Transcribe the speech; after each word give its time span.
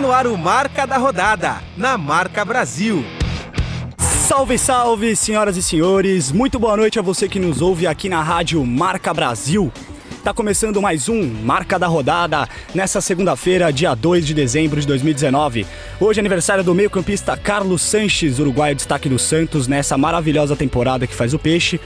No 0.00 0.12
ar 0.12 0.26
o 0.26 0.38
Marca 0.38 0.86
da 0.86 0.96
Rodada, 0.96 1.56
na 1.76 1.98
Marca 1.98 2.42
Brasil. 2.42 3.04
Salve, 3.98 4.56
salve, 4.56 5.14
senhoras 5.14 5.58
e 5.58 5.62
senhores. 5.62 6.32
Muito 6.32 6.58
boa 6.58 6.74
noite 6.74 6.98
a 6.98 7.02
você 7.02 7.28
que 7.28 7.38
nos 7.38 7.60
ouve 7.60 7.86
aqui 7.86 8.08
na 8.08 8.22
Rádio 8.22 8.64
Marca 8.64 9.12
Brasil. 9.12 9.70
Tá 10.24 10.32
começando 10.32 10.80
mais 10.80 11.10
um 11.10 11.22
Marca 11.22 11.78
da 11.78 11.86
Rodada 11.86 12.48
nessa 12.74 13.02
segunda-feira, 13.02 13.70
dia 13.70 13.94
2 13.94 14.26
de 14.26 14.32
dezembro 14.32 14.80
de 14.80 14.86
2019. 14.86 15.66
Hoje 16.00 16.18
é 16.18 16.22
aniversário 16.22 16.64
do 16.64 16.74
meio-campista 16.74 17.36
Carlos 17.36 17.82
Sanches, 17.82 18.38
uruguaio 18.38 18.74
destaque 18.74 19.06
do 19.06 19.18
Santos 19.18 19.68
nessa 19.68 19.98
maravilhosa 19.98 20.56
temporada 20.56 21.06
que 21.06 21.14
faz 21.14 21.34
o 21.34 21.38
Peixe. 21.38 21.78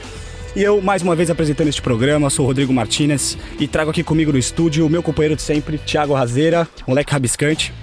E 0.55 0.63
eu, 0.63 0.81
mais 0.81 1.01
uma 1.01 1.17
vez, 1.17 1.29
apresentando 1.29 1.67
este 1.67 1.81
programa, 1.81 2.29
sou 2.29 2.45
o 2.45 2.47
Rodrigo 2.47 2.71
Martinez 2.71 3.37
e 3.59 3.67
trago 3.67 3.91
aqui 3.91 4.03
comigo 4.03 4.31
no 4.31 4.37
estúdio 4.37 4.85
o 4.85 4.89
meu 4.89 5.03
companheiro 5.03 5.35
de 5.35 5.41
sempre, 5.41 5.77
Thiago 5.77 6.13
Razeira, 6.13 6.65
moleque 6.87 7.11
rabiscante. 7.11 7.73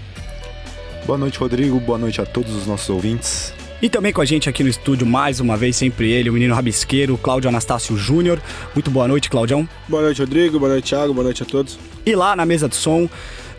Boa 1.05 1.19
noite, 1.19 1.39
Rodrigo. 1.39 1.81
Boa 1.81 1.99
noite 1.99 2.21
a 2.21 2.27
todos 2.27 2.55
os 2.55 2.67
nossos 2.67 2.89
ouvintes. 2.89 3.53
E 3.83 3.91
também 3.91 4.13
com 4.13 4.21
a 4.21 4.25
gente 4.25 4.49
aqui 4.49 4.63
no 4.63 4.71
estúdio, 4.71 5.05
mais 5.05 5.41
uma 5.41 5.57
vez, 5.57 5.75
sempre 5.75 6.13
ele, 6.13 6.31
o 6.31 6.33
menino 6.33 6.55
rabisqueiro, 6.55 7.19
Cláudio 7.19 7.49
Anastácio 7.49 7.97
Júnior. 7.97 8.41
Muito 8.73 8.89
boa 8.93 9.09
noite, 9.09 9.29
Claudião. 9.29 9.69
Boa 9.89 10.05
noite, 10.05 10.21
Rodrigo. 10.21 10.61
Boa 10.61 10.71
noite, 10.71 10.91
Thiago. 10.91 11.13
Boa 11.13 11.25
noite 11.25 11.43
a 11.43 11.47
todos. 11.47 11.77
E 12.07 12.15
lá 12.15 12.37
na 12.37 12.47
mesa 12.47 12.69
de 12.69 12.77
som, 12.77 13.09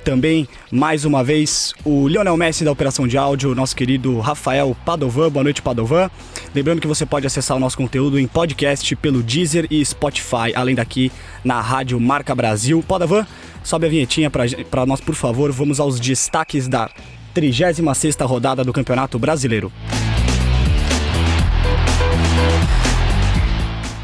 também, 0.05 0.47
mais 0.71 1.03
uma 1.03 1.21
vez, 1.21 1.73
o 1.83 2.07
Lionel 2.07 2.37
Messi 2.37 2.63
da 2.63 2.71
Operação 2.71 3.05
de 3.05 3.17
Áudio, 3.17 3.53
nosso 3.53 3.75
querido 3.75 4.17
Rafael 4.21 4.75
Padovan. 4.85 5.29
Boa 5.29 5.43
noite, 5.43 5.61
Padovan. 5.61 6.09
Lembrando 6.55 6.79
que 6.79 6.87
você 6.87 7.05
pode 7.05 7.27
acessar 7.27 7.57
o 7.57 7.59
nosso 7.59 7.75
conteúdo 7.75 8.17
em 8.17 8.25
podcast 8.25 8.95
pelo 8.95 9.21
Deezer 9.21 9.67
e 9.69 9.83
Spotify, 9.83 10.53
além 10.55 10.75
daqui 10.75 11.11
na 11.43 11.59
Rádio 11.59 11.99
Marca 11.99 12.33
Brasil. 12.33 12.81
Padovan, 12.87 13.27
sobe 13.61 13.87
a 13.87 13.89
vinhetinha 13.89 14.29
para 14.29 14.85
nós, 14.85 15.01
por 15.01 15.15
favor. 15.15 15.51
Vamos 15.51 15.81
aos 15.81 15.99
destaques 15.99 16.69
da 16.69 16.89
36ª 17.33 18.25
rodada 18.25 18.63
do 18.63 18.71
Campeonato 18.71 19.17
Brasileiro. 19.17 19.71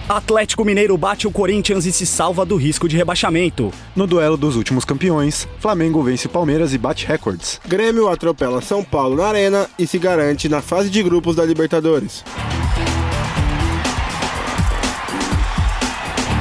Atlético 0.09 0.65
Mineiro 0.65 0.97
bate 0.97 1.27
o 1.27 1.31
Corinthians 1.31 1.85
e 1.85 1.91
se 1.91 2.03
salva 2.03 2.43
do 2.43 2.55
risco 2.55 2.89
de 2.89 2.97
rebaixamento. 2.97 3.71
No 3.95 4.07
duelo 4.07 4.35
dos 4.35 4.55
últimos 4.55 4.83
campeões, 4.83 5.47
Flamengo 5.59 6.01
vence 6.01 6.27
Palmeiras 6.27 6.73
e 6.73 6.79
bate 6.79 7.05
recordes. 7.05 7.61
Grêmio 7.67 8.07
atropela 8.07 8.59
São 8.59 8.83
Paulo 8.83 9.17
na 9.17 9.27
Arena 9.27 9.69
e 9.77 9.85
se 9.85 9.99
garante 9.99 10.49
na 10.49 10.63
fase 10.63 10.89
de 10.89 11.03
grupos 11.03 11.35
da 11.35 11.45
Libertadores. 11.45 12.23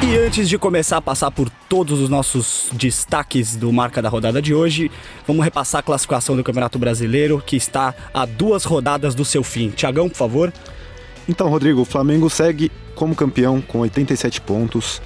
E 0.08 0.16
antes 0.16 0.48
de 0.48 0.56
começar 0.56 0.96
a 0.96 1.02
passar 1.02 1.30
por 1.30 1.50
todos 1.68 2.00
os 2.00 2.08
nossos 2.08 2.70
destaques 2.72 3.54
do 3.54 3.70
marca 3.70 4.00
da 4.00 4.08
rodada 4.08 4.40
de 4.40 4.54
hoje, 4.54 4.90
vamos 5.26 5.44
repassar 5.44 5.80
a 5.80 5.82
classificação 5.82 6.34
do 6.34 6.42
Campeonato 6.42 6.78
Brasileiro, 6.78 7.42
que 7.44 7.56
está 7.56 7.94
a 8.14 8.24
duas 8.24 8.64
rodadas 8.64 9.14
do 9.14 9.22
seu 9.22 9.44
fim. 9.44 9.68
Tiagão, 9.68 10.08
por 10.08 10.16
favor. 10.16 10.50
Então, 11.28 11.50
Rodrigo, 11.50 11.82
o 11.82 11.84
Flamengo 11.84 12.30
segue 12.30 12.72
como 12.94 13.14
campeão 13.14 13.60
com 13.60 13.80
87 13.80 14.40
pontos. 14.40 15.02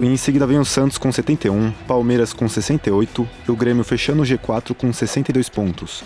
Em 0.00 0.16
seguida 0.16 0.46
vem 0.46 0.58
o 0.58 0.64
Santos 0.64 0.96
com 0.96 1.12
71, 1.12 1.70
Palmeiras 1.86 2.32
com 2.32 2.48
68 2.48 3.28
e 3.46 3.50
o 3.50 3.56
Grêmio 3.56 3.84
fechando 3.84 4.22
o 4.22 4.24
G4 4.24 4.74
com 4.74 4.90
62 4.94 5.50
pontos. 5.50 6.02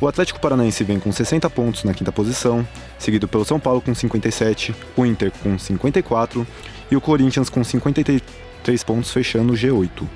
O 0.00 0.08
Atlético 0.08 0.40
Paranaense 0.40 0.82
vem 0.82 0.98
com 0.98 1.12
60 1.12 1.50
pontos 1.50 1.84
na 1.84 1.92
quinta 1.92 2.10
posição, 2.10 2.66
seguido 2.98 3.28
pelo 3.28 3.44
São 3.44 3.60
Paulo 3.60 3.82
com 3.82 3.94
57, 3.94 4.74
o 4.96 5.04
Inter 5.04 5.30
com 5.42 5.58
54 5.58 6.46
e 6.90 6.96
o 6.96 7.00
Corinthians 7.00 7.48
com 7.48 7.62
53 7.62 8.84
pontos 8.84 9.10
fechando 9.12 9.52
o 9.52 9.56
G8. 9.56 10.06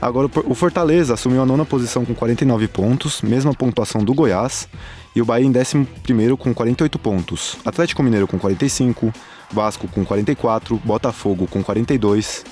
Agora 0.00 0.30
o 0.46 0.54
Fortaleza 0.54 1.12
assumiu 1.12 1.42
a 1.42 1.46
nona 1.46 1.64
posição 1.64 2.06
com 2.06 2.14
49 2.14 2.68
pontos, 2.68 3.20
mesma 3.20 3.52
pontuação 3.52 4.02
do 4.02 4.14
Goiás, 4.14 4.66
e 5.14 5.20
o 5.20 5.24
Bahia 5.26 5.46
em 5.46 5.50
11 5.50 5.86
com 6.38 6.54
48 6.54 6.98
pontos. 6.98 7.56
Atlético 7.64 8.02
Mineiro 8.02 8.26
com 8.26 8.38
45, 8.38 9.12
Vasco 9.52 9.86
com 9.88 10.04
44, 10.04 10.80
Botafogo 10.84 11.46
com 11.46 11.62
42, 11.62 12.44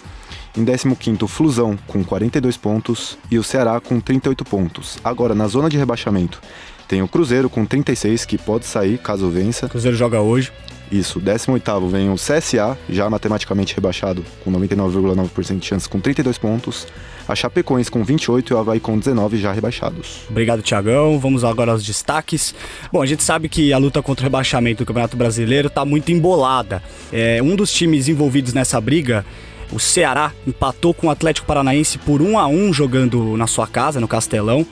em 0.56 0.64
15 0.64 1.26
Flusão 1.26 1.78
com 1.87 2.04
42 2.04 2.56
pontos 2.56 3.16
e 3.31 3.38
o 3.38 3.44
Ceará 3.44 3.81
com 3.81 3.98
38 3.98 4.44
pontos. 4.44 4.98
Agora 5.03 5.34
na 5.34 5.47
zona 5.47 5.70
de 5.70 5.78
rebaixamento 5.78 6.42
tem 6.87 7.03
o 7.03 7.08
Cruzeiro 7.08 7.48
com 7.48 7.64
36 7.64 8.25
que 8.25 8.37
pode 8.37 8.66
sair 8.66 8.98
caso 8.98 9.28
vença. 9.28 9.66
O 9.66 9.69
Cruzeiro 9.69 9.97
joga 9.97 10.20
hoje. 10.20 10.53
Isso, 10.91 11.21
18 11.21 11.87
vem 11.88 12.10
o 12.10 12.15
CSA, 12.15 12.78
já 12.88 13.09
matematicamente 13.10 13.75
rebaixado, 13.75 14.25
com 14.43 14.50
99,9% 14.50 15.59
de 15.59 15.66
chance, 15.66 15.88
com 15.88 16.00
32 16.00 16.38
pontos. 16.38 16.87
A 17.28 17.34
Chapecoense 17.34 17.91
com 17.91 18.03
28 18.03 18.53
e 18.53 18.54
o 18.54 18.59
Havaí 18.59 18.81
com 18.81 18.99
19 18.99 19.37
já 19.37 19.53
rebaixados. 19.53 20.21
Obrigado, 20.31 20.62
Tiagão. 20.62 21.19
Vamos 21.19 21.44
agora 21.44 21.72
aos 21.72 21.84
destaques. 21.84 22.54
Bom, 22.91 23.03
a 23.03 23.06
gente 23.06 23.22
sabe 23.22 23.50
que 23.50 23.71
a 23.71 23.76
luta 23.76 24.00
contra 24.00 24.22
o 24.22 24.25
rebaixamento 24.25 24.82
do 24.82 24.87
Campeonato 24.87 25.15
Brasileiro 25.15 25.69
está 25.69 25.84
muito 25.84 26.10
embolada. 26.10 26.82
É, 27.12 27.43
um 27.43 27.55
dos 27.55 27.70
times 27.70 28.09
envolvidos 28.09 28.55
nessa 28.55 28.81
briga 28.81 29.26
o 29.70 29.78
Ceará 29.78 30.32
empatou 30.47 30.94
com 30.94 31.09
o 31.09 31.10
Atlético 31.10 31.47
Paranaense 31.47 31.99
por 31.99 32.22
1 32.22 32.38
a 32.38 32.47
1 32.47 32.72
jogando 32.72 33.37
na 33.37 33.47
sua 33.47 33.66
casa, 33.66 34.00
no 34.00 34.09
Castelão. 34.09 34.66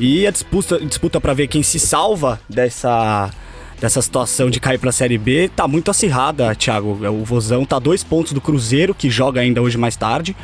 E 0.00 0.26
a 0.26 0.32
disputa, 0.32 0.80
disputa 0.80 1.20
para 1.20 1.32
ver 1.34 1.46
quem 1.46 1.62
se 1.62 1.78
salva 1.78 2.40
dessa 2.48 3.30
dessa 3.82 4.00
situação 4.00 4.48
de 4.48 4.60
cair 4.60 4.78
para 4.78 4.90
a 4.90 4.92
Série 4.92 5.18
B 5.18 5.50
tá 5.56 5.66
muito 5.66 5.90
acirrada, 5.90 6.54
Thiago. 6.54 7.00
O 7.08 7.24
Vozão 7.24 7.64
tá 7.64 7.80
dois 7.80 8.04
pontos 8.04 8.32
do 8.32 8.40
Cruzeiro, 8.40 8.94
que 8.94 9.10
joga 9.10 9.40
ainda 9.40 9.60
hoje 9.60 9.76
mais 9.76 9.96
tarde. 9.96 10.36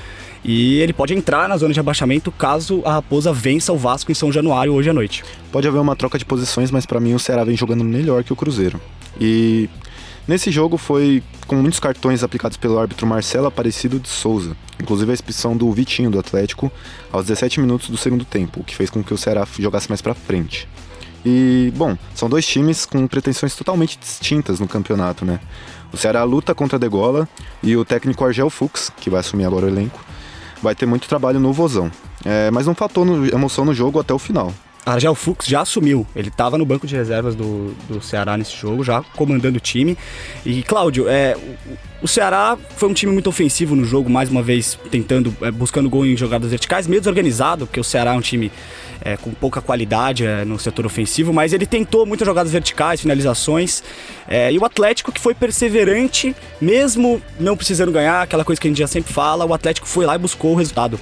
E 0.44 0.80
ele 0.80 0.92
pode 0.92 1.14
entrar 1.14 1.48
na 1.48 1.56
zona 1.56 1.72
de 1.72 1.78
abaixamento 1.78 2.32
caso 2.32 2.82
a 2.84 2.94
Raposa 2.94 3.32
vença 3.32 3.72
o 3.72 3.78
Vasco 3.78 4.10
em 4.10 4.14
São 4.14 4.32
Januário 4.32 4.72
hoje 4.72 4.90
à 4.90 4.92
noite. 4.92 5.22
Pode 5.52 5.68
haver 5.68 5.78
uma 5.78 5.94
troca 5.94 6.18
de 6.18 6.24
posições, 6.24 6.72
mas 6.72 6.84
para 6.84 6.98
mim 6.98 7.14
o 7.14 7.18
Ceará 7.18 7.44
vem 7.44 7.56
jogando 7.56 7.84
melhor 7.84 8.24
que 8.24 8.32
o 8.32 8.36
Cruzeiro. 8.36 8.80
E 9.20 9.70
nesse 10.26 10.50
jogo 10.50 10.76
foi 10.76 11.22
com 11.46 11.54
muitos 11.54 11.78
cartões 11.78 12.24
aplicados 12.24 12.56
pelo 12.56 12.76
árbitro 12.76 13.06
Marcelo 13.06 13.46
Aparecido 13.46 14.00
de 14.00 14.08
Souza, 14.08 14.56
inclusive 14.82 15.12
a 15.12 15.14
expulsão 15.14 15.56
do 15.56 15.70
Vitinho 15.70 16.10
do 16.10 16.18
Atlético 16.18 16.72
aos 17.12 17.26
17 17.26 17.60
minutos 17.60 17.88
do 17.88 17.96
segundo 17.96 18.24
tempo, 18.24 18.60
o 18.60 18.64
que 18.64 18.74
fez 18.74 18.90
com 18.90 19.02
que 19.02 19.14
o 19.14 19.18
Ceará 19.18 19.46
jogasse 19.58 19.88
mais 19.88 20.02
para 20.02 20.14
frente. 20.14 20.68
E, 21.24 21.72
bom, 21.76 21.96
são 22.14 22.28
dois 22.28 22.46
times 22.46 22.86
com 22.86 23.06
pretensões 23.06 23.54
totalmente 23.54 23.98
distintas 23.98 24.60
no 24.60 24.68
campeonato, 24.68 25.24
né? 25.24 25.40
O 25.92 25.96
Ceará 25.96 26.22
luta 26.24 26.54
contra 26.54 26.76
a 26.76 26.78
Degola 26.78 27.28
e 27.62 27.76
o 27.76 27.84
técnico 27.84 28.24
Argel 28.24 28.50
Fux, 28.50 28.90
que 28.98 29.10
vai 29.10 29.20
assumir 29.20 29.44
agora 29.44 29.66
o 29.66 29.68
elenco, 29.68 29.98
vai 30.62 30.74
ter 30.74 30.86
muito 30.86 31.08
trabalho 31.08 31.40
no 31.40 31.52
Vozão. 31.52 31.90
É, 32.24 32.50
mas 32.50 32.66
não 32.66 32.74
faltou 32.74 33.04
no, 33.04 33.26
emoção 33.26 33.64
no 33.64 33.72
jogo 33.72 33.98
até 33.98 34.12
o 34.12 34.18
final. 34.18 34.52
Argel 34.84 35.14
Fux 35.14 35.46
já 35.46 35.60
assumiu. 35.60 36.06
Ele 36.16 36.28
estava 36.28 36.56
no 36.56 36.64
banco 36.64 36.86
de 36.86 36.96
reservas 36.96 37.34
do, 37.34 37.74
do 37.88 38.00
Ceará 38.00 38.36
nesse 38.36 38.56
jogo, 38.56 38.82
já 38.82 39.02
comandando 39.16 39.58
o 39.58 39.60
time. 39.60 39.96
E, 40.44 40.62
Cláudio, 40.62 41.08
é, 41.08 41.36
o, 41.36 42.04
o 42.04 42.08
Ceará 42.08 42.56
foi 42.76 42.88
um 42.88 42.94
time 42.94 43.12
muito 43.12 43.28
ofensivo 43.28 43.76
no 43.76 43.84
jogo, 43.84 44.08
mais 44.08 44.30
uma 44.30 44.42
vez 44.42 44.78
tentando, 44.90 45.34
é, 45.42 45.50
buscando 45.50 45.90
gol 45.90 46.06
em 46.06 46.16
jogadas 46.16 46.50
verticais, 46.50 46.86
meio 46.86 47.00
desorganizado, 47.00 47.66
porque 47.66 47.80
o 47.80 47.84
Ceará 47.84 48.14
é 48.14 48.16
um 48.16 48.20
time 48.20 48.50
é, 49.00 49.16
com 49.16 49.30
pouca 49.32 49.60
qualidade 49.60 50.24
é, 50.24 50.44
no 50.44 50.58
setor 50.58 50.86
ofensivo, 50.86 51.32
mas 51.32 51.52
ele 51.52 51.66
tentou 51.66 52.04
muitas 52.04 52.26
jogadas 52.26 52.52
verticais, 52.52 53.00
finalizações. 53.00 53.82
É, 54.26 54.52
e 54.52 54.58
o 54.58 54.64
Atlético, 54.64 55.12
que 55.12 55.20
foi 55.20 55.34
perseverante, 55.34 56.34
mesmo 56.60 57.22
não 57.38 57.56
precisando 57.56 57.92
ganhar, 57.92 58.22
aquela 58.22 58.44
coisa 58.44 58.60
que 58.60 58.66
a 58.66 58.70
gente 58.70 58.78
já 58.78 58.86
sempre 58.86 59.12
fala, 59.12 59.44
o 59.44 59.54
Atlético 59.54 59.86
foi 59.86 60.06
lá 60.06 60.14
e 60.14 60.18
buscou 60.18 60.52
o 60.52 60.56
resultado. 60.56 60.98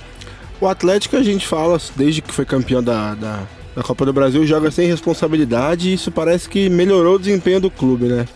O 0.61 0.67
Atlético, 0.67 1.17
a 1.17 1.23
gente 1.23 1.47
fala, 1.47 1.79
desde 1.95 2.23
que 2.23 2.33
foi 2.33 2.45
campeão 2.45 2.83
da, 2.83 3.15
da, 3.15 3.43
da 3.75 3.83
Copa 3.83 4.07
do 4.07 4.13
Brasil, 4.13 4.47
joga 4.47 4.71
sem 4.71 4.89
responsabilidade 4.89 5.91
e 5.91 5.95
isso 5.95 6.11
parece 6.11 6.49
que 6.49 6.69
melhorou 6.69 7.17
o 7.17 7.19
desempenho 7.19 7.61
do 7.61 7.71
clube, 7.71 8.07
né? 8.07 8.27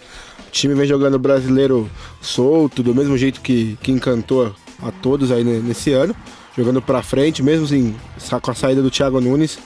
O 0.46 0.50
time 0.50 0.74
vem 0.74 0.86
jogando 0.86 1.18
brasileiro 1.18 1.88
solto, 2.20 2.82
do 2.82 2.94
mesmo 2.94 3.16
jeito 3.16 3.40
que, 3.40 3.78
que 3.80 3.92
encantou 3.92 4.54
a 4.82 4.90
todos 4.90 5.30
aí 5.30 5.44
nesse 5.44 5.92
ano 5.92 6.14
jogando 6.56 6.82
para 6.82 7.02
frente, 7.02 7.42
mesmo 7.42 7.64
assim, 7.64 7.94
com 8.40 8.50
a 8.50 8.54
saída 8.54 8.82
do 8.82 8.90
Thiago 8.90 9.20
Nunes, 9.20 9.58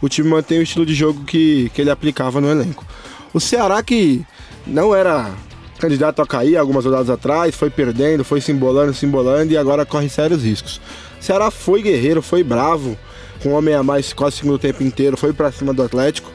o 0.00 0.08
time 0.08 0.28
mantém 0.28 0.58
o 0.58 0.62
estilo 0.62 0.84
de 0.84 0.94
jogo 0.94 1.24
que, 1.24 1.70
que 1.74 1.80
ele 1.80 1.90
aplicava 1.90 2.40
no 2.40 2.50
elenco. 2.50 2.84
O 3.32 3.40
Ceará 3.40 3.82
que 3.82 4.24
não 4.66 4.94
era 4.94 5.30
candidato 5.78 6.22
a 6.22 6.26
cair 6.26 6.56
algumas 6.56 6.84
rodadas 6.84 7.10
atrás, 7.10 7.54
foi 7.54 7.68
perdendo, 7.68 8.24
foi 8.24 8.40
se 8.40 8.52
embolando, 8.52 8.94
se 8.94 9.04
embolando 9.04 9.52
e 9.52 9.56
agora 9.56 9.84
corre 9.84 10.08
sérios 10.08 10.44
riscos. 10.44 10.80
O 11.20 11.24
Ceará 11.24 11.50
foi 11.50 11.82
guerreiro, 11.82 12.22
foi 12.22 12.44
bravo, 12.44 12.96
com 13.42 13.50
um 13.50 13.52
homem 13.54 13.74
a 13.74 13.82
mais 13.82 14.12
quase 14.12 14.36
o 14.36 14.38
segundo 14.40 14.58
tempo 14.58 14.82
inteiro, 14.82 15.16
foi 15.16 15.32
para 15.32 15.50
cima 15.50 15.72
do 15.72 15.82
Atlético. 15.82 16.30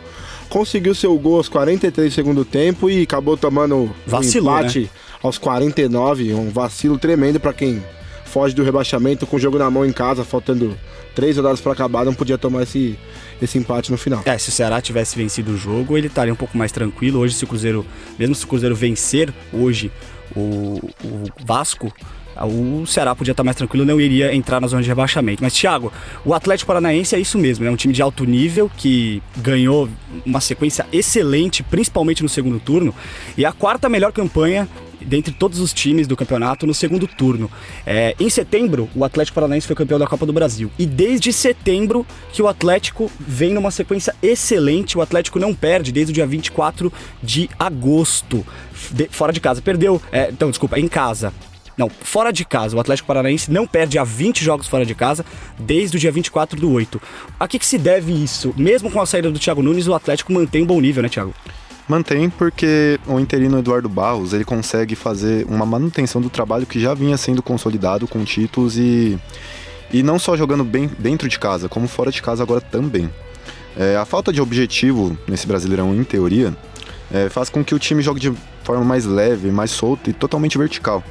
Conseguiu 0.50 0.95
seu 0.95 1.18
gol 1.18 1.38
aos 1.38 1.50
43 1.50 2.12
do 2.12 2.15
segundo 2.15 2.45
tempo 2.45 2.89
e 2.89 3.03
acabou 3.03 3.38
tomando 3.38 3.94
Vacilou, 4.06 4.53
um 4.53 4.60
empate 4.60 4.80
né? 4.81 4.89
aos 5.21 5.38
49, 5.38 6.33
um 6.33 6.50
vacilo 6.50 6.98
tremendo 6.98 7.39
para 7.39 7.53
quem 7.53 7.83
foge 8.38 8.54
do 8.54 8.63
rebaixamento 8.63 9.25
com 9.25 9.36
o 9.36 9.39
jogo 9.39 9.57
na 9.57 9.68
mão 9.72 9.84
em 9.84 9.92
casa, 9.92 10.24
faltando 10.24 10.78
três 11.16 11.38
rodadas 11.38 11.60
para 11.60 11.72
acabar, 11.72 12.06
não 12.06 12.13
podia 12.13 12.38
tomar 12.38 12.62
esse, 12.62 12.95
esse 13.42 13.57
empate 13.57 13.89
no 13.89 13.98
final. 13.98 14.22
É, 14.25 14.38
se 14.38 14.50
o 14.50 14.51
Ceará 14.51 14.80
tivesse 14.80 15.18
vencido 15.18 15.54
o 15.54 15.57
jogo, 15.57 15.98
ele 15.98 16.06
estaria 16.06 16.31
um 16.31 16.36
pouco 16.36 16.56
mais 16.56 16.72
tranquilo. 16.72 17.19
Hoje, 17.19 17.34
se 17.34 17.45
o 17.45 17.48
Cruzeiro, 17.48 17.84
mesmo 18.19 18.36
se 18.36 18.45
o 18.45 18.48
Cruzeiro 18.48 18.75
vencer 18.75 19.34
hoje 19.51 19.92
o, 20.36 20.80
o 21.04 21.24
Vasco, 21.44 21.92
o 22.45 22.86
Ceará 22.86 23.16
podia 23.16 23.31
estar 23.31 23.44
mais 23.44 23.57
tranquilo, 23.57 23.84
não 23.84 24.00
iria 24.00 24.36
entrar 24.36 24.62
na 24.62 24.68
zona 24.68 24.84
de 24.84 24.88
rebaixamento. 24.88 25.42
Mas, 25.44 25.54
Thiago, 25.54 25.92
o 26.24 26.36
Atlético 26.36 26.68
Paranaense 26.68 27.16
é 27.16 27.19
isso 27.19 27.39
mesmo, 27.39 27.66
é 27.66 27.72
um 27.72 27.75
time 27.75 27.92
de 27.92 28.04
alto 28.04 28.24
nível 28.24 28.69
que 28.78 29.24
ganhou 29.38 29.89
uma 30.24 30.39
sequência 30.39 30.86
excelente, 30.94 31.63
principalmente 31.63 32.22
no 32.22 32.30
segundo 32.30 32.60
turno, 32.60 32.94
e 33.36 33.44
a 33.44 33.51
quarta 33.51 33.89
melhor 33.89 34.12
campanha 34.12 34.69
dentre 35.06 35.34
todos 35.34 35.60
os 35.60 35.74
times 35.74 36.08
do 36.08 36.16
campeonato 36.16 36.66
no 36.66 36.74
segundo 36.74 37.08
turno. 37.08 37.50
É, 37.86 38.16
em 38.20 38.30
setembro, 38.30 38.90
o 38.96 39.04
Atlético 39.04 39.36
Paranaense 39.36 39.68
foi 39.68 39.76
campeão 39.76 40.00
da 40.00 40.08
Copa 40.08 40.26
do 40.26 40.34
Brasil. 40.34 40.72
E 40.78 40.86
desde 40.86 41.32
setembro 41.32 42.06
que 42.32 42.42
o 42.42 42.48
Atlético 42.48 43.12
vem 43.20 43.54
numa 43.54 43.72
sequência 43.72 44.16
excelente. 44.22 44.98
O 44.98 45.02
Atlético 45.02 45.40
não 45.40 45.54
perde 45.54 45.92
desde 45.92 46.12
o 46.12 46.14
dia 46.14 46.26
24 46.26 46.92
de 47.22 47.50
agosto. 47.58 48.46
De, 48.92 49.08
fora 49.10 49.34
de 49.34 49.40
casa. 49.40 49.62
Perdeu. 49.62 50.02
É, 50.12 50.30
então, 50.30 50.50
desculpa, 50.50 50.80
em 50.80 50.88
casa. 50.88 51.34
Não, 51.78 51.90
fora 51.90 52.32
de 52.32 52.44
casa. 52.44 52.76
O 52.76 52.80
Atlético 52.80 53.08
Paranaense 53.08 53.52
não 53.52 53.68
perde 53.68 54.00
a 54.00 54.04
20 54.04 54.44
jogos 54.44 54.68
fora 54.68 54.86
de 54.86 54.96
casa 54.96 55.24
desde 55.60 55.98
o 55.98 56.00
dia 56.00 56.12
24 56.12 56.60
do 56.60 56.72
8. 56.72 57.00
A 57.40 57.48
que, 57.48 57.60
que 57.60 57.66
se 57.66 57.78
deve 57.78 58.12
isso? 58.12 58.54
Mesmo 58.58 58.90
com 58.90 59.00
a 59.00 59.06
saída 59.06 59.30
do 59.30 59.38
Thiago 59.38 59.62
Nunes, 59.62 59.88
o 59.88 59.94
Atlético 59.94 60.34
mantém 60.34 60.64
um 60.64 60.66
bom 60.66 60.82
nível, 60.82 61.04
né, 61.04 61.10
Thiago? 61.10 61.34
Mantém 61.88 62.30
porque 62.30 63.00
o 63.07 63.18
interino 63.18 63.60
Eduardo 63.60 63.88
Barros 63.88 64.34
ele 64.34 64.44
consegue 64.44 64.94
fazer 64.94 65.45
uma 65.50 65.66
manutenção 65.66 66.19
do 66.22 66.30
trabalho 66.30 66.66
que 66.66 66.80
já 66.80 66.94
vinha 66.94 67.16
sendo 67.16 67.42
consolidado 67.42 68.07
com 68.07 68.24
títulos 68.25 68.78
e, 68.78 69.18
e 69.92 70.04
não 70.04 70.19
só 70.19 70.36
jogando 70.36 70.66
bem 70.66 70.89
dentro 71.00 71.30
de 71.30 71.39
casa, 71.39 71.69
como 71.69 71.88
fora 71.88 72.12
de 72.12 72.22
casa 72.22 72.44
agora 72.44 72.60
também. 72.60 73.10
É, 73.78 73.95
a 73.95 74.04
falta 74.04 74.34
de 74.34 74.42
objetivo 74.42 75.18
nesse 75.28 75.48
Brasileirão, 75.48 75.95
em 75.95 76.04
teoria, 76.04 76.54
é, 77.12 77.30
faz 77.30 77.50
com 77.50 77.63
que 77.63 77.74
o 77.74 77.80
time 77.80 78.01
jogue 78.01 78.19
de 78.19 78.34
forma 78.63 78.84
mais 78.84 79.06
leve, 79.06 79.50
mais 79.50 79.72
solta 79.72 80.10
e 80.10 80.13
totalmente 80.13 80.57
vertical. 80.57 81.01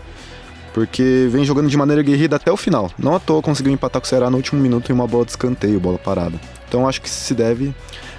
Porque 0.74 1.26
vem 1.30 1.42
jogando 1.42 1.70
de 1.70 1.76
maneira 1.76 2.02
guerrida 2.02 2.36
até 2.36 2.52
o 2.52 2.56
final. 2.56 2.90
Não 2.98 3.14
à 3.14 3.18
toa 3.18 3.40
conseguiu 3.40 3.72
empatar 3.72 4.02
com 4.02 4.04
o 4.04 4.08
Ceará 4.08 4.28
no 4.28 4.36
último 4.36 4.60
minuto 4.60 4.90
em 4.90 4.94
uma 4.94 5.06
bola 5.06 5.24
de 5.24 5.30
escanteio, 5.30 5.80
bola 5.80 5.96
parada. 5.96 6.38
Então 6.68 6.88
acho 6.88 7.00
que 7.00 7.08
se 7.08 7.34
deve 7.34 7.74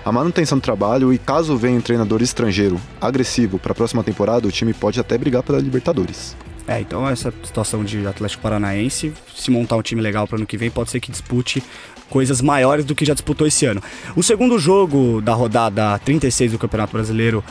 a 0.06 0.12
manutenção 0.12 0.58
do 0.58 0.62
trabalho 0.62 1.14
e 1.14 1.18
caso 1.18 1.58
venha 1.58 1.78
um 1.78 1.82
treinador 1.82 2.22
estrangeiro 2.22 2.80
agressivo 3.02 3.60
para 3.60 3.74
a 3.74 3.76
próxima 3.76 4.04
temporada, 4.04 4.48
o 4.48 4.52
time 4.52 4.74
pode 4.74 5.00
até 5.00 5.18
brigar 5.18 5.44
pela 5.44 5.60
Libertadores. 5.60 6.36
É, 6.68 6.82
então 6.82 7.08
essa 7.08 7.34
situação 7.44 7.84
de 7.84 8.06
Atlético 8.06 8.44
Paranaense, 8.44 9.14
se 9.36 9.50
montar 9.50 9.78
um 9.78 9.82
time 9.82 10.02
legal 10.02 10.28
para 10.28 10.38
ano 10.38 10.46
que 10.46 10.58
vem, 10.58 10.70
pode 10.70 10.92
ser 10.92 11.00
que 11.00 11.12
dispute 11.12 11.64
coisas 12.10 12.42
maiores 12.42 12.86
do 12.86 12.94
que 12.94 13.06
já 13.06 13.14
disputou 13.14 13.48
esse 13.48 13.66
ano. 13.66 13.82
O 14.16 14.24
segundo 14.24 14.60
jogo 14.60 15.22
da 15.22 15.34
rodada 15.34 15.98
36 16.00 16.54
do 16.54 16.60
Campeonato 16.60 16.94
Brasileiro 16.94 17.44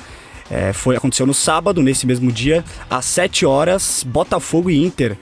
é, 0.50 0.72
foi 0.72 0.96
aconteceu 0.96 1.26
no 1.26 1.34
sábado, 1.34 1.82
nesse 1.82 2.06
mesmo 2.06 2.30
dia, 2.30 2.64
às 2.88 3.04
7 3.06 3.46
horas, 3.46 4.04
Botafogo 4.06 4.70
e 4.70 4.84
Inter 4.84 5.16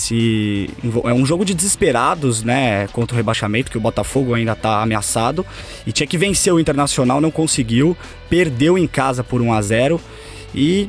se 0.00 0.70
é 1.04 1.12
um 1.12 1.26
jogo 1.26 1.44
de 1.44 1.54
desesperados, 1.54 2.42
né, 2.42 2.88
contra 2.88 3.14
o 3.14 3.16
rebaixamento, 3.16 3.70
que 3.70 3.76
o 3.76 3.80
Botafogo 3.80 4.34
ainda 4.34 4.52
está 4.52 4.82
ameaçado 4.82 5.44
e 5.86 5.92
tinha 5.92 6.06
que 6.06 6.16
vencer 6.16 6.52
o 6.52 6.58
Internacional, 6.58 7.20
não 7.20 7.30
conseguiu, 7.30 7.96
perdeu 8.28 8.78
em 8.78 8.86
casa 8.86 9.22
por 9.22 9.42
1 9.42 9.52
a 9.52 9.62
0 9.62 10.00
e 10.54 10.88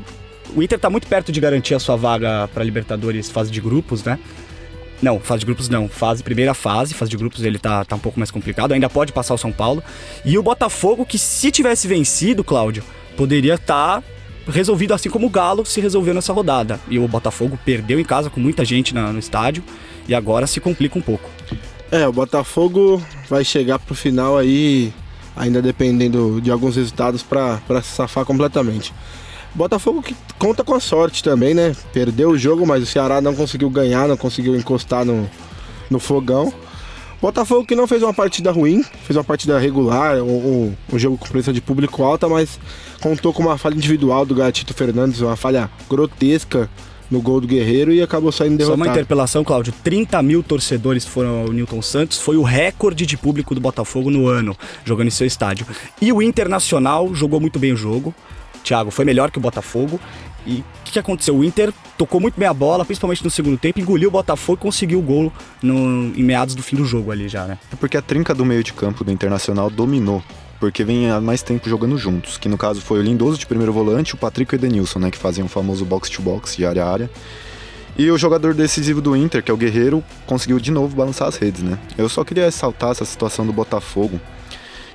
o 0.56 0.64
Inter 0.64 0.78
está 0.78 0.90
muito 0.90 1.08
perto 1.08 1.32
de 1.32 1.40
garantir 1.40 1.74
a 1.74 1.80
sua 1.80 1.96
vaga 1.96 2.50
para 2.54 2.64
Libertadores 2.64 3.30
fase 3.30 3.52
de 3.52 3.60
grupos, 3.60 4.04
né? 4.04 4.18
Não, 5.02 5.20
fase 5.20 5.40
de 5.40 5.46
grupos 5.46 5.68
não, 5.68 5.90
fase 5.90 6.24
primeira 6.24 6.54
fase, 6.54 6.94
fase 6.94 7.12
de 7.12 7.18
grupos 7.18 7.44
ele 7.44 7.58
tá, 7.58 7.84
tá 7.84 7.96
um 7.96 8.00
pouco 8.00 8.20
mais 8.20 8.32
complicado, 8.32 8.72
ainda 8.72 8.90
pode 8.90 9.12
passar 9.12 9.34
o 9.34 9.38
São 9.38 9.52
Paulo. 9.52 9.84
E 10.24 10.38
o 10.38 10.44
Botafogo 10.44 11.06
que 11.06 11.18
se 11.18 11.52
tivesse 11.52 11.88
vencido, 11.88 12.44
Cláudio, 12.44 12.84
poderia 13.18 13.56
estar 13.56 14.02
tá 14.02 14.08
resolvido 14.48 14.94
assim 14.94 15.10
como 15.10 15.28
o 15.28 15.30
Galo 15.30 15.66
se 15.66 15.80
resolveu 15.82 16.14
nessa 16.14 16.34
rodada. 16.34 16.80
E 16.90 16.98
o 17.00 17.08
Botafogo 17.08 17.60
perdeu 17.64 18.00
em 18.00 18.04
casa 18.04 18.30
com 18.30 18.40
muita 18.40 18.66
gente 18.66 18.94
na, 18.94 19.12
no 19.12 19.20
estádio 19.20 19.64
e 20.08 20.16
agora 20.16 20.48
se 20.48 20.60
complica 20.60 20.98
um 20.98 21.02
pouco. 21.02 21.30
É, 21.92 22.08
o 22.08 22.14
Botafogo 22.14 23.02
vai 23.30 23.44
chegar 23.44 23.78
pro 23.78 23.94
final 23.94 24.38
aí, 24.38 24.94
ainda 25.36 25.62
dependendo 25.62 26.40
de 26.42 26.50
alguns 26.50 26.76
resultados, 26.76 27.22
para 27.22 27.60
se 27.82 27.90
safar 27.90 28.26
completamente. 28.26 28.94
Botafogo 29.54 30.02
que 30.02 30.16
conta 30.40 30.64
com 30.64 30.74
a 30.74 30.80
sorte 30.80 31.22
também, 31.22 31.54
né? 31.54 31.76
Perdeu 31.92 32.30
o 32.30 32.38
jogo, 32.38 32.66
mas 32.66 32.82
o 32.82 32.86
Ceará 32.86 33.20
não 33.20 33.36
conseguiu 33.36 33.70
ganhar, 33.70 34.08
não 34.08 34.16
conseguiu 34.16 34.56
encostar 34.56 35.04
no, 35.04 35.30
no 35.90 36.00
fogão. 36.00 36.54
Botafogo 37.22 37.66
que 37.66 37.76
não 37.76 37.86
fez 37.86 38.02
uma 38.02 38.14
partida 38.14 38.52
ruim, 38.52 38.84
fez 39.04 39.16
uma 39.16 39.24
partida 39.24 39.60
regular, 39.60 40.18
um, 40.24 40.74
um 40.92 41.00
jogo 41.00 41.18
com 41.18 41.28
presença 41.28 41.54
de 41.54 41.62
público 41.62 42.02
alta, 42.04 42.28
mas 42.28 42.60
contou 43.00 43.32
com 43.32 43.44
uma 43.44 43.58
falha 43.58 43.76
individual 43.76 44.26
do 44.26 44.34
Gatito 44.34 44.74
Fernandes, 44.74 45.22
uma 45.22 45.36
falha 45.36 45.70
grotesca 45.88 46.68
no 47.12 47.22
gol 47.22 47.42
do 47.42 47.48
Guerreiro 47.48 47.92
e 47.92 48.02
acabou 48.02 48.32
saindo 48.32 48.58
derrotado. 48.58 48.80
Só 48.80 48.86
uma 48.86 48.92
interpelação, 48.92 49.44
Cláudio. 49.44 49.74
30 49.84 50.24
mil 50.24 50.42
torcedores 50.42 51.06
foram 51.06 51.42
ao 51.42 51.48
Newton 51.50 51.82
Santos. 51.82 52.18
Foi 52.18 52.38
o 52.38 52.42
recorde 52.42 53.06
de 53.06 53.18
público 53.18 53.54
do 53.54 53.60
Botafogo 53.60 54.10
no 54.10 54.28
ano, 54.28 54.58
jogando 54.86 55.08
em 55.08 55.12
seu 55.12 55.28
estádio. 55.28 55.68
E 56.02 56.12
o 56.14 56.22
Internacional 56.22 57.14
jogou 57.14 57.40
muito 57.40 57.60
bem 57.60 57.74
o 57.74 57.78
jogo. 57.78 58.16
Thiago, 58.64 58.92
foi 58.92 59.04
melhor 59.04 59.30
que 59.30 59.38
o 59.38 59.42
Botafogo. 59.42 60.00
E 60.46 60.60
o 60.60 60.64
que, 60.84 60.94
que, 60.94 61.00
aconteceu? 61.00 61.36
O 61.38 61.44
Inter 61.44 61.72
tocou 61.98 62.20
muito 62.20 62.40
bem 62.40 62.48
a 62.48 62.54
bola, 62.54 62.84
principalmente 62.84 63.24
no 63.24 63.30
segundo 63.30 63.58
tempo, 63.58 63.80
engoliu 63.80 64.10
o 64.10 64.12
Botafogo 64.12 64.58
e 64.60 64.62
conseguiu 64.62 65.00
o 65.00 65.02
gol 65.02 65.32
no, 65.62 65.76
em 66.16 66.24
meados 66.24 66.56
do 66.56 66.64
fim 66.64 66.76
do 66.76 66.86
jogo 66.86 67.12
ali 67.12 67.28
já, 67.28 67.46
né? 67.46 67.58
É 67.72 67.76
porque 67.76 67.98
a 67.98 68.02
trinca 68.02 68.34
do 68.34 68.44
meio 68.44 68.64
de 68.64 68.74
campo 68.74 69.04
do 69.04 69.12
Internacional 69.12 69.70
dominou. 69.70 70.24
Porque 70.60 70.84
vem 70.84 71.10
há 71.10 71.20
mais 71.20 71.42
tempo 71.42 71.68
jogando 71.68 71.98
juntos, 71.98 72.38
que 72.38 72.48
no 72.48 72.56
caso 72.56 72.82
foi 72.82 73.00
o 73.00 73.02
Lindoso 73.02 73.36
de 73.36 73.48
primeiro 73.48 73.74
volante, 73.74 74.14
o 74.14 74.18
Patrick 74.18 74.54
e 74.54 74.56
o 74.56 74.58
Edenilson, 74.60 75.00
né, 75.00 75.10
que 75.10 75.18
faziam 75.18 75.48
o 75.48 75.50
famoso 75.50 75.84
box-to-box 75.86 76.56
de 76.56 76.66
área 76.66 76.86
a 76.86 76.92
área. 76.92 77.10
E 77.98 78.10
o 78.10 78.18
jogador 78.18 78.54
decisivo 78.54 79.02
do 79.02 79.16
Inter, 79.16 79.44
que 79.44 79.50
é 79.50 79.54
o 79.54 79.58
Guerreiro, 79.58 80.04
conseguiu 80.26 80.60
de 80.60 80.72
novo 80.72 80.96
balançar 80.96 81.28
as 81.28 81.36
redes, 81.36 81.62
né? 81.64 81.80
Eu 81.98 82.08
só 82.08 82.24
queria 82.24 82.46
ressaltar 82.46 82.92
essa 82.92 83.06
situação 83.06 83.46
do 83.46 83.52
Botafogo, 83.52 84.22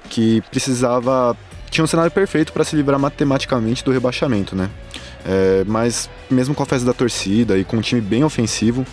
que 0.09 0.41
precisava 0.51 1.37
tinha 1.71 1.85
um 1.85 1.87
cenário 1.87 2.11
perfeito 2.11 2.53
para 2.53 2.65
se 2.65 2.77
livrar 2.77 2.99
matematicamente 2.99 3.85
do 3.85 3.93
rebaixamento, 3.93 4.55
né? 4.55 4.71
É, 5.25 5.65
mas 5.67 6.09
mesmo 6.31 6.55
com 6.55 6.63
a 6.63 6.67
festa 6.67 6.87
da 6.87 6.93
torcida 6.93 7.59
e 7.59 7.65
com 7.65 7.79
um 7.79 7.81
time 7.81 8.01
bem 8.01 8.25
ofensivo, 8.25 8.87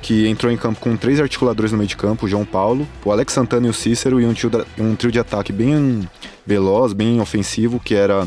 que 0.00 0.28
entrou 0.28 0.50
em 0.52 0.56
campo 0.56 0.80
com 0.80 0.96
três 0.96 1.20
articuladores 1.20 1.72
no 1.72 1.78
meio 1.78 1.88
de 1.88 1.96
campo, 1.96 2.26
o 2.26 2.28
João 2.28 2.44
Paulo, 2.44 2.86
o 3.04 3.10
Alex 3.10 3.32
Santana 3.32 3.66
e 3.66 3.70
o 3.70 3.74
Cícero, 3.74 4.20
e 4.20 4.26
um 4.26 4.34
trio, 4.34 4.50
um 4.78 4.94
trio 4.94 5.10
de 5.10 5.18
ataque 5.18 5.52
bem 5.52 6.08
veloz, 6.46 6.92
bem 6.92 7.20
ofensivo, 7.20 7.80
que 7.80 7.94
era 7.94 8.26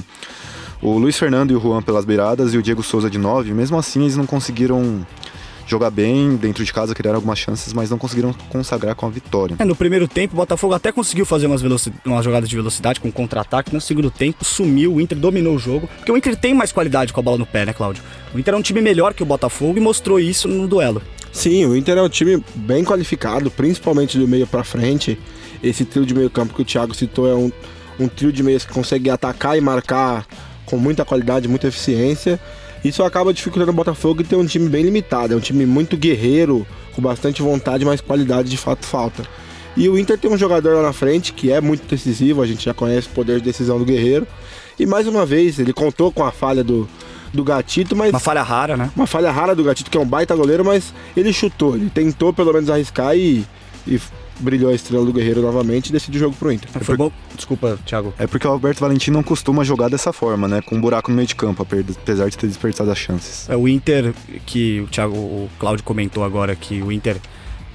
o 0.82 0.98
Luiz 0.98 1.18
Fernando 1.18 1.52
e 1.52 1.56
o 1.56 1.60
Juan 1.60 1.82
pelas 1.82 2.06
beiradas 2.06 2.54
e 2.54 2.58
o 2.58 2.62
Diego 2.62 2.84
Souza 2.84 3.10
de 3.10 3.18
nove. 3.18 3.54
Mesmo 3.54 3.78
assim, 3.78 4.02
eles 4.02 4.18
não 4.18 4.26
conseguiram 4.26 5.06
jogar 5.68 5.90
bem, 5.90 6.36
dentro 6.36 6.63
de 6.63 6.74
casa 6.74 6.94
criaram 6.94 7.18
algumas 7.18 7.40
chances, 7.40 7.74
mas 7.74 7.90
não 7.90 7.98
conseguiram 7.98 8.33
consagrar 8.50 8.95
com 8.95 9.06
a 9.06 9.09
vitória. 9.09 9.56
É, 9.59 9.66
no 9.66 9.76
primeiro 9.76 10.07
tempo, 10.07 10.33
o 10.33 10.38
Botafogo 10.38 10.74
até 10.74 10.92
conseguiu 10.92 11.26
fazer 11.26 11.47
umas, 11.47 11.62
umas 12.06 12.26
jogadas 12.26 12.50
de 12.50 12.56
velocidade 12.56 13.00
com 13.00 13.12
contra-ataque. 13.12 13.74
No 13.74 13.81
segundo 13.81 14.12
tempo, 14.12 14.44
sumiu, 14.44 14.95
o 14.95 15.02
Inter 15.02 15.18
dominou 15.18 15.56
o 15.56 15.59
jogo, 15.59 15.88
porque 15.97 16.12
o 16.12 16.18
Inter 16.18 16.35
tem 16.35 16.54
mais 16.54 16.71
qualidade 16.71 17.14
com 17.14 17.19
a 17.19 17.24
bola 17.24 17.38
no 17.38 17.45
pé, 17.45 17.66
né, 17.66 17.74
Cláudio? 17.74 18.04
O 18.33 18.40
Inter 18.40 18.54
é 18.54 18.57
um 18.57 18.62
time 18.62 18.81
melhor 18.81 19.14
que 19.14 19.24
o 19.24 19.26
Botafogo 19.26 19.78
e 19.78 19.81
mostrou 19.81 20.19
isso 20.19 20.47
no 20.47 20.68
duelo. 20.68 21.02
Sim, 21.31 21.66
o 21.66 21.76
Inter 21.76 21.97
é 21.97 22.02
um 22.02 22.09
time 22.09 22.44
bem 22.56 22.83
qualificado, 22.83 23.50
principalmente 23.50 24.18
do 24.18 24.28
meio 24.28 24.45
para 24.45 24.64
frente. 24.64 25.18
Esse 25.64 25.85
trio 25.85 26.06
de 26.06 26.14
meio 26.14 26.30
campo 26.30 26.54
que 26.54 26.62
o 26.62 26.66
Thiago 26.66 26.94
citou 26.94 27.30
é 27.30 27.33
um, 27.33 27.52
um 28.00 28.07
trio 28.07 28.31
de 28.31 28.44
meias 28.44 28.66
que 28.66 28.74
consegue 28.74 29.09
atacar 29.09 29.57
e 29.57 29.62
marcar 29.62 30.26
com 30.66 30.78
muita 30.78 31.06
qualidade, 31.06 31.47
muita 31.47 31.68
eficiência. 31.68 32.40
Isso 32.83 33.04
acaba 33.04 33.33
dificultando 33.33 33.71
o 33.71 33.76
Botafogo 33.76 34.21
e 34.21 34.23
ter 34.23 34.35
um 34.35 34.45
time 34.45 34.68
bem 34.68 34.83
limitado. 34.83 35.33
É 35.33 35.38
um 35.38 35.40
time 35.40 35.66
muito 35.66 35.95
guerreiro, 35.95 36.66
com 36.95 37.02
bastante 37.02 37.42
vontade, 37.42 37.85
mas 37.85 38.02
qualidade 38.02 38.50
de 38.50 38.57
fato 38.57 38.85
falta. 38.85 39.23
E 39.78 39.88
o 39.88 39.97
Inter 39.97 40.18
tem 40.18 40.30
um 40.30 40.38
jogador 40.38 40.76
lá 40.76 40.81
na 40.81 40.94
frente 40.94 41.31
que 41.31 41.52
é 41.52 41.61
muito 41.61 41.88
decisivo, 41.88 42.42
a 42.42 42.47
gente 42.47 42.66
já 42.66 42.73
conhece 42.73 43.07
o 43.07 43.11
poder 43.11 43.40
de 43.40 43.45
decisão 43.45 43.78
do 43.78 43.85
Guerreiro. 43.85 44.28
E 44.78 44.85
mais 44.85 45.07
uma 45.07 45.26
vez, 45.26 45.59
ele 45.59 45.71
contou 45.71 46.11
com 46.11 46.23
a 46.23 46.31
falha 46.31 46.64
do, 46.64 46.90
do 47.33 47.44
Gatito, 47.44 47.95
mas. 47.95 48.09
Uma 48.09 48.19
falha 48.19 48.44
rara, 48.44 48.76
né? 48.76 48.92
Uma 48.95 49.07
falha 49.07 49.31
rara 49.31 49.56
do 49.56 49.64
Gatito, 49.64 49.90
que 49.90 49.97
é 49.97 50.02
um 50.02 50.06
baita 50.06 50.35
goleiro, 50.35 50.66
mas 50.66 50.94
ele 51.16 51.31
chutou, 51.31 51.76
ele 51.76 51.90
tentou 51.90 52.33
pelo 52.33 52.52
menos 52.52 52.69
arriscar 52.69 53.16
e, 53.16 53.45
e 53.88 54.00
brilhou 54.40 54.71
a 54.71 54.73
estrela 54.73 55.06
do 55.06 55.14
Guerreiro 55.14 55.42
novamente 55.42 55.90
e 55.90 55.92
decidiu 55.92 56.19
o 56.19 56.23
jogo 56.23 56.35
pro 56.35 56.52
Inter. 56.52 56.69
É, 56.73 56.80
foi 56.80 56.97
bom. 56.97 57.11
Desculpa, 57.35 57.78
Thiago. 57.85 58.14
É 58.18 58.28
porque 58.28 58.47
o 58.47 58.52
Alberto 58.52 58.81
Valentim 58.81 59.11
não 59.11 59.23
costuma 59.23 59.64
jogar 59.64 59.90
dessa 59.90 60.11
forma, 60.14 60.47
né? 60.47 60.61
Com 60.61 60.76
um 60.76 60.81
buraco 60.81 61.09
no 61.09 61.16
meio 61.16 61.28
de 61.28 61.35
campo, 61.35 61.61
apesar 61.64 62.30
de 62.30 62.38
ter 62.38 62.47
desperdiçado 62.47 62.92
as 62.92 62.97
chances. 62.97 63.50
É 63.50 63.56
o 63.56 63.68
Inter, 63.68 64.14
que 64.45 64.81
o 64.81 64.88
Thiago, 64.88 65.16
o 65.16 65.50
Cláudio 65.59 65.83
comentou 65.83 66.23
agora 66.23 66.56
que 66.56 66.81
o 66.81 66.92
Inter 66.92 67.18
É 67.18 67.19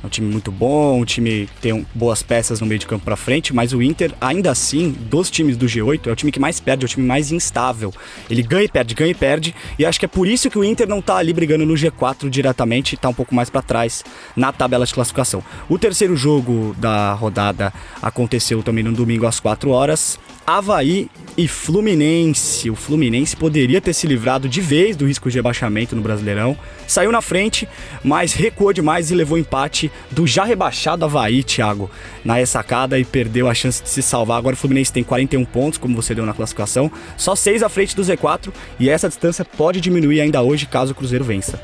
um 0.06 0.08
time 0.08 0.30
muito 0.30 0.50
bom, 0.50 1.00
um 1.00 1.04
time 1.04 1.48
que 1.54 1.60
tem 1.60 1.86
boas 1.94 2.22
peças 2.22 2.60
no 2.60 2.66
meio 2.66 2.78
de 2.78 2.86
campo 2.86 3.04
para 3.04 3.16
frente, 3.16 3.54
mas 3.54 3.72
o 3.72 3.82
Inter, 3.82 4.12
ainda 4.20 4.50
assim, 4.50 4.90
dos 4.90 5.30
times 5.30 5.56
do 5.56 5.66
G8, 5.66 6.06
é 6.06 6.12
o 6.12 6.16
time 6.16 6.32
que 6.32 6.40
mais 6.40 6.60
perde, 6.60 6.84
é 6.84 6.86
o 6.86 6.88
time 6.88 7.06
mais 7.06 7.32
instável. 7.32 7.92
Ele 8.30 8.42
ganha 8.42 8.64
e 8.64 8.68
perde, 8.68 8.94
ganha 8.94 9.10
e 9.10 9.14
perde, 9.14 9.54
e 9.78 9.84
acho 9.84 9.98
que 9.98 10.04
é 10.04 10.08
por 10.08 10.26
isso 10.26 10.48
que 10.48 10.58
o 10.58 10.64
Inter 10.64 10.88
não 10.88 11.02
tá 11.02 11.16
ali 11.16 11.32
brigando 11.32 11.66
no 11.66 11.74
G4 11.74 12.28
diretamente 12.28 12.96
tá 12.96 13.08
um 13.08 13.14
pouco 13.14 13.34
mais 13.34 13.50
para 13.50 13.62
trás 13.62 14.04
na 14.34 14.52
tabela 14.52 14.86
de 14.86 14.94
classificação. 14.94 15.42
O 15.68 15.78
terceiro 15.78 16.16
jogo 16.16 16.74
da 16.78 17.12
rodada 17.12 17.72
aconteceu 18.00 18.62
também 18.62 18.84
no 18.84 18.92
domingo 18.92 19.26
às 19.26 19.40
4 19.40 19.70
horas. 19.70 20.18
Havaí 20.46 21.10
e 21.36 21.48
Fluminense. 21.48 22.70
O 22.70 22.76
Fluminense 22.76 23.36
poderia 23.36 23.80
ter 23.80 23.92
se 23.92 24.06
livrado 24.06 24.48
de 24.48 24.60
vez 24.60 24.94
do 24.96 25.04
risco 25.04 25.28
de 25.28 25.36
rebaixamento 25.36 25.96
no 25.96 26.02
Brasileirão. 26.02 26.56
Saiu 26.86 27.10
na 27.10 27.20
frente, 27.20 27.68
mas 28.04 28.32
recuou 28.32 28.72
demais 28.72 29.10
e 29.10 29.14
levou 29.16 29.36
empate 29.36 29.90
do 30.08 30.24
já 30.24 30.44
rebaixado 30.44 31.04
Havaí, 31.04 31.42
Thiago, 31.42 31.90
na 32.24 32.34
ressacada 32.34 32.96
e 32.96 33.04
perdeu 33.04 33.48
a 33.48 33.54
chance 33.54 33.82
de 33.82 33.88
se 33.88 34.00
salvar. 34.02 34.38
Agora 34.38 34.54
o 34.54 34.56
Fluminense 34.56 34.92
tem 34.92 35.02
41 35.02 35.44
pontos, 35.46 35.78
como 35.78 35.96
você 35.96 36.14
deu 36.14 36.24
na 36.24 36.32
classificação, 36.32 36.92
só 37.16 37.34
6 37.34 37.64
à 37.64 37.68
frente 37.68 37.96
do 37.96 38.02
Z4 38.02 38.52
e 38.78 38.88
essa 38.88 39.08
distância 39.08 39.44
pode 39.44 39.80
diminuir 39.80 40.20
ainda 40.20 40.40
hoje 40.42 40.64
caso 40.66 40.92
o 40.92 40.94
Cruzeiro 40.94 41.24
vença. 41.24 41.60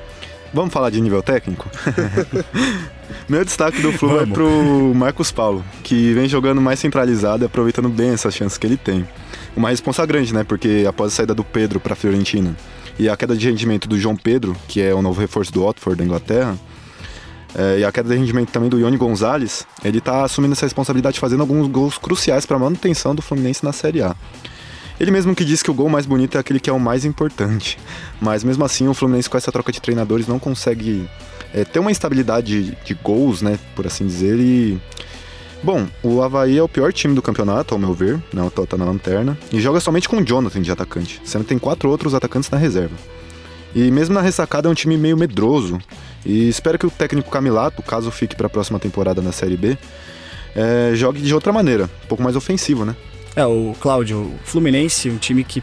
Vamos 0.55 0.73
falar 0.73 0.91
de 0.91 1.01
nível 1.01 1.23
técnico? 1.23 1.71
Meu 3.29 3.45
destaque 3.45 3.81
do 3.81 3.93
Flu 3.93 4.21
é 4.21 4.27
pro 4.27 4.93
Marcos 4.95 5.33
Paulo, 5.33 5.65
que 5.83 6.13
vem 6.13 6.29
jogando 6.29 6.61
mais 6.61 6.79
centralizado 6.79 7.45
e 7.45 7.47
aproveitando 7.47 7.89
bem 7.89 8.11
essas 8.11 8.35
chances 8.35 8.59
que 8.59 8.67
ele 8.67 8.77
tem. 8.77 9.09
Uma 9.57 9.71
responsa 9.71 10.05
grande, 10.05 10.35
né? 10.35 10.45
Porque 10.45 10.85
após 10.87 11.13
a 11.13 11.17
saída 11.17 11.35
do 11.35 11.43
Pedro 11.43 11.81
para 11.81 11.95
a 11.95 11.97
Fiorentina 11.97 12.55
e 12.99 13.09
a 13.09 13.17
queda 13.17 13.35
de 13.35 13.49
rendimento 13.49 13.89
do 13.89 13.99
João 13.99 14.17
Pedro, 14.17 14.55
que 14.69 14.81
é 14.81 14.95
o 14.95 15.01
novo 15.01 15.21
reforço 15.21 15.51
do 15.53 15.65
Watford 15.65 15.99
da 15.99 16.05
Inglaterra, 16.05 16.59
é, 17.55 17.81
e 17.81 17.85
a 17.85 17.93
queda 17.93 18.11
de 18.11 18.17
rendimento 18.17 18.51
também 18.51 18.69
do 18.69 18.79
Ione 18.79 18.97
Gonzalez, 18.97 19.67
ele 19.85 19.99
está 19.99 20.25
assumindo 20.25 20.53
essa 20.53 20.67
responsabilidade 20.67 21.19
fazendo 21.19 21.41
alguns 21.41 21.67
gols 21.69 21.97
cruciais 21.97 22.45
para 22.45 22.57
a 22.57 22.61
manutenção 22.61 23.15
do 23.15 23.23
Fluminense 23.23 23.65
na 23.65 23.73
Série 23.73 24.03
A. 24.03 24.15
Ele 25.01 25.11
mesmo 25.11 25.35
que 25.35 25.45
diz 25.45 25.63
que 25.63 25.71
o 25.71 25.75
gol 25.75 25.89
mais 25.89 26.07
bonito 26.07 26.37
é 26.37 26.41
aquele 26.41 26.61
que 26.61 26.71
é 26.71 26.73
o 26.73 26.81
mais 26.81 27.05
importante. 27.05 27.79
Mas 28.21 28.45
mesmo 28.45 28.65
assim, 28.65 28.89
o 28.89 28.95
Fluminense 28.95 29.29
com 29.29 29.37
essa 29.37 29.51
troca 29.51 29.73
de 29.73 29.81
treinadores 29.81 30.27
não 30.27 30.39
consegue 30.39 31.09
é, 31.53 31.65
ter 31.65 31.79
uma 31.79 31.91
instabilidade 31.91 32.77
de, 32.85 32.95
gols, 32.95 33.43
né, 33.43 33.59
por 33.75 33.87
assim 33.87 34.07
dizer, 34.07 34.39
e... 34.39 34.81
Bom, 35.63 35.87
o 36.03 36.21
Havaí 36.21 36.59
é 36.59 36.63
o 36.63 36.69
pior 36.69 36.93
time 36.93 37.15
do 37.15 37.23
campeonato, 37.23 37.73
ao 37.73 37.79
meu 37.79 37.95
ver, 37.95 38.21
não, 38.33 38.51
tá, 38.51 38.67
tá 38.67 38.77
na 38.77 38.85
lanterna, 38.85 39.39
e 39.53 39.61
joga 39.61 39.79
somente 39.79 40.09
com 40.09 40.17
o 40.17 40.25
Jonathan 40.25 40.61
de 40.61 40.73
atacante, 40.73 41.21
sendo 41.25 41.43
que 41.43 41.51
tem 41.51 41.59
quatro 41.59 41.89
outros 41.89 42.15
atacantes 42.15 42.51
na 42.51 42.59
reserva. 42.59 42.97
E 43.73 43.89
mesmo 43.89 44.13
na 44.13 44.21
ressacada 44.21 44.69
é 44.69 44.71
um 44.71 44.75
time 44.75 44.97
meio 44.97 45.17
medroso, 45.17 45.79
e 46.27 46.49
espero 46.49 46.77
que 46.79 46.87
o 46.87 46.91
técnico 46.91 47.31
Camilato, 47.31 47.81
caso 47.81 48.11
fique 48.11 48.35
para 48.35 48.49
a 48.49 48.51
próxima 48.51 48.81
temporada 48.81 49.23
na 49.23 49.31
Série 49.31 49.57
B, 49.57 49.79
é, 50.57 50.93
jogue 50.95 51.21
de 51.21 51.33
outra 51.33 51.53
maneira, 51.53 51.85
um 51.85 52.09
pouco 52.09 52.25
mais 52.25 52.35
ofensivo, 52.35 52.85
né? 52.85 52.97
É, 53.35 53.47
o 53.47 53.75
Cláudio, 53.81 54.19
o 54.19 54.39
Fluminense, 54.45 55.09
um 55.09 55.17
time 55.17 55.43
que 55.43 55.63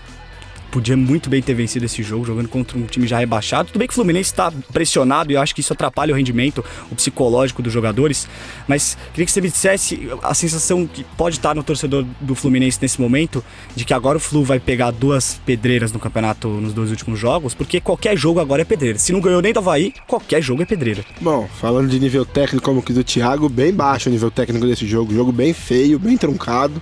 podia 0.70 0.96
muito 0.96 1.30
bem 1.30 1.42
ter 1.42 1.54
vencido 1.54 1.86
esse 1.86 2.02
jogo, 2.04 2.26
jogando 2.26 2.48
contra 2.48 2.78
um 2.78 2.86
time 2.86 3.08
já 3.08 3.18
rebaixado. 3.18 3.68
Tudo 3.70 3.80
bem 3.80 3.88
que 3.88 3.94
o 3.94 3.96
Fluminense 3.96 4.30
está 4.30 4.52
pressionado 4.72 5.32
e 5.32 5.36
eu 5.36 5.42
acho 5.42 5.54
que 5.54 5.62
isso 5.62 5.74
atrapalha 5.74 6.14
o 6.14 6.18
rendimento, 6.18 6.64
o 6.92 6.96
psicológico 6.96 7.62
dos 7.62 7.74
jogadores, 7.74 8.28
mas 8.68 8.98
queria 9.12 9.26
que 9.26 9.32
você 9.32 9.42
me 9.42 9.50
dissesse 9.50 10.10
a 10.22 10.34
sensação 10.34 10.86
que 10.86 11.04
pode 11.18 11.38
estar 11.38 11.56
no 11.56 11.64
torcedor 11.64 12.06
do 12.22 12.36
Fluminense 12.36 12.80
nesse 12.82 13.02
momento, 13.02 13.44
de 13.76 13.84
que 13.84 13.94
agora 13.94 14.18
o 14.18 14.22
Flu 14.22 14.44
vai 14.44 14.60
pegar 14.60 14.92
duas 14.92 15.40
pedreiras 15.46 15.92
no 15.92 16.00
campeonato 16.00 16.48
nos 16.48 16.74
dois 16.74 16.92
últimos 16.92 17.20
jogos, 17.20 17.54
porque 17.54 17.82
qualquer 17.82 18.18
jogo 18.18 18.40
agora 18.40 18.62
é 18.62 18.66
pedreira. 18.66 18.98
Se 19.00 19.12
não 19.12 19.20
ganhou 19.20 19.42
nem 19.42 19.54
do 19.54 19.60
Havaí, 19.60 19.94
qualquer 20.08 20.42
jogo 20.42 20.62
é 20.62 20.66
pedreira. 20.66 21.04
Bom, 21.20 21.50
falando 21.60 21.90
de 21.90 22.00
nível 22.00 22.26
técnico, 22.26 22.64
como 22.64 22.84
que 22.84 22.94
do 22.94 23.04
Thiago, 23.04 23.50
bem 23.50 23.74
baixo 23.74 24.10
o 24.10 24.12
nível 24.12 24.30
técnico 24.30 24.68
desse 24.68 24.86
jogo. 24.86 25.14
Jogo 25.14 25.32
bem 25.32 25.54
feio, 25.54 25.98
bem 25.98 26.18
truncado. 26.18 26.80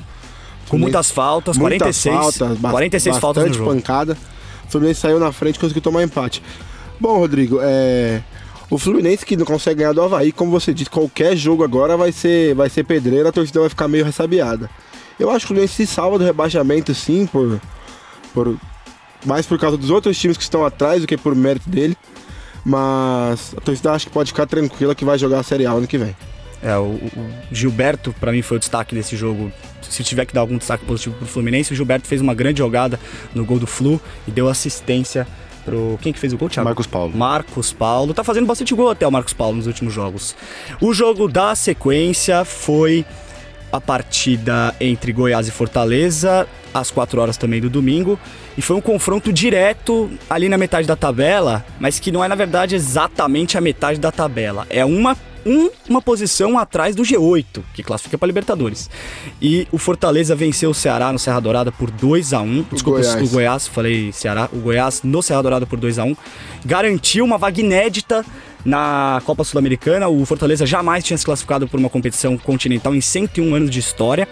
Com 0.68 0.78
muitas 0.78 1.10
faltas, 1.10 1.58
muitas 1.58 2.04
46, 2.04 2.16
faltas, 2.16 2.60
46 2.60 3.18
faltas 3.18 3.48
no 3.48 3.54
jogo. 3.54 3.72
pancada. 3.72 4.18
O 4.68 4.72
Fluminense 4.72 5.00
saiu 5.00 5.20
na 5.20 5.32
frente 5.32 5.56
e 5.56 5.60
conseguiu 5.60 5.82
tomar 5.82 6.04
empate. 6.04 6.44
Bom, 7.00 7.20
Rodrigo, 7.20 7.60
é... 7.62 8.22
o 8.70 8.78
Fluminense 8.78 9.26
que 9.26 9.38
não 9.38 9.46
consegue 9.46 9.80
ganhar 9.80 9.94
do 9.94 10.02
Havaí, 10.02 10.32
como 10.32 10.52
você 10.52 10.74
disse, 10.74 10.90
qualquer 10.90 11.36
jogo 11.38 11.64
agora 11.64 11.96
vai 11.96 12.12
ser, 12.12 12.54
vai 12.54 12.70
ser 12.70 12.84
pedreira, 12.84 13.30
a 13.30 13.32
torcida 13.32 13.62
vai 13.62 13.70
ficar 13.70 13.88
meio 13.88 14.04
ressabiada. 14.04 14.70
Eu 15.18 15.30
acho 15.30 15.40
que 15.40 15.46
o 15.46 15.48
Fluminense 15.48 15.74
se 15.74 15.88
salva 15.88 16.20
do 16.20 16.26
rebaixamento, 16.26 16.94
sim, 16.94 17.26
por, 17.26 17.62
por 18.34 18.58
mais 19.26 19.46
por 19.46 19.58
causa 19.58 19.78
dos 19.78 19.90
outros 19.90 20.18
times 20.18 20.38
que 20.38 20.44
estão 20.44 20.66
atrás 20.66 21.02
do 21.02 21.08
que 21.08 21.18
por 21.18 21.34
mérito 21.34 21.70
dele. 21.70 21.98
Mas 22.64 23.56
a 23.56 23.62
torcida 23.62 23.94
acho 23.94 24.08
que 24.08 24.12
pode 24.12 24.32
ficar 24.32 24.46
tranquila 24.46 24.94
que 24.94 25.06
vai 25.06 25.18
jogar 25.18 25.40
a 25.40 25.44
Série 25.44 25.66
A 25.66 25.72
ano 25.72 25.88
que 25.88 25.98
vem. 25.98 26.14
É, 26.62 26.76
o, 26.76 26.96
o 26.96 27.30
Gilberto, 27.52 28.14
para 28.20 28.32
mim, 28.32 28.42
foi 28.42 28.58
o 28.58 28.60
destaque 28.60 28.94
desse 28.94 29.16
jogo. 29.16 29.52
Se 29.90 30.04
tiver 30.04 30.26
que 30.26 30.34
dar 30.34 30.42
algum 30.42 30.58
destaque 30.58 30.86
positivo 30.86 31.16
pro 31.16 31.26
Fluminense, 31.26 31.74
o 31.74 31.76
Gilberto 31.76 32.08
fez 32.08 32.22
uma 32.22 32.34
grande 32.34 32.60
jogada 32.60 33.00
no 33.34 33.46
gol 33.46 33.60
do 33.60 33.68
Flu 33.68 34.00
e 34.28 34.32
deu 34.32 34.48
assistência 34.48 35.28
pro. 35.66 36.00
Quem 36.02 36.14
que 36.14 36.20
fez 36.20 36.34
o 36.34 36.38
gol, 36.38 36.50
Thiago? 36.50 36.66
Marcos 36.66 36.88
Paulo. 36.88 37.16
Marcos 37.16 37.74
Paulo. 37.74 38.14
Tá 38.14 38.24
fazendo 38.24 38.46
bastante 38.46 38.74
gol 38.74 38.90
até 38.90 39.06
o 39.06 39.12
Marcos 39.12 39.34
Paulo 39.34 39.58
nos 39.58 39.68
últimos 39.68 39.94
jogos. 39.94 40.36
O 40.82 40.94
jogo 40.94 41.28
da 41.28 41.54
sequência 41.56 42.46
foi 42.46 43.06
a 43.72 43.82
partida 43.82 44.74
entre 44.80 45.12
Goiás 45.12 45.48
e 45.48 45.52
Fortaleza, 45.52 46.48
às 46.74 46.90
4 46.90 47.20
horas 47.20 47.38
também 47.38 47.60
do 47.60 47.70
domingo. 47.70 48.18
E 48.58 48.62
foi 48.62 48.76
um 48.76 48.82
confronto 48.82 49.32
direto 49.32 50.10
ali 50.30 50.48
na 50.48 50.58
metade 50.58 50.88
da 50.88 50.96
tabela, 50.96 51.66
mas 51.80 52.00
que 52.00 52.12
não 52.12 52.24
é, 52.24 52.28
na 52.28 52.36
verdade, 52.36 52.76
exatamente 52.76 53.58
a 53.58 53.62
metade 53.62 54.00
da 54.00 54.12
tabela. 54.12 54.66
É 54.70 54.86
uma 54.86 55.18
um, 55.46 55.70
uma 55.90 56.02
posição 56.02 56.58
atrás 56.58 56.96
do 56.96 57.04
G8, 57.04 57.62
que 57.74 57.84
classifica 57.84 58.18
para 58.18 58.28
Libertadores. 58.28 58.90
E 59.42 59.68
o 59.72 59.78
Fortaleza 59.78 60.36
venceu 60.36 60.72
o 60.72 60.74
Ceará 60.74 61.12
no 61.12 61.20
Serra 61.20 61.40
Dourada 61.40 61.72
por 61.72 61.90
2 61.90 62.34
a 62.34 62.42
1 62.42 62.66
Desculpa, 62.72 63.00
Goiás. 63.00 63.22
o 63.22 63.34
Goiás, 63.34 63.68
falei 63.68 64.12
Ceará, 64.12 64.50
o 64.52 64.58
Goiás 64.58 65.02
no 65.04 65.22
Serra 65.22 65.42
Dourada 65.42 65.66
por 65.66 65.80
2 65.80 66.00
a 66.00 66.04
1 66.04 66.16
Garantiu 66.66 67.26
uma 67.26 67.38
vaga 67.38 67.62
inédita 67.62 68.26
na 68.66 69.22
Copa 69.26 69.44
Sul-Americana. 69.44 70.08
O 70.08 70.26
Fortaleza 70.26 70.66
jamais 70.66 71.04
tinha 71.04 71.18
se 71.18 71.26
classificado 71.26 71.68
por 71.68 71.80
uma 71.80 71.90
competição 71.90 72.38
continental 72.38 72.94
em 72.94 73.02
101 73.02 73.56
anos 73.56 73.70
de 73.70 73.80
história. 73.80 74.28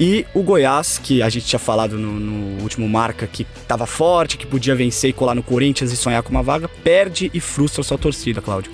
E 0.00 0.24
o 0.32 0.42
Goiás, 0.42 0.98
que 0.98 1.20
a 1.20 1.28
gente 1.28 1.44
tinha 1.44 1.58
falado 1.58 1.98
no, 1.98 2.18
no 2.18 2.62
último 2.62 2.88
marca 2.88 3.26
que 3.26 3.46
estava 3.60 3.84
forte, 3.84 4.38
que 4.38 4.46
podia 4.46 4.74
vencer 4.74 5.10
e 5.10 5.12
colar 5.12 5.34
no 5.34 5.42
Corinthians 5.42 5.92
e 5.92 5.96
sonhar 5.96 6.22
com 6.22 6.30
uma 6.30 6.42
vaga, 6.42 6.68
perde 6.82 7.30
e 7.34 7.38
frustra 7.38 7.82
sua 7.82 7.98
torcida, 7.98 8.40
Cláudio. 8.40 8.72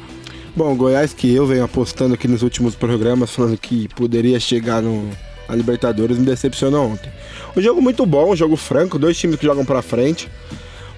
Bom, 0.56 0.74
Goiás 0.74 1.12
que 1.12 1.34
eu 1.34 1.46
venho 1.46 1.62
apostando 1.62 2.14
aqui 2.14 2.26
nos 2.26 2.42
últimos 2.42 2.74
programas, 2.74 3.30
falando 3.30 3.58
que 3.58 3.88
poderia 3.88 4.40
chegar 4.40 4.80
no, 4.80 5.06
a 5.46 5.54
Libertadores, 5.54 6.16
me 6.16 6.24
decepcionou 6.24 6.92
ontem. 6.92 7.12
Um 7.54 7.60
jogo 7.60 7.82
muito 7.82 8.06
bom, 8.06 8.32
um 8.32 8.36
jogo 8.36 8.56
franco, 8.56 8.98
dois 8.98 9.18
times 9.18 9.38
que 9.38 9.44
jogam 9.44 9.66
pra 9.66 9.82
frente. 9.82 10.30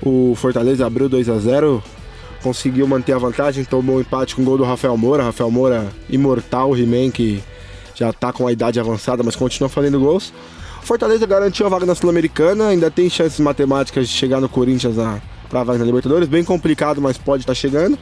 O 0.00 0.32
Fortaleza 0.36 0.86
abriu 0.86 1.08
2 1.08 1.28
a 1.28 1.38
0 1.38 1.82
conseguiu 2.40 2.86
manter 2.86 3.14
a 3.14 3.18
vantagem, 3.18 3.64
tomou 3.64 3.96
um 3.96 4.00
empate 4.00 4.36
com 4.36 4.42
o 4.42 4.44
gol 4.44 4.56
do 4.56 4.62
Rafael 4.62 4.96
Moura. 4.96 5.24
Rafael 5.24 5.50
Moura, 5.50 5.88
imortal, 6.08 6.76
He-Man, 6.76 7.10
que 7.10 7.42
já 7.96 8.12
tá 8.12 8.32
com 8.32 8.46
a 8.46 8.52
idade 8.52 8.78
avançada, 8.78 9.24
mas 9.24 9.34
continua 9.34 9.68
fazendo 9.68 9.98
gols. 9.98 10.32
Fortaleza 10.82 11.26
garantiu 11.26 11.66
a 11.66 11.68
vaga 11.68 11.84
na 11.84 11.96
Sul-Americana, 11.96 12.68
ainda 12.68 12.92
tem 12.92 13.10
chances 13.10 13.40
matemáticas 13.40 14.08
de 14.08 14.14
chegar 14.14 14.40
no 14.40 14.48
Corinthians 14.48 14.94
na, 14.94 15.20
pra 15.50 15.64
vaga 15.64 15.80
na 15.80 15.84
Libertadores. 15.84 16.28
Bem 16.28 16.44
complicado, 16.44 17.02
mas 17.02 17.18
pode 17.18 17.42
estar 17.42 17.50
tá 17.50 17.56
chegando. 17.56 17.98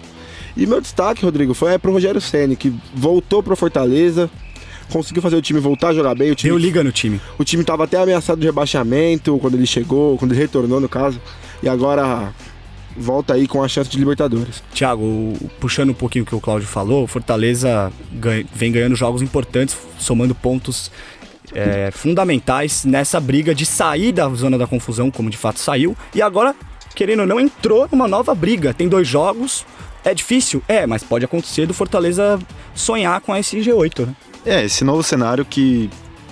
E 0.56 0.66
meu 0.66 0.80
destaque, 0.80 1.25
Rodrigo, 1.25 1.52
foi 1.52 1.75
é 1.75 1.78
pro 1.78 1.92
Rogério 1.92 2.20
Ceni 2.20 2.56
que 2.56 2.72
voltou 2.94 3.42
pro 3.42 3.54
Fortaleza, 3.54 4.30
conseguiu 4.90 5.22
fazer 5.22 5.36
o 5.36 5.42
time 5.42 5.60
voltar 5.60 5.88
a 5.88 5.94
jogar 5.94 6.14
bem. 6.14 6.30
O 6.30 6.34
time, 6.34 6.50
Deu 6.50 6.58
liga 6.58 6.82
no 6.82 6.92
time. 6.92 7.20
O 7.38 7.44
time 7.44 7.62
estava 7.62 7.84
até 7.84 7.98
ameaçado 7.98 8.40
de 8.40 8.46
rebaixamento 8.46 9.38
quando 9.38 9.54
ele 9.54 9.66
chegou, 9.66 10.16
quando 10.16 10.32
ele 10.32 10.40
retornou, 10.40 10.80
no 10.80 10.88
caso. 10.88 11.20
E 11.62 11.68
agora 11.68 12.32
volta 12.96 13.34
aí 13.34 13.46
com 13.46 13.62
a 13.62 13.68
chance 13.68 13.90
de 13.90 13.98
Libertadores. 13.98 14.62
Thiago, 14.72 15.34
puxando 15.60 15.90
um 15.90 15.94
pouquinho 15.94 16.25
o 16.25 16.26
que 16.26 16.34
o 16.34 16.40
Cláudio 16.40 16.66
falou, 16.66 17.04
o 17.04 17.06
Fortaleza 17.06 17.92
vem 18.52 18.72
ganhando 18.72 18.96
jogos 18.96 19.20
importantes, 19.20 19.76
somando 19.98 20.34
pontos 20.34 20.90
é, 21.52 21.90
fundamentais 21.90 22.84
nessa 22.84 23.20
briga 23.20 23.54
de 23.54 23.66
sair 23.66 24.12
da 24.12 24.28
zona 24.30 24.56
da 24.56 24.66
confusão, 24.66 25.10
como 25.10 25.28
de 25.28 25.36
fato 25.36 25.58
saiu, 25.60 25.96
e 26.14 26.22
agora, 26.22 26.54
querendo 26.94 27.20
ou 27.20 27.26
não, 27.26 27.38
entrou 27.38 27.86
numa 27.90 28.08
nova 28.08 28.34
briga. 28.34 28.72
Tem 28.72 28.88
dois 28.88 29.06
jogos, 29.06 29.64
é 30.06 30.14
difícil? 30.14 30.62
É, 30.68 30.86
mas 30.86 31.02
pode 31.02 31.25
acontecer 31.25 31.66
do 31.66 31.75
Fortaleza 31.75 32.38
sonhar 32.75 33.20
com 33.20 33.34
esse 33.36 33.58
G8, 33.58 34.06
né? 34.06 34.14
É, 34.44 34.64
esse 34.64 34.84
novo 34.84 35.02
cenário 35.02 35.44
que 35.44 35.90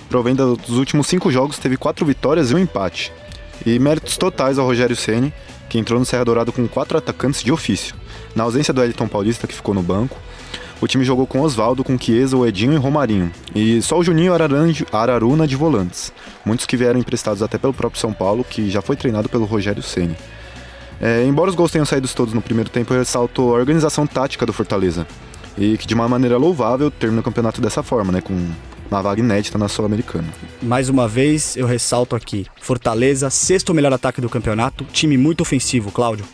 provém 0.09 0.33
dos 0.33 0.77
últimos 0.77 1.07
cinco 1.07 1.29
jogos 1.29 1.59
teve 1.59 1.75
quatro 1.75 2.05
vitórias 2.05 2.51
e 2.51 2.55
um 2.55 2.59
empate. 2.59 3.11
E 3.65 3.77
méritos 3.77 4.15
totais 4.15 4.57
ao 4.57 4.65
Rogério 4.65 4.95
Ceni, 4.95 5.33
que 5.67 5.77
entrou 5.77 5.99
no 5.99 6.05
Serra 6.05 6.23
Dourado 6.23 6.53
com 6.53 6.65
quatro 6.67 6.97
atacantes 6.97 7.43
de 7.43 7.51
ofício. 7.51 7.95
Na 8.33 8.43
ausência 8.43 8.73
do 8.73 8.81
Elton 8.81 9.09
Paulista, 9.09 9.45
que 9.45 9.53
ficou 9.53 9.73
no 9.73 9.83
banco, 9.83 10.17
o 10.79 10.87
time 10.87 11.03
jogou 11.03 11.27
com 11.27 11.41
Oswaldo, 11.41 11.83
com 11.83 11.97
Chiesa, 11.97 12.37
o 12.37 12.45
Edinho 12.45 12.73
e 12.73 12.77
Romarinho. 12.77 13.31
E 13.53 13.81
só 13.81 13.97
o 13.97 14.03
Juninho 14.03 14.33
Araruna 14.91 15.47
de 15.47 15.55
volantes. 15.55 16.13
Muitos 16.45 16.65
que 16.65 16.77
vieram 16.77 16.99
emprestados 16.99 17.41
até 17.41 17.57
pelo 17.57 17.73
próprio 17.73 17.99
São 17.99 18.13
Paulo, 18.13 18.45
que 18.45 18.69
já 18.69 18.81
foi 18.81 18.95
treinado 18.95 19.27
pelo 19.27 19.45
Rogério 19.45 19.83
Ceni. 19.83 20.15
É, 21.01 21.23
embora 21.25 21.49
os 21.49 21.55
gols 21.55 21.71
tenham 21.71 21.85
saído 21.85 22.07
todos 22.07 22.33
no 22.33 22.41
primeiro 22.41 22.69
tempo, 22.69 22.93
eu 22.93 22.99
ressalto 22.99 23.41
a 23.41 23.57
organização 23.59 24.07
tática 24.07 24.45
do 24.45 24.53
Fortaleza. 24.53 25.05
e 25.57 25.77
que 25.77 25.87
de 25.87 25.93
uma 25.93 26.07
maneira 26.07 26.37
louvável 26.37 26.91
termina 26.91 27.21
o 27.21 27.23
campeonato 27.23 27.61
dessa 27.61 27.81
forma, 27.81 28.11
né? 28.11 28.21
Com 28.21 28.33
uma 28.89 29.01
vaga 29.01 29.19
inédita 29.19 29.57
na 29.57 29.67
Sul-Americana. 29.67 30.27
Mais 30.61 30.89
uma 30.89 31.07
vez, 31.07 31.55
eu 31.55 31.65
ressalto 31.65 32.15
aqui: 32.15 32.45
Fortaleza, 32.61 33.29
sexto 33.29 33.73
melhor 33.73 33.93
ataque 33.93 34.21
do 34.21 34.29
campeonato, 34.29 34.83
time 34.91 35.17
muito 35.17 35.41
ofensivo, 35.41 35.91
Cláudio. 35.91 36.25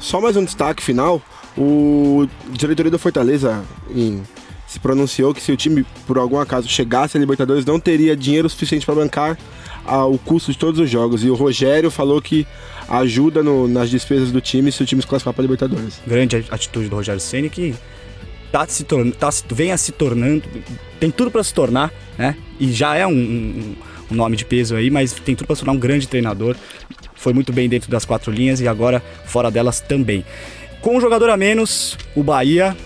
Só 0.00 0.20
mais 0.20 0.36
um 0.36 0.44
destaque 0.44 0.82
final: 0.82 1.20
o 1.56 2.26
diretoria 2.50 2.90
do 2.90 2.98
Fortaleza 2.98 3.62
em, 3.90 4.22
se 4.66 4.78
pronunciou 4.78 5.34
que 5.34 5.42
se 5.42 5.52
o 5.52 5.56
time, 5.56 5.84
por 6.06 6.18
algum 6.18 6.38
acaso, 6.38 6.68
chegasse 6.68 7.16
a 7.16 7.20
Libertadores, 7.20 7.64
não 7.64 7.80
teria 7.80 8.16
dinheiro 8.16 8.48
suficiente 8.48 8.86
para 8.86 8.94
bancar 8.94 9.38
ah, 9.86 10.04
o 10.06 10.18
custo 10.18 10.52
de 10.52 10.58
todos 10.58 10.80
os 10.80 10.88
jogos. 10.88 11.24
E 11.24 11.30
o 11.30 11.34
Rogério 11.34 11.90
falou 11.90 12.20
que 12.22 12.46
ajuda 12.88 13.42
no, 13.42 13.68
nas 13.68 13.90
despesas 13.90 14.32
do 14.32 14.40
time 14.40 14.72
se 14.72 14.82
o 14.82 14.86
time 14.86 15.02
se 15.02 15.08
classificar 15.08 15.34
para 15.34 15.42
Libertadores. 15.42 16.00
Grande 16.06 16.44
atitude 16.50 16.88
do 16.88 16.96
Rogério 16.96 17.20
Ceni 17.20 17.50
que 17.50 17.74
tá 18.50 18.66
se 18.66 18.84
tornando, 18.84 19.14
tá, 19.16 19.28
vem 19.50 19.72
a 19.72 19.76
se 19.76 19.92
tornando, 19.92 20.42
tem 20.98 21.10
tudo 21.10 21.30
para 21.30 21.42
se 21.44 21.52
tornar, 21.52 21.92
né? 22.16 22.36
E 22.58 22.72
já 22.72 22.96
é 22.96 23.06
um, 23.06 23.12
um, 23.12 23.76
um, 24.10 24.14
nome 24.14 24.36
de 24.36 24.44
peso 24.44 24.74
aí, 24.74 24.90
mas 24.90 25.12
tem 25.12 25.34
tudo 25.34 25.46
para 25.46 25.56
se 25.56 25.60
tornar 25.60 25.76
um 25.76 25.80
grande 25.80 26.08
treinador. 26.08 26.56
Foi 27.14 27.32
muito 27.32 27.52
bem 27.52 27.68
dentro 27.68 27.90
das 27.90 28.04
quatro 28.04 28.32
linhas 28.32 28.60
e 28.60 28.68
agora 28.68 29.02
fora 29.26 29.50
delas 29.50 29.80
também. 29.80 30.24
Com 30.80 30.96
um 30.96 31.00
jogador 31.00 31.28
a 31.30 31.36
menos, 31.36 31.98
o 32.14 32.22
Bahia, 32.22 32.76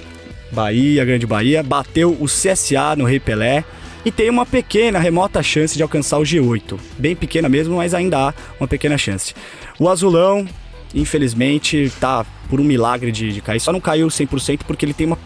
Bahia, 0.51 1.05
Grande 1.05 1.27
Bahia, 1.27 1.63
bateu 1.63 2.17
o 2.19 2.27
CSA 2.27 2.97
no 2.97 3.05
Rei 3.05 3.21
Pelé 3.21 3.65
e 4.05 4.11
tem 4.11 4.29
uma 4.29 4.45
pequena, 4.45 4.99
remota 4.99 5.43
chance 5.43 5.77
de 5.77 5.83
alcançar 5.83 6.19
o 6.19 6.23
G8. 6.23 6.79
Bem 6.99 7.15
pequena 7.15 7.49
mesmo, 7.49 7.77
mas 7.77 7.95
ainda 7.95 8.29
há 8.29 8.35
uma 8.59 8.67
pequena 8.67 8.99
chance. 8.99 9.35
O 9.79 9.89
Azulão, 9.89 10.47
infelizmente, 10.95 11.93
tá 12.01 12.27
por 12.49 12.61
um 12.61 12.65
milagre 12.65 13.13
de, 13.13 13.33
de 13.33 13.41
cair. 13.41 13.61
Só 13.61 13.73
não 13.73 13.81
caiu 13.81 14.09
100% 14.09 14.61
porque 14.67 14.85
ele 14.85 14.95
tem 14.95 15.07
uma 15.07 15.19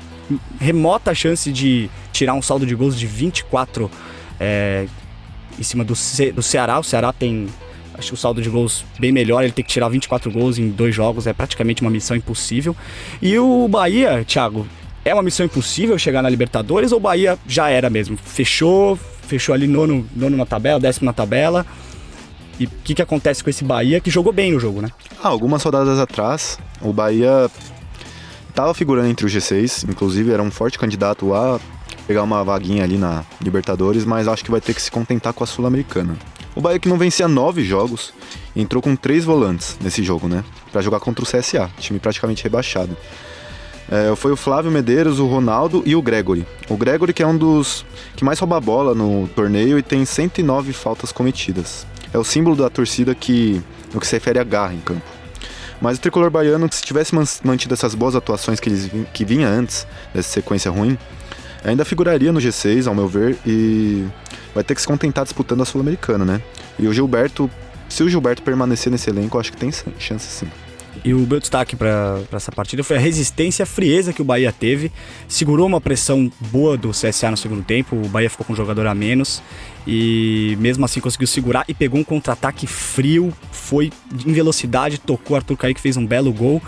remota 0.60 1.14
chance 1.14 1.50
de 1.50 1.88
tirar 2.12 2.34
um 2.34 2.42
saldo 2.42 2.66
de 2.66 2.74
gols 2.74 2.98
de 2.98 3.06
24 3.06 3.90
é, 4.38 4.86
em 5.58 5.62
cima 5.62 5.84
do, 5.84 5.96
Ce 5.96 6.30
do 6.30 6.42
Ceará. 6.42 6.78
O 6.78 6.84
Ceará 6.84 7.12
tem 7.12 7.48
acho 7.98 8.12
o 8.12 8.16
saldo 8.16 8.42
de 8.42 8.50
gols 8.50 8.84
bem 8.98 9.10
melhor, 9.10 9.42
ele 9.42 9.52
tem 9.52 9.64
que 9.64 9.70
tirar 9.70 9.88
24 9.88 10.30
gols 10.30 10.58
em 10.58 10.68
dois 10.68 10.94
jogos, 10.94 11.26
é 11.26 11.32
praticamente 11.32 11.80
uma 11.80 11.90
missão 11.90 12.14
impossível. 12.14 12.76
E 13.22 13.38
o 13.38 13.66
Bahia, 13.68 14.22
Thiago, 14.22 14.66
é 15.06 15.14
uma 15.14 15.22
missão 15.22 15.46
impossível 15.46 15.96
chegar 15.96 16.20
na 16.20 16.28
Libertadores 16.28 16.90
ou 16.90 16.98
Bahia 16.98 17.38
já 17.46 17.70
era 17.70 17.88
mesmo? 17.88 18.16
Fechou, 18.16 18.98
fechou 19.22 19.54
ali 19.54 19.68
nono, 19.68 20.04
nono 20.16 20.36
na 20.36 20.44
tabela, 20.44 20.80
décimo 20.80 21.06
na 21.06 21.12
tabela. 21.12 21.64
E 22.58 22.64
o 22.64 22.70
que, 22.82 22.92
que 22.92 23.02
acontece 23.02 23.44
com 23.44 23.48
esse 23.48 23.62
Bahia 23.62 24.00
que 24.00 24.10
jogou 24.10 24.32
bem 24.32 24.50
no 24.50 24.58
jogo, 24.58 24.82
né? 24.82 24.88
Ah, 25.22 25.28
algumas 25.28 25.62
rodadas 25.62 26.00
atrás, 26.00 26.58
o 26.80 26.92
Bahia 26.92 27.48
estava 28.48 28.74
figurando 28.74 29.06
entre 29.06 29.24
o 29.24 29.28
G6, 29.28 29.88
inclusive 29.88 30.32
era 30.32 30.42
um 30.42 30.50
forte 30.50 30.76
candidato 30.76 31.32
a 31.32 31.60
pegar 32.08 32.24
uma 32.24 32.42
vaguinha 32.42 32.82
ali 32.82 32.98
na 32.98 33.24
Libertadores, 33.40 34.04
mas 34.04 34.26
acho 34.26 34.44
que 34.44 34.50
vai 34.50 34.60
ter 34.60 34.74
que 34.74 34.82
se 34.82 34.90
contentar 34.90 35.32
com 35.32 35.44
a 35.44 35.46
Sul-Americana. 35.46 36.16
O 36.52 36.60
Bahia 36.60 36.80
que 36.80 36.88
não 36.88 36.98
vencia 36.98 37.28
nove 37.28 37.62
jogos, 37.62 38.12
entrou 38.56 38.82
com 38.82 38.96
três 38.96 39.24
volantes 39.24 39.76
nesse 39.80 40.02
jogo, 40.02 40.26
né? 40.26 40.42
Para 40.72 40.82
jogar 40.82 40.98
contra 40.98 41.22
o 41.22 41.28
CSA, 41.28 41.70
time 41.78 42.00
praticamente 42.00 42.42
rebaixado. 42.42 42.96
É, 43.90 44.14
foi 44.16 44.32
o 44.32 44.36
Flávio 44.36 44.70
Medeiros, 44.70 45.18
o 45.18 45.26
Ronaldo 45.26 45.82
e 45.86 45.94
o 45.94 46.02
Gregory. 46.02 46.46
O 46.68 46.76
Gregory 46.76 47.12
que 47.12 47.22
é 47.22 47.26
um 47.26 47.36
dos 47.36 47.84
que 48.16 48.24
mais 48.24 48.38
rouba 48.38 48.60
bola 48.60 48.94
no 48.94 49.28
torneio 49.28 49.78
e 49.78 49.82
tem 49.82 50.04
109 50.04 50.72
faltas 50.72 51.12
cometidas. 51.12 51.86
É 52.12 52.18
o 52.18 52.24
símbolo 52.24 52.56
da 52.56 52.68
torcida 52.68 53.14
que 53.14 53.62
no 53.94 54.00
que 54.00 54.06
se 54.06 54.16
refere 54.16 54.38
a 54.38 54.44
garra 54.44 54.74
em 54.74 54.80
campo. 54.80 55.02
Mas 55.80 55.98
o 55.98 56.00
tricolor 56.00 56.30
baiano, 56.30 56.68
se 56.72 56.82
tivesse 56.82 57.14
mantido 57.44 57.74
essas 57.74 57.94
boas 57.94 58.16
atuações 58.16 58.58
que, 58.58 58.68
eles, 58.68 58.90
que 59.12 59.24
vinha 59.24 59.46
antes 59.46 59.86
dessa 60.12 60.28
sequência 60.30 60.70
ruim, 60.70 60.96
ainda 61.62 61.84
figuraria 61.84 62.32
no 62.32 62.40
G6, 62.40 62.86
ao 62.86 62.94
meu 62.94 63.06
ver, 63.06 63.36
e 63.46 64.06
vai 64.54 64.64
ter 64.64 64.74
que 64.74 64.80
se 64.80 64.86
contentar 64.86 65.24
disputando 65.24 65.62
a 65.62 65.64
Sul-Americana, 65.66 66.24
né? 66.24 66.40
E 66.78 66.88
o 66.88 66.92
Gilberto, 66.92 67.50
se 67.88 68.02
o 68.02 68.08
Gilberto 68.08 68.42
permanecer 68.42 68.90
nesse 68.90 69.10
elenco, 69.10 69.38
acho 69.38 69.52
que 69.52 69.58
tem 69.58 69.70
chance 69.98 70.26
sim. 70.26 70.48
E 71.04 71.14
o 71.14 71.20
meu 71.20 71.38
destaque 71.38 71.76
para 71.76 72.20
essa 72.32 72.50
partida 72.50 72.82
foi 72.82 72.96
a 72.96 73.00
resistência, 73.00 73.62
a 73.62 73.66
frieza 73.66 74.12
que 74.12 74.22
o 74.22 74.24
Bahia 74.24 74.52
teve. 74.52 74.90
Segurou 75.28 75.66
uma 75.66 75.80
pressão 75.80 76.30
boa 76.50 76.76
do 76.76 76.90
CSA 76.90 77.30
no 77.30 77.36
segundo 77.36 77.62
tempo. 77.62 77.96
O 77.96 78.08
Bahia 78.08 78.30
ficou 78.30 78.44
com 78.46 78.52
um 78.52 78.56
jogador 78.56 78.86
a 78.86 78.94
menos 78.94 79.42
e 79.86 80.56
mesmo 80.58 80.84
assim 80.84 81.00
conseguiu 81.00 81.26
segurar 81.26 81.64
e 81.68 81.74
pegou 81.74 82.00
um 82.00 82.04
contra-ataque 82.04 82.66
frio. 82.66 83.32
Foi 83.52 83.92
em 84.26 84.32
velocidade, 84.32 84.98
tocou. 84.98 85.36
Arthur 85.36 85.56
Kaique 85.56 85.80
fez 85.80 85.96
um 85.96 86.06
belo 86.06 86.32
gol. 86.32 86.62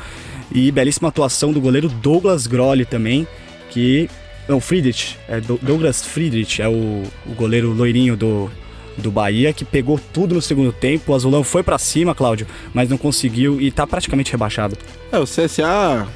E 0.52 0.70
belíssima 0.72 1.08
atuação 1.08 1.52
do 1.52 1.60
goleiro 1.60 1.88
Douglas 1.88 2.46
Grolli 2.46 2.84
também, 2.84 3.26
que. 3.70 4.08
Não, 4.48 4.60
Friedrich. 4.60 5.16
É 5.28 5.40
Douglas 5.40 6.02
Friedrich 6.02 6.62
é 6.62 6.68
o, 6.68 7.02
o 7.26 7.34
goleiro 7.36 7.70
loirinho 7.72 8.16
do, 8.16 8.50
do 8.98 9.10
Bahia, 9.10 9.52
que 9.52 9.64
pegou 9.64 10.00
tudo 10.12 10.34
no 10.34 10.42
segundo 10.42 10.72
tempo. 10.72 11.12
O 11.12 11.14
Azulão 11.14 11.44
foi 11.44 11.62
para 11.62 11.78
cima, 11.78 12.14
Cláudio, 12.14 12.46
mas 12.72 12.88
não 12.88 12.98
conseguiu 12.98 13.60
e 13.60 13.70
tá 13.70 13.86
praticamente 13.86 14.32
rebaixado. 14.32 14.76
É, 15.10 15.18
o 15.18 15.24
CSA 15.24 16.06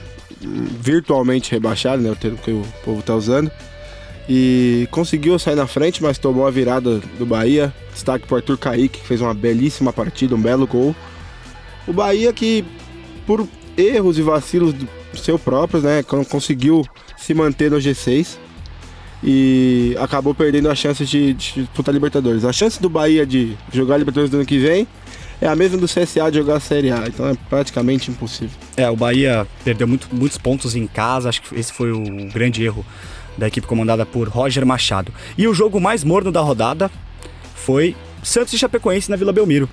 virtualmente 0.80 1.52
rebaixado, 1.52 2.02
né? 2.02 2.10
O 2.10 2.16
termo 2.16 2.38
que 2.38 2.50
o 2.50 2.64
povo 2.84 3.02
tá 3.02 3.14
usando. 3.14 3.50
E 4.28 4.86
conseguiu 4.90 5.38
sair 5.38 5.56
na 5.56 5.66
frente, 5.66 6.02
mas 6.02 6.18
tomou 6.18 6.46
a 6.46 6.50
virada 6.50 7.00
do 7.18 7.26
Bahia. 7.26 7.72
Destaque 7.92 8.26
pro 8.26 8.36
Arthur 8.36 8.58
Kaique, 8.58 9.00
que 9.00 9.06
fez 9.06 9.20
uma 9.20 9.34
belíssima 9.34 9.92
partida, 9.92 10.34
um 10.34 10.40
belo 10.40 10.66
gol. 10.66 10.94
O 11.86 11.92
Bahia 11.92 12.32
que, 12.32 12.64
por 13.26 13.46
erros 13.76 14.18
e 14.18 14.22
vacilos 14.22 14.74
seu 15.14 15.38
próprios, 15.38 15.82
né? 15.82 16.02
Conseguiu 16.02 16.84
se 17.16 17.34
manter 17.34 17.70
no 17.70 17.78
G6 17.78 18.38
e 19.22 19.96
acabou 20.00 20.34
perdendo 20.34 20.68
a 20.68 20.74
chance 20.74 21.04
de, 21.04 21.32
disputar 21.34 21.94
Libertadores. 21.94 22.44
A 22.44 22.52
chance 22.52 22.80
do 22.80 22.88
Bahia 22.88 23.24
de 23.24 23.56
jogar 23.72 23.96
Libertadores 23.96 24.30
do 24.30 24.38
ano 24.38 24.46
que 24.46 24.58
vem 24.58 24.86
é 25.40 25.46
a 25.46 25.56
mesma 25.56 25.78
do 25.78 25.86
CSA 25.86 26.30
de 26.30 26.38
jogar 26.38 26.56
a 26.56 26.60
Série 26.60 26.90
A, 26.90 27.04
então 27.06 27.28
é 27.28 27.34
praticamente 27.48 28.10
impossível. 28.10 28.56
É, 28.76 28.88
o 28.90 28.96
Bahia 28.96 29.46
perdeu 29.64 29.86
muito, 29.86 30.08
muitos 30.12 30.38
pontos 30.38 30.74
em 30.74 30.86
casa, 30.86 31.28
acho 31.28 31.42
que 31.42 31.58
esse 31.58 31.72
foi 31.72 31.92
o 31.92 32.02
grande 32.32 32.64
erro 32.64 32.84
da 33.36 33.48
equipe 33.48 33.66
comandada 33.66 34.04
por 34.04 34.28
Roger 34.28 34.64
Machado. 34.66 35.12
E 35.36 35.46
o 35.48 35.54
jogo 35.54 35.80
mais 35.80 36.04
morno 36.04 36.30
da 36.30 36.40
rodada 36.40 36.90
foi 37.54 37.96
Santos 38.22 38.52
e 38.52 38.58
Chapecoense 38.58 39.10
na 39.10 39.16
Vila 39.16 39.32
Belmiro. 39.32 39.68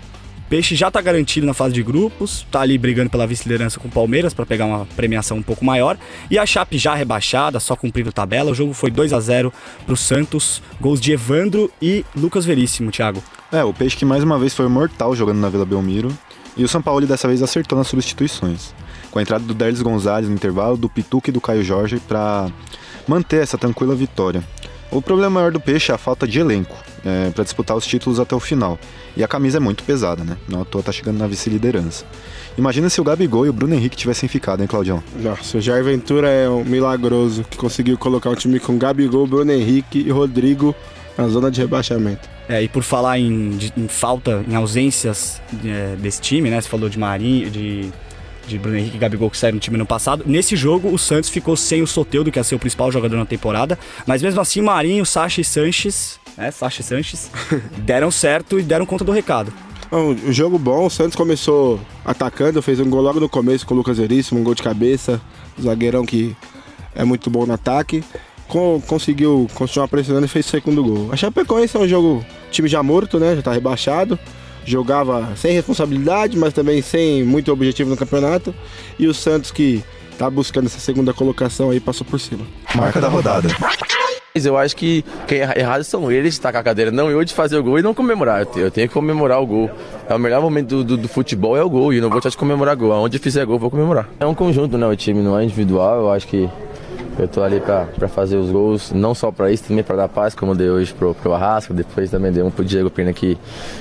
Peixe 0.50 0.76
já 0.76 0.88
está 0.88 1.00
garantido 1.00 1.46
na 1.46 1.54
fase 1.54 1.76
de 1.76 1.84
grupos, 1.84 2.40
está 2.40 2.62
ali 2.62 2.76
brigando 2.76 3.08
pela 3.08 3.28
vice-liderança 3.28 3.80
com 3.80 3.88
o 3.88 3.92
Palmeiras 3.92 4.34
para 4.34 4.48
pegar 4.48 4.66
uma 4.66 4.88
premiação 4.96 5.38
um 5.38 5.44
pouco 5.44 5.64
maior. 5.64 5.96
E 6.30 6.40
a 6.40 6.46
Chape 6.46 6.76
já 6.76 6.96
rebaixada, 6.96 7.60
só 7.60 7.76
cumprindo 7.76 8.12
tabela. 8.12 8.50
O 8.50 8.56
jogo 8.56 8.74
foi 8.74 8.90
2 8.90 9.14
a 9.14 9.20
0 9.20 9.54
para 9.86 9.94
o 9.94 9.98
Santos, 9.98 10.60
gols 10.82 11.00
de 11.00 11.12
Evandro 11.12 11.72
e 11.80 12.04
Lucas 12.16 12.46
Veríssimo, 12.46 12.90
Thiago. 12.90 13.22
É, 13.52 13.64
o 13.64 13.72
Peixe 13.72 13.96
que 13.96 14.06
mais 14.06 14.24
uma 14.24 14.40
vez 14.40 14.56
foi 14.56 14.68
mortal 14.68 15.16
jogando 15.16 15.38
na 15.38 15.50
Vila 15.50 15.66
Belmiro. 15.66 16.12
E 16.58 16.64
o 16.64 16.68
São 16.68 16.82
Paulo 16.82 17.06
dessa 17.06 17.28
vez 17.28 17.44
acertou 17.44 17.78
nas 17.78 17.88
substituições. 17.88 18.74
Com 19.12 19.20
a 19.20 19.22
entrada 19.22 19.44
do 19.44 19.54
Derlis 19.54 19.84
Gonzalez 19.84 20.28
no 20.28 20.34
intervalo, 20.34 20.76
do 20.76 20.90
Pituca 20.90 21.30
e 21.30 21.34
do 21.34 21.40
Caio 21.40 21.64
Jorge 21.64 22.00
para 22.00 22.50
manter 23.08 23.44
essa 23.44 23.58
tranquila 23.58 23.94
vitória. 23.94 24.44
O 24.90 25.00
problema 25.00 25.30
maior 25.30 25.52
do 25.52 25.60
Peixe 25.60 25.92
é 25.92 25.96
a 25.96 25.98
falta 26.00 26.28
de 26.28 26.40
elenco 26.40 26.89
é, 27.06 27.30
para 27.32 27.44
disputar 27.44 27.76
os 27.76 27.86
títulos 27.86 28.20
até 28.20 28.36
o 28.36 28.40
final. 28.40 28.80
E 29.16 29.24
a 29.24 29.28
camisa 29.28 29.58
é 29.58 29.60
muito 29.60 29.84
pesada, 29.84 30.24
né? 30.24 30.38
Não 30.48 30.62
à 30.62 30.66
toa 30.66 30.84
tá 30.84 30.92
chegando 30.92 31.18
na 31.18 31.28
vice-liderança. 31.28 32.06
Imagina 32.58 32.90
se 32.90 33.00
o 33.00 33.04
Gabigol 33.04 33.46
e 33.46 33.50
o 33.50 33.54
Bruno 33.54 33.74
Henrique 33.74 33.96
tivessem 33.96 34.28
ficado, 34.28 34.62
hein, 34.62 34.68
Claudião? 34.68 35.04
Nossa, 35.22 35.58
o 35.58 35.62
Jair 35.62 35.84
Ventura 35.84 36.30
é 36.30 36.50
um 36.50 36.64
milagroso 36.64 37.44
que 37.50 37.58
conseguiu 37.58 37.98
colocar 37.98 38.30
um 38.30 38.36
time 38.36 38.60
com 38.60 38.78
Gabigol, 38.78 39.26
Bruno 39.26 39.52
Henrique 39.52 40.00
e 40.00 40.12
Rodrigo 40.12 40.76
na 41.18 41.28
zona 41.28 41.52
de 41.52 41.60
rebaixamento. 41.60 42.30
É, 42.48 42.64
e 42.64 42.68
por 42.68 42.82
falar 42.82 43.20
em, 43.20 43.58
em 43.78 43.88
falta, 43.88 44.44
em 44.48 44.56
ausências 44.56 45.42
é, 45.64 45.96
desse 45.98 46.22
time, 46.22 46.50
né? 46.50 46.60
Você 46.60 46.68
falou 46.68 46.90
de 46.90 46.98
Marinho, 46.98 47.50
de 47.50 47.92
de 48.50 48.58
Bruno 48.58 48.78
Henrique 48.78 48.98
e 48.98 49.00
Gabigol 49.00 49.30
que 49.30 49.38
saíram 49.38 49.56
no 49.56 49.62
time 49.62 49.78
no 49.78 49.86
passado. 49.86 50.24
Nesse 50.26 50.56
jogo, 50.56 50.90
o 50.90 50.98
Santos 50.98 51.30
ficou 51.30 51.56
sem 51.56 51.82
o 51.82 51.88
Soteudo, 51.88 52.32
que 52.32 52.40
é 52.40 52.44
seu 52.44 52.60
principal 52.60 52.92
jogador 52.92 53.18
na 53.18 53.26
temporada. 53.26 53.78
Mas 54.06 54.22
mesmo 54.22 54.42
assim, 54.42 54.62
Marinho, 54.62 55.06
Sacha 55.06 55.42
e 55.42 55.44
Sanches, 55.44 56.20
né? 56.36 56.52
Sacha 56.52 56.82
e 56.82 56.84
Sanches, 56.84 57.30
deram 57.80 58.12
certo 58.12 58.60
e 58.60 58.64
deram 58.64 58.86
conta 58.86 59.06
do 59.06 59.12
recado. 59.12 59.54
Um 59.92 60.32
jogo 60.32 60.60
bom, 60.60 60.86
o 60.86 60.90
Santos 60.90 61.16
começou 61.16 61.80
atacando, 62.06 62.62
fez 62.62 62.80
um 62.80 62.90
gol 62.90 63.02
logo 63.02 63.20
no 63.20 63.28
começo 63.30 63.66
com 63.66 63.74
o 63.74 63.78
Lucas 63.78 63.98
Veríssimo, 63.98 64.40
um 64.40 64.44
gol 64.44 64.54
de 64.54 64.62
cabeça, 64.62 65.20
zagueirão 65.60 66.06
que 66.06 66.36
é 66.96 67.04
muito 67.04 67.30
bom 67.30 67.46
no 67.46 67.54
ataque. 67.54 68.04
Com, 68.48 68.82
conseguiu 68.88 69.48
continuar 69.54 69.88
pressionando 69.88 70.26
e 70.26 70.30
fez 70.30 70.48
o 70.48 70.50
segundo 70.50 70.84
gol. 70.84 71.10
A 71.12 71.16
Chapecoense 71.16 71.78
é 71.78 71.80
um 71.80 71.88
jogo, 71.88 72.26
time 72.50 72.68
já 72.68 72.82
morto, 72.82 73.20
né? 73.20 73.36
Já 73.36 73.44
tá 73.44 73.54
rebaixado 73.54 74.18
jogava 74.72 75.36
sem 75.36 75.54
responsabilidade, 75.54 76.38
mas 76.38 76.54
também 76.54 76.82
sem 76.82 77.24
muito 77.24 77.52
objetivo 77.52 77.90
no 77.90 77.98
campeonato. 77.98 78.54
E 78.98 79.08
o 79.08 79.14
Santos 79.14 79.52
que 79.52 79.84
tá 80.18 80.30
buscando 80.30 80.66
essa 80.66 80.80
segunda 80.80 81.14
colocação 81.14 81.70
aí 81.70 81.80
passou 81.80 82.06
por 82.06 82.20
cima. 82.20 82.46
Marca 82.76 83.00
da 83.00 83.08
rodada. 83.08 83.48
Eu 84.36 84.58
acho 84.58 84.76
que 84.76 85.04
quem 85.28 85.40
é 85.40 85.60
errado 85.60 85.84
são 85.84 86.12
eles 86.12 86.36
de 86.36 86.42
tacar 86.42 86.62
a 86.62 86.64
cadeira, 86.64 86.92
não 86.92 87.10
eu 87.10 87.24
de 87.24 87.34
fazer 87.34 87.58
o 87.58 87.64
gol 87.64 87.80
e 87.80 87.82
não 87.82 87.94
comemorar. 87.94 88.46
Eu 88.56 88.70
tenho 88.70 88.88
que 88.88 88.94
comemorar 88.94 89.42
o 89.42 89.46
gol. 89.46 89.72
É 90.08 90.14
o 90.14 90.20
melhor 90.20 90.42
momento 90.42 90.68
do, 90.68 90.84
do, 90.84 90.98
do 90.98 91.08
futebol 91.08 91.58
é 91.58 91.64
o 91.64 91.70
gol 91.70 91.92
e 91.92 91.98
eu 91.98 92.02
não 92.02 92.10
vou 92.10 92.20
deixar 92.20 92.30
de 92.30 92.38
comemorar 92.38 92.76
gol. 92.76 92.94
Aonde 92.94 93.18
fizer 93.18 93.46
gol, 93.46 93.58
vou 93.58 93.72
comemorar. 93.72 94.08
É 94.20 94.26
um 94.26 94.36
conjunto, 94.36 94.78
né? 94.78 94.86
O 94.86 94.96
time 94.96 95.22
não 95.22 95.38
é 95.38 95.44
individual. 95.44 96.02
Eu 96.02 96.12
acho 96.12 96.28
que 96.28 96.48
eu 97.18 97.28
tô 97.28 97.42
ali 97.42 97.60
para 97.60 98.08
fazer 98.08 98.38
os 98.38 98.50
gols, 98.52 98.92
não 98.92 99.14
só 99.14 99.32
para 99.32 99.52
isso, 99.52 99.64
também 99.64 99.84
para 99.84 99.96
dar 99.96 100.08
paz, 100.08 100.34
como 100.34 100.56
dei 100.56 100.70
hoje 100.70 100.94
pro, 100.94 101.14
pro 101.14 101.34
Arrasca, 101.34 101.74
depois 101.74 102.10
também 102.10 102.32
dei 102.32 102.44
um 102.44 102.52
pro 102.52 102.64
Diego 102.64 102.90
Pina 102.90 103.12
que, 103.12 103.38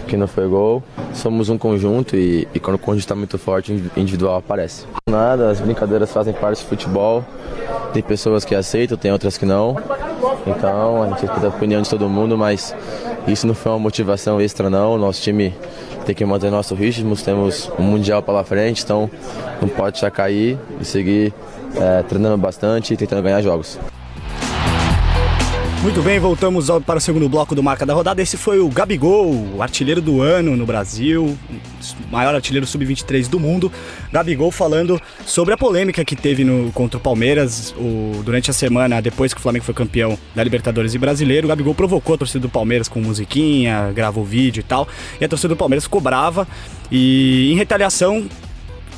que 0.06 0.16
não 0.16 0.26
foi 0.26 0.48
gol. 0.48 0.82
Somos 1.14 1.48
um 1.48 1.58
conjunto 1.58 2.16
e, 2.16 2.48
e 2.54 2.60
quando 2.60 2.76
o 2.76 2.78
conjunto 2.78 3.00
está 3.00 3.14
muito 3.14 3.38
forte, 3.38 3.72
individual 3.96 4.36
aparece. 4.36 4.86
Nada, 5.08 5.50
as 5.50 5.60
brincadeiras 5.60 6.12
fazem 6.12 6.32
parte 6.32 6.62
do 6.62 6.68
futebol, 6.68 7.24
tem 7.92 8.02
pessoas 8.02 8.44
que 8.44 8.54
aceitam, 8.54 8.96
tem 8.96 9.12
outras 9.12 9.38
que 9.38 9.46
não. 9.46 9.76
Então 10.46 11.02
a 11.02 11.08
gente 11.08 11.22
respeita 11.22 11.46
a 11.46 11.50
opinião 11.50 11.82
de 11.82 11.88
todo 11.88 12.08
mundo, 12.08 12.36
mas 12.36 12.74
isso 13.26 13.46
não 13.46 13.54
foi 13.54 13.72
uma 13.72 13.78
motivação 13.78 14.40
extra 14.40 14.68
não. 14.68 14.98
Nosso 14.98 15.22
time 15.22 15.54
tem 16.04 16.14
que 16.14 16.24
manter 16.24 16.50
nosso 16.50 16.74
ritmo, 16.74 17.14
temos 17.16 17.70
um 17.78 17.82
Mundial 17.82 18.22
pela 18.22 18.42
frente, 18.44 18.82
então 18.82 19.10
não 19.60 19.68
pode 19.68 19.92
deixar 19.92 20.10
cair 20.10 20.58
e 20.80 20.84
seguir 20.84 21.32
é, 21.76 22.02
treinando 22.02 22.36
bastante 22.36 22.94
e 22.94 22.96
tentando 22.96 23.22
ganhar 23.22 23.42
jogos. 23.42 23.78
Muito 25.80 26.02
bem, 26.02 26.18
voltamos 26.18 26.68
para 26.84 26.98
o 26.98 27.00
segundo 27.00 27.28
bloco 27.28 27.54
do 27.54 27.62
Marca 27.62 27.86
da 27.86 27.94
Rodada. 27.94 28.20
Esse 28.20 28.36
foi 28.36 28.58
o 28.58 28.68
Gabigol, 28.68 29.32
o 29.54 29.62
artilheiro 29.62 30.02
do 30.02 30.20
ano 30.20 30.56
no 30.56 30.66
Brasil, 30.66 31.38
maior 32.10 32.34
artilheiro 32.34 32.66
sub-23 32.66 33.28
do 33.28 33.38
mundo. 33.38 33.70
Gabigol 34.12 34.50
falando 34.50 35.00
sobre 35.24 35.54
a 35.54 35.56
polêmica 35.56 36.04
que 36.04 36.16
teve 36.16 36.42
no, 36.42 36.72
contra 36.72 36.98
o 36.98 37.00
Palmeiras 37.00 37.72
o, 37.78 38.20
durante 38.24 38.50
a 38.50 38.52
semana, 38.52 39.00
depois 39.00 39.32
que 39.32 39.38
o 39.38 39.42
Flamengo 39.42 39.64
foi 39.64 39.72
campeão 39.72 40.18
da 40.34 40.42
Libertadores 40.42 40.94
e 40.94 40.98
Brasileiro. 40.98 41.46
O 41.46 41.48
Gabigol 41.48 41.76
provocou 41.76 42.16
a 42.16 42.18
torcida 42.18 42.40
do 42.40 42.48
Palmeiras 42.48 42.88
com 42.88 43.00
musiquinha, 43.00 43.92
gravou 43.94 44.24
vídeo 44.24 44.60
e 44.60 44.64
tal. 44.64 44.88
E 45.20 45.24
a 45.24 45.28
torcida 45.28 45.54
do 45.54 45.56
Palmeiras 45.56 45.86
cobrava. 45.86 46.46
E 46.90 47.52
em 47.52 47.56
retaliação, 47.56 48.28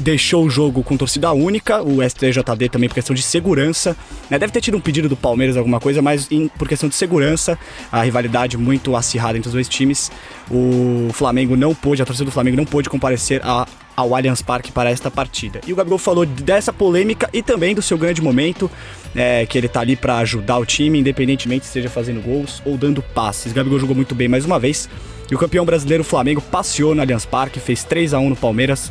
deixou 0.01 0.45
o 0.45 0.51
jogo 0.51 0.83
com 0.83 0.97
torcida 0.97 1.31
única, 1.33 1.83
o 1.83 2.03
STJD 2.03 2.69
também 2.71 2.89
por 2.89 2.95
questão 2.95 3.15
de 3.15 3.23
segurança. 3.23 3.97
Né? 4.29 4.39
Deve 4.39 4.53
ter 4.53 4.61
tido 4.61 4.77
um 4.77 4.81
pedido 4.81 5.09
do 5.09 5.17
Palmeiras, 5.17 5.57
alguma 5.57 5.79
coisa, 5.79 6.01
mas 6.01 6.27
em, 6.31 6.49
por 6.49 6.67
questão 6.67 6.89
de 6.89 6.95
segurança, 6.95 7.59
a 7.93 8.03
rivalidade 8.03 8.57
muito 8.57 8.97
acirrada 8.97 9.37
entre 9.37 9.49
os 9.49 9.55
dois 9.55 9.69
times, 9.69 10.11
o 10.51 11.11
Flamengo 11.13 11.57
não 11.57 11.75
pôde, 11.75 12.03
a 12.03 12.07
torcida 12.07 12.25
do 12.25 12.33
Flamengo 12.33 12.57
não 12.57 12.65
pôde 12.65 12.89
comparecer 12.89 13.41
a, 13.45 13.67
ao 13.95 14.15
Allianz 14.15 14.43
Parque 14.43 14.73
para 14.73 14.91
esta 14.91 15.11
partida. 15.11 15.61
E 15.67 15.73
o 15.73 15.77
Gabigol 15.77 15.99
falou 15.99 16.25
dessa 16.25 16.73
polêmica 16.73 17.29
e 17.33 17.43
também 17.43 17.75
do 17.75 17.83
seu 17.83 17.99
grande 17.99 18.23
momento, 18.23 18.71
é, 19.15 19.45
que 19.45 19.59
ele 19.59 19.69
tá 19.69 19.81
ali 19.81 19.97
para 19.97 20.19
ajudar 20.19 20.59
o 20.59 20.65
time, 20.65 20.99
independentemente 20.99 21.65
se 21.65 21.71
esteja 21.71 21.91
fazendo 21.91 22.23
gols 22.23 22.63
ou 22.65 22.77
dando 22.77 23.03
passes. 23.03 23.53
O 23.53 23.55
Gabigol 23.55 23.79
jogou 23.79 23.95
muito 23.95 24.15
bem 24.15 24.29
mais 24.29 24.45
uma 24.45 24.59
vez. 24.59 24.89
E 25.31 25.35
o 25.35 25.39
campeão 25.39 25.65
brasileiro 25.65 26.03
Flamengo 26.03 26.41
passeou 26.41 26.93
no 26.93 27.01
Allianz 27.01 27.25
Parque, 27.25 27.61
fez 27.61 27.85
3 27.85 28.15
a 28.15 28.19
1 28.19 28.31
no 28.31 28.37
Palmeiras, 28.37 28.91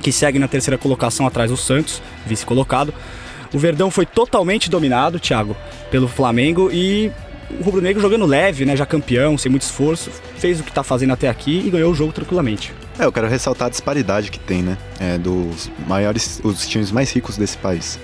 que 0.00 0.12
segue 0.12 0.38
na 0.38 0.48
terceira 0.48 0.78
colocação 0.78 1.26
atrás 1.26 1.50
do 1.50 1.56
Santos, 1.56 2.02
vice-colocado. 2.26 2.92
O 3.52 3.58
Verdão 3.58 3.90
foi 3.90 4.06
totalmente 4.06 4.70
dominado, 4.70 5.18
Thiago, 5.18 5.56
pelo 5.90 6.08
Flamengo 6.08 6.70
e 6.72 7.10
o 7.58 7.64
Rubro 7.64 7.80
Negro 7.80 8.00
jogando 8.00 8.26
leve, 8.26 8.64
né, 8.64 8.76
já 8.76 8.86
campeão, 8.86 9.36
sem 9.36 9.50
muito 9.50 9.62
esforço, 9.62 10.10
fez 10.36 10.60
o 10.60 10.62
que 10.62 10.70
está 10.70 10.82
fazendo 10.84 11.12
até 11.12 11.28
aqui 11.28 11.62
e 11.66 11.70
ganhou 11.70 11.90
o 11.90 11.94
jogo 11.94 12.12
tranquilamente. 12.12 12.72
É, 12.98 13.04
eu 13.04 13.12
quero 13.12 13.26
ressaltar 13.26 13.66
a 13.66 13.70
disparidade 13.70 14.30
que 14.30 14.38
tem, 14.38 14.62
né, 14.62 14.78
é, 15.00 15.18
dos 15.18 15.70
maiores, 15.88 16.40
os 16.44 16.66
times 16.68 16.92
mais 16.92 17.12
ricos 17.12 17.36
desse 17.36 17.58
país. 17.58 17.98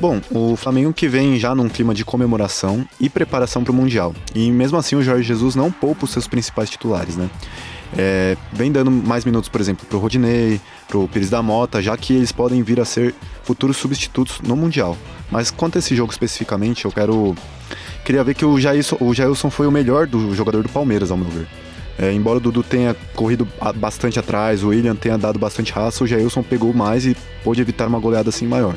Bom, 0.00 0.20
o 0.30 0.54
Flamengo 0.54 0.92
que 0.92 1.08
vem 1.08 1.38
já 1.40 1.56
num 1.56 1.68
clima 1.68 1.92
de 1.92 2.04
comemoração 2.04 2.86
e 3.00 3.10
preparação 3.10 3.64
para 3.64 3.72
o 3.72 3.74
Mundial. 3.74 4.14
E 4.32 4.48
mesmo 4.48 4.78
assim 4.78 4.94
o 4.94 5.02
Jorge 5.02 5.24
Jesus 5.24 5.56
não 5.56 5.72
poupa 5.72 6.04
os 6.04 6.12
seus 6.12 6.28
principais 6.28 6.70
titulares, 6.70 7.16
né? 7.16 7.28
É, 7.96 8.36
vem 8.52 8.70
dando 8.70 8.90
mais 8.90 9.24
minutos, 9.24 9.48
por 9.48 9.60
exemplo, 9.60 9.86
pro 9.86 9.98
Rodinei, 9.98 10.60
pro 10.86 11.08
Pires 11.08 11.30
da 11.30 11.42
Mota, 11.42 11.80
já 11.80 11.96
que 11.96 12.14
eles 12.14 12.32
podem 12.32 12.62
vir 12.62 12.80
a 12.80 12.84
ser 12.84 13.14
futuros 13.42 13.76
substitutos 13.76 14.40
no 14.40 14.56
Mundial. 14.56 14.96
Mas 15.30 15.50
quanto 15.50 15.76
a 15.76 15.78
esse 15.78 15.94
jogo 15.94 16.12
especificamente, 16.12 16.84
eu 16.84 16.92
quero. 16.92 17.34
Queria 18.04 18.24
ver 18.24 18.34
que 18.34 18.44
o 18.44 18.58
Jailson, 18.58 18.96
o 19.00 19.14
Jailson 19.14 19.50
foi 19.50 19.66
o 19.66 19.70
melhor 19.70 20.06
do 20.06 20.34
jogador 20.34 20.62
do 20.62 20.68
Palmeiras, 20.68 21.10
ao 21.10 21.16
meu 21.16 21.28
ver. 21.28 21.46
É, 21.98 22.12
embora 22.12 22.38
o 22.38 22.40
Dudu 22.40 22.62
tenha 22.62 22.94
corrido 23.14 23.46
bastante 23.74 24.18
atrás, 24.18 24.62
o 24.62 24.68
William 24.68 24.94
tenha 24.94 25.18
dado 25.18 25.38
bastante 25.38 25.72
raça, 25.72 26.04
o 26.04 26.06
Jailson 26.06 26.42
pegou 26.42 26.72
mais 26.72 27.04
e 27.04 27.16
pôde 27.42 27.60
evitar 27.60 27.88
uma 27.88 27.98
goleada 27.98 28.28
assim 28.28 28.46
maior. 28.46 28.76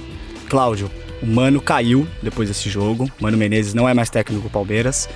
Cláudio, 0.50 0.90
o 1.22 1.28
Mano 1.28 1.62
caiu 1.62 2.08
depois 2.22 2.50
desse 2.50 2.68
jogo. 2.68 3.10
Mano 3.20 3.38
Menezes 3.38 3.76
não 3.76 3.88
é 3.88 3.94
mais 3.94 4.10
técnico 4.10 4.44
do 4.44 4.50
Palmeiras 4.50 5.08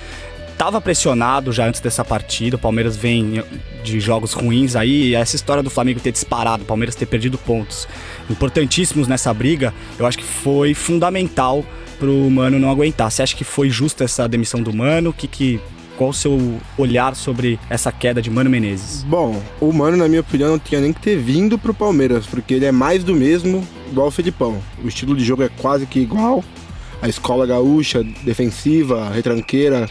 estava 0.56 0.80
pressionado 0.80 1.52
já 1.52 1.68
antes 1.68 1.80
dessa 1.80 2.02
partida. 2.02 2.56
O 2.56 2.58
Palmeiras 2.58 2.96
vem 2.96 3.44
de 3.84 4.00
jogos 4.00 4.32
ruins 4.32 4.74
aí. 4.74 5.14
essa 5.14 5.36
história 5.36 5.62
do 5.62 5.68
Flamengo 5.68 6.00
ter 6.00 6.12
disparado, 6.12 6.62
o 6.62 6.66
Palmeiras 6.66 6.94
ter 6.94 7.06
perdido 7.06 7.36
pontos 7.36 7.86
importantíssimos 8.28 9.06
nessa 9.06 9.32
briga, 9.32 9.72
eu 9.98 10.06
acho 10.06 10.18
que 10.18 10.24
foi 10.24 10.74
fundamental 10.74 11.64
pro 11.98 12.30
Mano 12.30 12.58
não 12.58 12.70
aguentar. 12.70 13.10
Você 13.10 13.22
acha 13.22 13.36
que 13.36 13.44
foi 13.44 13.68
justa 13.68 14.04
essa 14.04 14.26
demissão 14.26 14.62
do 14.62 14.74
Mano? 14.74 15.12
Que, 15.12 15.28
que, 15.28 15.60
qual 15.96 16.10
o 16.10 16.14
seu 16.14 16.58
olhar 16.76 17.14
sobre 17.14 17.60
essa 17.68 17.92
queda 17.92 18.20
de 18.22 18.30
Mano 18.30 18.48
Menezes? 18.48 19.02
Bom, 19.04 19.40
o 19.60 19.72
Mano, 19.72 19.96
na 19.96 20.08
minha 20.08 20.22
opinião, 20.22 20.50
não 20.50 20.58
tinha 20.58 20.80
nem 20.80 20.92
que 20.92 21.00
ter 21.00 21.16
vindo 21.16 21.58
pro 21.58 21.74
Palmeiras, 21.74 22.26
porque 22.26 22.54
ele 22.54 22.64
é 22.64 22.72
mais 22.72 23.04
do 23.04 23.14
mesmo, 23.14 23.66
igual 23.90 24.08
o 24.08 24.10
Felipão. 24.10 24.58
O 24.82 24.88
estilo 24.88 25.14
de 25.14 25.24
jogo 25.24 25.42
é 25.42 25.48
quase 25.48 25.86
que 25.86 26.00
igual. 26.00 26.42
A 27.00 27.08
escola 27.08 27.46
gaúcha, 27.46 28.02
defensiva, 28.24 29.10
retranqueira, 29.10 29.86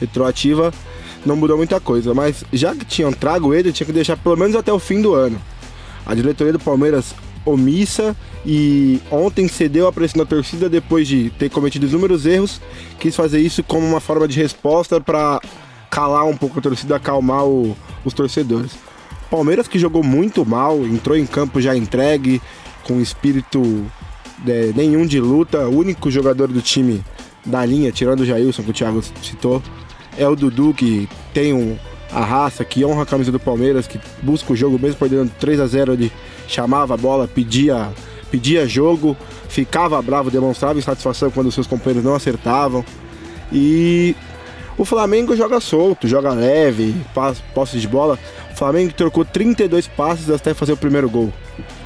retroativa 0.00 0.72
não 1.24 1.36
mudou 1.36 1.56
muita 1.56 1.78
coisa, 1.78 2.14
mas 2.14 2.44
já 2.52 2.74
que 2.74 2.84
tinham 2.84 3.12
trago 3.12 3.54
ele, 3.54 3.72
tinha 3.72 3.86
que 3.86 3.92
deixar 3.92 4.16
pelo 4.16 4.36
menos 4.36 4.56
até 4.56 4.72
o 4.72 4.78
fim 4.78 5.02
do 5.02 5.14
ano. 5.14 5.40
A 6.06 6.14
diretoria 6.14 6.52
do 6.52 6.58
Palmeiras 6.58 7.14
omissa 7.44 8.16
e 8.44 9.00
ontem 9.10 9.48
cedeu 9.48 9.86
a 9.86 9.92
pressão 9.92 10.18
da 10.18 10.26
torcida 10.26 10.68
depois 10.68 11.06
de 11.06 11.30
ter 11.30 11.50
cometido 11.50 11.86
inúmeros 11.86 12.26
erros, 12.26 12.60
quis 12.98 13.14
fazer 13.14 13.40
isso 13.40 13.62
como 13.62 13.86
uma 13.86 14.00
forma 14.00 14.26
de 14.26 14.40
resposta 14.40 15.00
para 15.00 15.40
calar 15.90 16.24
um 16.24 16.36
pouco 16.36 16.58
a 16.58 16.62
torcida, 16.62 16.96
acalmar 16.96 17.44
o, 17.44 17.76
os 18.04 18.14
torcedores. 18.14 18.72
Palmeiras 19.30 19.68
que 19.68 19.78
jogou 19.78 20.02
muito 20.02 20.44
mal, 20.44 20.78
entrou 20.84 21.16
em 21.16 21.26
campo 21.26 21.60
já 21.60 21.76
entregue, 21.76 22.40
com 22.84 23.00
espírito 23.00 23.86
é, 24.46 24.72
nenhum 24.74 25.06
de 25.06 25.20
luta, 25.20 25.68
o 25.68 25.78
único 25.78 26.10
jogador 26.10 26.48
do 26.48 26.60
time 26.60 27.04
da 27.44 27.64
linha, 27.64 27.92
tirando 27.92 28.20
o 28.20 28.26
Jailson 28.26 28.62
que 28.62 28.70
o 28.70 28.74
Thiago 28.74 29.02
citou, 29.22 29.62
é 30.20 30.28
o 30.28 30.36
Dudu, 30.36 30.74
que 30.74 31.08
tem 31.32 31.54
um, 31.54 31.78
a 32.12 32.20
raça, 32.20 32.62
que 32.62 32.84
honra 32.84 33.04
a 33.04 33.06
camisa 33.06 33.32
do 33.32 33.40
Palmeiras, 33.40 33.86
que 33.86 33.98
busca 34.22 34.52
o 34.52 34.56
jogo, 34.56 34.78
mesmo 34.78 34.98
perdendo 34.98 35.32
3 35.40 35.60
a 35.60 35.66
0 35.66 35.94
ele 35.94 36.12
chamava 36.46 36.92
a 36.92 36.96
bola, 36.96 37.26
pedia, 37.26 37.88
pedia 38.30 38.68
jogo, 38.68 39.16
ficava 39.48 40.00
bravo, 40.02 40.30
demonstrava 40.30 40.78
insatisfação 40.78 41.30
quando 41.30 41.50
seus 41.50 41.66
companheiros 41.66 42.04
não 42.04 42.14
acertavam. 42.14 42.84
E 43.50 44.14
o 44.76 44.84
Flamengo 44.84 45.34
joga 45.34 45.58
solto, 45.58 46.06
joga 46.06 46.34
leve, 46.34 46.94
posse 47.54 47.78
de 47.78 47.88
bola. 47.88 48.18
O 48.52 48.56
Flamengo 48.56 48.92
trocou 48.92 49.24
32 49.24 49.86
passes 49.88 50.28
até 50.28 50.52
fazer 50.52 50.72
o 50.72 50.76
primeiro 50.76 51.08
gol 51.08 51.32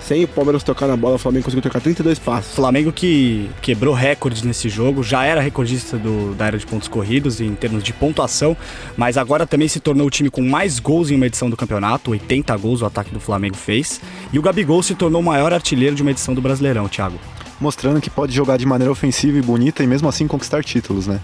sem 0.07 0.25
o 0.25 0.29
Palmeiras 0.29 0.63
tocar 0.63 0.87
na 0.87 0.97
bola, 0.97 1.15
o 1.15 1.19
Flamengo 1.19 1.47
conseguiu 1.47 1.63
tocar 1.63 1.81
32 1.81 2.19
passos. 2.19 2.55
Flamengo 2.55 2.93
que 2.93 3.51
quebrou 3.63 3.95
recordes 3.95 4.43
nesse 4.43 4.69
jogo, 4.69 5.03
já 5.03 5.25
era 5.25 5.41
recordista 5.41 5.97
do, 5.97 6.35
da 6.35 6.47
era 6.47 6.59
de 6.59 6.67
pontos 6.67 6.89
corridos 6.89 7.41
em 7.41 7.55
termos 7.55 7.83
de 7.83 7.93
pontuação, 7.93 8.55
mas 8.97 9.17
agora 9.17 9.47
também 9.47 9.67
se 9.67 9.81
tornou 9.81 10.07
o 10.07 10.11
time 10.11 10.29
com 10.29 10.43
mais 10.43 10.79
gols 10.79 11.11
em 11.11 11.17
uma 11.17 11.27
edição 11.27 11.49
do 11.49 11.57
campeonato, 11.57 12.11
80 12.11 12.55
gols 12.59 12.83
o 12.83 12.87
ataque 12.87 13.13
do 13.13 13.21
Flamengo 13.21 13.57
fez, 13.57 14.01
e 14.31 14.39
o 14.39 14.43
Gabigol 14.43 14.83
se 14.83 14.95
tornou 14.95 15.23
o 15.23 15.25
maior 15.25 15.55
artilheiro 15.55 15.97
de 15.97 16.03
uma 16.03 16.11
edição 16.11 16.35
do 16.35 16.43
Brasileirão, 16.43 16.87
Thiago. 16.87 17.19
Mostrando 17.59 18.01
que 18.01 18.11
pode 18.11 18.35
jogar 18.35 18.59
de 18.59 18.67
maneira 18.67 18.93
ofensiva 18.93 19.39
e 19.39 19.43
bonita 19.43 19.83
e 19.83 19.87
mesmo 19.87 20.09
assim 20.09 20.27
conquistar 20.27 20.63
títulos, 20.63 21.07
né? 21.07 21.19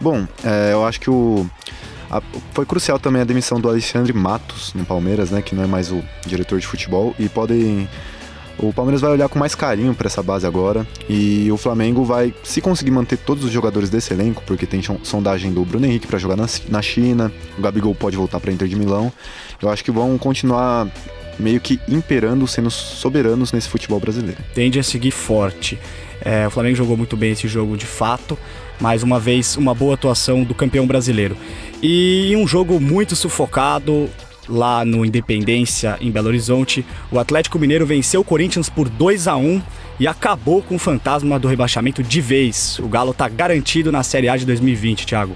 Bom, 0.00 0.26
é, 0.44 0.72
eu 0.72 0.86
acho 0.86 1.00
que 1.00 1.10
o 1.10 1.46
a, 2.10 2.22
foi 2.52 2.66
crucial 2.66 2.98
também 2.98 3.22
a 3.22 3.24
demissão 3.24 3.60
do 3.60 3.68
Alexandre 3.68 4.12
Matos 4.12 4.72
no 4.74 4.84
Palmeiras, 4.84 5.30
né, 5.30 5.42
que 5.42 5.54
não 5.54 5.62
é 5.62 5.66
mais 5.66 5.90
o 5.90 6.02
diretor 6.26 6.58
de 6.58 6.66
futebol 6.66 7.14
e 7.18 7.28
podem 7.28 7.88
o 8.58 8.72
Palmeiras 8.72 9.02
vai 9.02 9.10
olhar 9.10 9.28
com 9.28 9.38
mais 9.38 9.54
carinho 9.54 9.94
para 9.94 10.06
essa 10.06 10.22
base 10.22 10.46
agora 10.46 10.86
e 11.08 11.50
o 11.52 11.56
Flamengo 11.58 12.04
vai, 12.04 12.32
se 12.42 12.60
conseguir 12.60 12.90
manter 12.90 13.18
todos 13.18 13.44
os 13.44 13.50
jogadores 13.50 13.90
desse 13.90 14.14
elenco, 14.14 14.42
porque 14.46 14.64
tem 14.64 14.80
sondagem 15.02 15.52
do 15.52 15.62
Bruno 15.64 15.84
Henrique 15.84 16.06
para 16.06 16.18
jogar 16.18 16.36
na, 16.36 16.46
na 16.68 16.80
China, 16.80 17.30
o 17.58 17.60
Gabigol 17.60 17.94
pode 17.94 18.16
voltar 18.16 18.40
para 18.40 18.50
Inter 18.50 18.66
de 18.66 18.76
Milão. 18.76 19.12
Eu 19.60 19.68
acho 19.68 19.84
que 19.84 19.90
vão 19.90 20.16
continuar 20.16 20.88
meio 21.38 21.60
que 21.60 21.78
imperando, 21.86 22.46
sendo 22.46 22.70
soberanos 22.70 23.52
nesse 23.52 23.68
futebol 23.68 24.00
brasileiro. 24.00 24.38
Tende 24.54 24.78
a 24.78 24.82
seguir 24.82 25.10
forte. 25.10 25.78
É, 26.24 26.46
o 26.46 26.50
Flamengo 26.50 26.76
jogou 26.76 26.96
muito 26.96 27.16
bem 27.16 27.32
esse 27.32 27.46
jogo 27.46 27.76
de 27.76 27.86
fato. 27.86 28.38
Mais 28.80 29.02
uma 29.02 29.18
vez, 29.18 29.56
uma 29.56 29.74
boa 29.74 29.94
atuação 29.94 30.44
do 30.44 30.54
campeão 30.54 30.86
brasileiro. 30.86 31.36
E 31.82 32.34
um 32.36 32.46
jogo 32.46 32.80
muito 32.80 33.16
sufocado 33.16 34.08
lá 34.48 34.84
no 34.84 35.04
Independência, 35.04 35.96
em 36.00 36.10
Belo 36.10 36.28
Horizonte, 36.28 36.84
o 37.10 37.18
Atlético 37.18 37.58
Mineiro 37.58 37.86
venceu 37.86 38.20
o 38.20 38.24
Corinthians 38.24 38.68
por 38.68 38.88
2 38.88 39.28
a 39.28 39.36
1 39.36 39.62
e 39.98 40.06
acabou 40.06 40.62
com 40.62 40.76
o 40.76 40.78
fantasma 40.78 41.38
do 41.38 41.48
rebaixamento 41.48 42.02
de 42.02 42.20
vez. 42.20 42.78
O 42.78 42.88
Galo 42.88 43.10
está 43.10 43.28
garantido 43.28 43.90
na 43.90 44.02
Série 44.02 44.28
A 44.28 44.36
de 44.36 44.46
2020, 44.46 45.06
Thiago. 45.06 45.34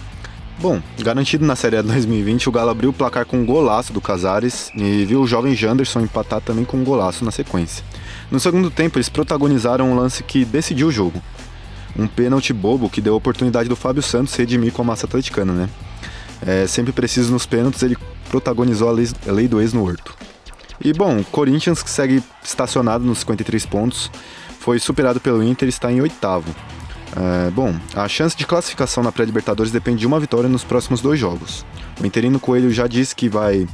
Bom, 0.59 0.81
garantido 0.98 1.46
na 1.46 1.57
Série 1.57 1.76
A 1.79 1.83
de 1.83 1.88
2020, 1.88 2.48
o 2.48 2.53
Galo 2.53 2.70
abriu 2.70 2.90
o 2.90 2.92
placar 2.92 3.24
com 3.24 3.38
um 3.38 3.46
golaço 3.46 3.94
do 3.94 4.00
Casares 4.00 4.70
e 4.76 5.07
viu 5.07 5.22
o 5.22 5.26
jovem 5.26 5.55
Janderson 5.55 6.00
empatar 6.00 6.40
também 6.42 6.64
com 6.64 6.76
um 6.76 6.85
golaço 6.85 7.24
na 7.24 7.31
sequência. 7.31 7.83
No 8.31 8.38
segundo 8.38 8.70
tempo, 8.70 8.98
eles 8.98 9.09
protagonizaram 9.09 9.90
um 9.90 9.96
lance 9.96 10.22
que 10.22 10.44
decidiu 10.44 10.88
o 10.88 10.92
jogo. 10.92 11.22
Um 11.98 12.07
pênalti 12.07 12.53
bobo 12.53 12.88
que 12.88 13.00
deu 13.00 13.14
a 13.14 13.16
oportunidade 13.16 13.68
do 13.68 13.76
Fábio 13.76 14.03
Santos 14.03 14.35
redimir 14.35 14.72
com 14.72 14.83
a 14.83 14.85
massa 14.85 15.07
atleticana, 15.07 15.53
né? 15.53 15.68
É, 16.46 16.66
sempre 16.66 16.92
preciso 16.92 17.33
nos 17.33 17.46
pênaltis, 17.46 17.83
ele 17.83 17.96
protagonizou 18.31 18.88
a 18.88 18.92
lei, 18.92 19.09
a 19.29 19.33
lei 19.33 19.48
do 19.48 19.61
ex 19.61 19.72
no 19.72 19.85
Horto. 19.85 20.14
E 20.83 20.92
bom, 20.92 21.22
Corinthians, 21.24 21.83
que 21.83 21.90
segue 21.90 22.22
estacionado 22.42 23.05
nos 23.05 23.18
53 23.18 23.66
pontos, 23.66 24.11
foi 24.59 24.79
superado 24.79 25.20
pelo 25.20 25.42
Inter 25.42 25.68
e 25.68 25.70
está 25.70 25.92
em 25.92 26.00
oitavo. 26.00 26.55
É, 27.16 27.50
bom, 27.50 27.74
a 27.94 28.07
chance 28.09 28.37
de 28.37 28.46
classificação 28.46 29.03
na 29.03 29.11
pré-Libertadores 29.11 29.72
depende 29.72 30.00
de 30.00 30.07
uma 30.07 30.20
vitória 30.20 30.48
nos 30.48 30.64
próximos 30.64 31.00
dois 31.00 31.18
jogos. 31.18 31.66
O 32.00 32.07
interino 32.07 32.38
Coelho 32.40 32.70
já 32.72 32.87
disse 32.87 33.14
que 33.14 33.29
vai 33.29 33.66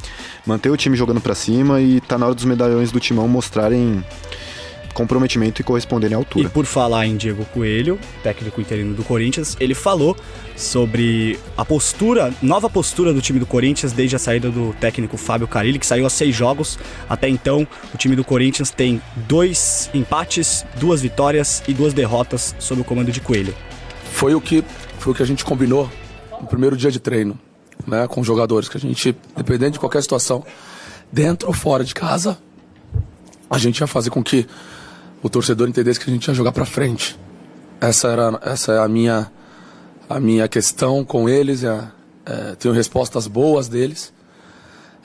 manter 0.44 0.70
o 0.70 0.76
time 0.76 0.96
jogando 0.96 1.20
para 1.20 1.34
cima 1.34 1.80
e 1.80 2.00
tá 2.00 2.18
na 2.18 2.26
hora 2.26 2.34
dos 2.34 2.44
medalhões 2.44 2.90
do 2.90 2.98
timão 2.98 3.28
mostrarem 3.28 4.04
comprometimento 4.96 5.60
e 5.60 5.64
corresponderem 5.64 6.14
à 6.14 6.18
altura. 6.18 6.46
E 6.46 6.50
por 6.50 6.64
falar 6.64 7.06
em 7.06 7.18
Diego 7.18 7.44
Coelho, 7.52 8.00
técnico 8.22 8.62
interino 8.62 8.94
do 8.94 9.04
Corinthians, 9.04 9.54
ele 9.60 9.74
falou 9.74 10.16
sobre 10.56 11.38
a 11.54 11.66
postura, 11.66 12.32
nova 12.40 12.70
postura 12.70 13.12
do 13.12 13.20
time 13.20 13.38
do 13.38 13.44
Corinthians 13.44 13.92
desde 13.92 14.16
a 14.16 14.18
saída 14.18 14.50
do 14.50 14.74
técnico 14.80 15.18
Fábio 15.18 15.46
Carilli, 15.46 15.78
que 15.78 15.84
saiu 15.84 16.06
a 16.06 16.10
seis 16.10 16.34
jogos. 16.34 16.78
Até 17.10 17.28
então, 17.28 17.68
o 17.92 17.98
time 17.98 18.16
do 18.16 18.24
Corinthians 18.24 18.70
tem 18.70 19.02
dois 19.28 19.90
empates, 19.92 20.64
duas 20.76 21.02
vitórias 21.02 21.62
e 21.68 21.74
duas 21.74 21.92
derrotas 21.92 22.56
sob 22.58 22.80
o 22.80 22.84
comando 22.84 23.12
de 23.12 23.20
Coelho. 23.20 23.54
Foi 24.12 24.34
o 24.34 24.40
que, 24.40 24.64
foi 24.98 25.12
o 25.12 25.14
que 25.14 25.22
a 25.22 25.26
gente 25.26 25.44
combinou 25.44 25.90
no 26.40 26.46
primeiro 26.46 26.74
dia 26.74 26.90
de 26.90 26.98
treino, 26.98 27.38
né, 27.86 28.06
com 28.08 28.22
os 28.22 28.26
jogadores, 28.26 28.66
que 28.66 28.78
a 28.78 28.80
gente, 28.80 29.14
dependendo 29.36 29.72
de 29.72 29.78
qualquer 29.78 30.00
situação, 30.00 30.42
dentro 31.12 31.48
ou 31.48 31.54
fora 31.54 31.84
de 31.84 31.94
casa, 31.94 32.38
a 33.50 33.58
gente 33.58 33.78
ia 33.78 33.86
fazer 33.86 34.08
com 34.08 34.24
que 34.24 34.46
o 35.22 35.28
torcedor 35.28 35.68
entendesse 35.68 35.98
que 35.98 36.10
a 36.10 36.12
gente 36.12 36.26
ia 36.26 36.34
jogar 36.34 36.52
para 36.52 36.64
frente. 36.64 37.18
Essa 37.80 38.08
era 38.08 38.40
essa 38.42 38.72
é 38.72 38.78
a 38.78 38.88
minha 38.88 39.30
a 40.08 40.20
minha 40.20 40.48
questão 40.48 41.04
com 41.04 41.28
eles. 41.28 41.64
É, 41.64 41.88
é, 42.24 42.54
tenho 42.56 42.74
respostas 42.74 43.26
boas 43.26 43.68
deles. 43.68 44.12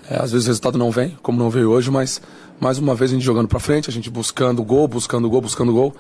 É, 0.10 0.16
às 0.16 0.32
vezes 0.32 0.48
o 0.48 0.50
resultado 0.50 0.78
não 0.78 0.92
vem, 0.92 1.18
como 1.22 1.38
não 1.38 1.50
veio 1.50 1.70
hoje, 1.70 1.92
mas 1.92 2.22
mais 2.60 2.78
uma 2.78 2.96
vez 2.96 3.12
a 3.12 3.14
gente 3.14 3.24
jogando 3.24 3.48
para 3.48 3.60
frente, 3.60 3.90
a 3.90 3.94
gente 3.94 4.10
buscando 4.10 4.64
gol, 4.64 4.88
buscando 4.88 5.30
gol, 5.30 5.42
buscando 5.42 5.72
gol. 5.74 5.96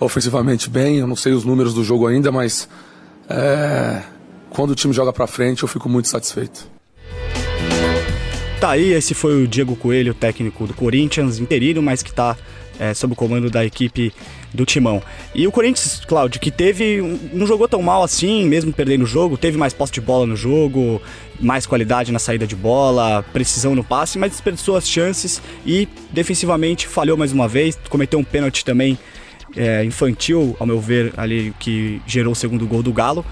Ofensivamente 0.00 0.68
bem, 0.68 0.98
eu 0.98 1.06
não 1.06 1.16
sei 1.16 1.32
os 1.32 1.44
números 1.44 1.74
do 1.74 1.84
jogo 1.84 2.06
ainda, 2.06 2.32
mas 2.32 2.68
é, 3.28 4.02
quando 4.50 4.70
o 4.70 4.74
time 4.74 4.92
joga 4.92 5.12
para 5.12 5.26
frente 5.26 5.62
eu 5.62 5.68
fico 5.68 5.88
muito 5.88 6.08
satisfeito. 6.08 6.70
Tá 8.60 8.70
aí, 8.70 8.92
esse 8.92 9.12
foi 9.12 9.42
o 9.42 9.48
Diego 9.48 9.74
Coelho, 9.74 10.14
técnico 10.14 10.66
do 10.66 10.74
Corinthians, 10.74 11.38
interino, 11.38 11.82
mas 11.82 12.02
que 12.02 12.10
está 12.10 12.36
é, 12.82 12.92
sob 12.92 13.12
o 13.12 13.16
comando 13.16 13.48
da 13.48 13.64
equipe 13.64 14.12
do 14.52 14.66
Timão. 14.66 15.00
E 15.32 15.46
o 15.46 15.52
Corinthians, 15.52 16.04
Cláudio, 16.04 16.40
que 16.40 16.50
teve. 16.50 17.00
não 17.32 17.46
jogou 17.46 17.68
tão 17.68 17.80
mal 17.80 18.02
assim, 18.02 18.44
mesmo 18.44 18.72
perdendo 18.72 19.02
o 19.02 19.06
jogo, 19.06 19.38
teve 19.38 19.56
mais 19.56 19.72
posse 19.72 19.92
de 19.92 20.00
bola 20.00 20.26
no 20.26 20.34
jogo, 20.34 21.00
mais 21.38 21.64
qualidade 21.64 22.10
na 22.10 22.18
saída 22.18 22.44
de 22.44 22.56
bola, 22.56 23.24
precisão 23.32 23.76
no 23.76 23.84
passe, 23.84 24.18
mas 24.18 24.32
desperdiçou 24.32 24.76
as 24.76 24.88
chances 24.88 25.40
e 25.64 25.88
defensivamente 26.10 26.88
falhou 26.88 27.16
mais 27.16 27.30
uma 27.30 27.46
vez, 27.46 27.78
cometeu 27.88 28.18
um 28.18 28.24
pênalti 28.24 28.64
também 28.64 28.98
é, 29.56 29.84
infantil, 29.84 30.56
ao 30.58 30.66
meu 30.66 30.80
ver, 30.80 31.12
ali 31.16 31.54
que 31.60 32.02
gerou 32.04 32.32
o 32.32 32.36
segundo 32.36 32.66
gol 32.66 32.82
do 32.82 32.92
Galo. 32.92 33.24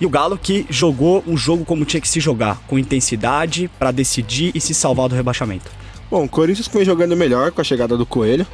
E 0.00 0.06
o 0.06 0.08
Galo 0.08 0.38
que 0.38 0.66
jogou 0.70 1.22
o 1.26 1.36
jogo 1.36 1.64
como 1.64 1.84
tinha 1.84 2.00
que 2.00 2.08
se 2.08 2.20
jogar, 2.20 2.58
com 2.66 2.78
intensidade 2.78 3.70
para 3.78 3.90
decidir 3.90 4.50
e 4.54 4.60
se 4.60 4.72
salvar 4.72 5.10
do 5.10 5.14
rebaixamento. 5.14 5.70
Bom, 6.10 6.24
o 6.24 6.28
Corinthians 6.28 6.68
foi 6.68 6.84
jogando 6.86 7.14
melhor 7.14 7.52
com 7.52 7.60
a 7.60 7.64
chegada 7.64 7.96
do 7.96 8.06
Coelho 8.06 8.46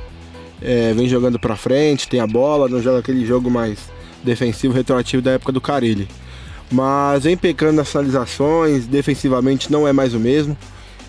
é, 0.63 0.93
vem 0.93 1.09
jogando 1.09 1.39
pra 1.39 1.57
frente, 1.57 2.09
tem 2.09 2.21
a 2.21 2.27
bola, 2.27 2.69
não 2.69 2.83
joga 2.83 2.99
aquele 2.99 3.25
jogo 3.25 3.51
mais 3.51 3.79
defensivo, 4.23 4.75
retroativo 4.75 5.23
da 5.23 5.33
época 5.33 5.53
do 5.53 5.61
Carilli. 5.61 6.09
Mas 6.71 7.25
vem 7.25 7.37
pecando 7.37 7.73
nas 7.73 7.89
finalizações, 7.89 8.87
defensivamente 8.87 9.73
não 9.73 9.89
é 9.89 9.93
mais 9.93 10.15
o 10.15 10.21
mesmo. 10.21 10.57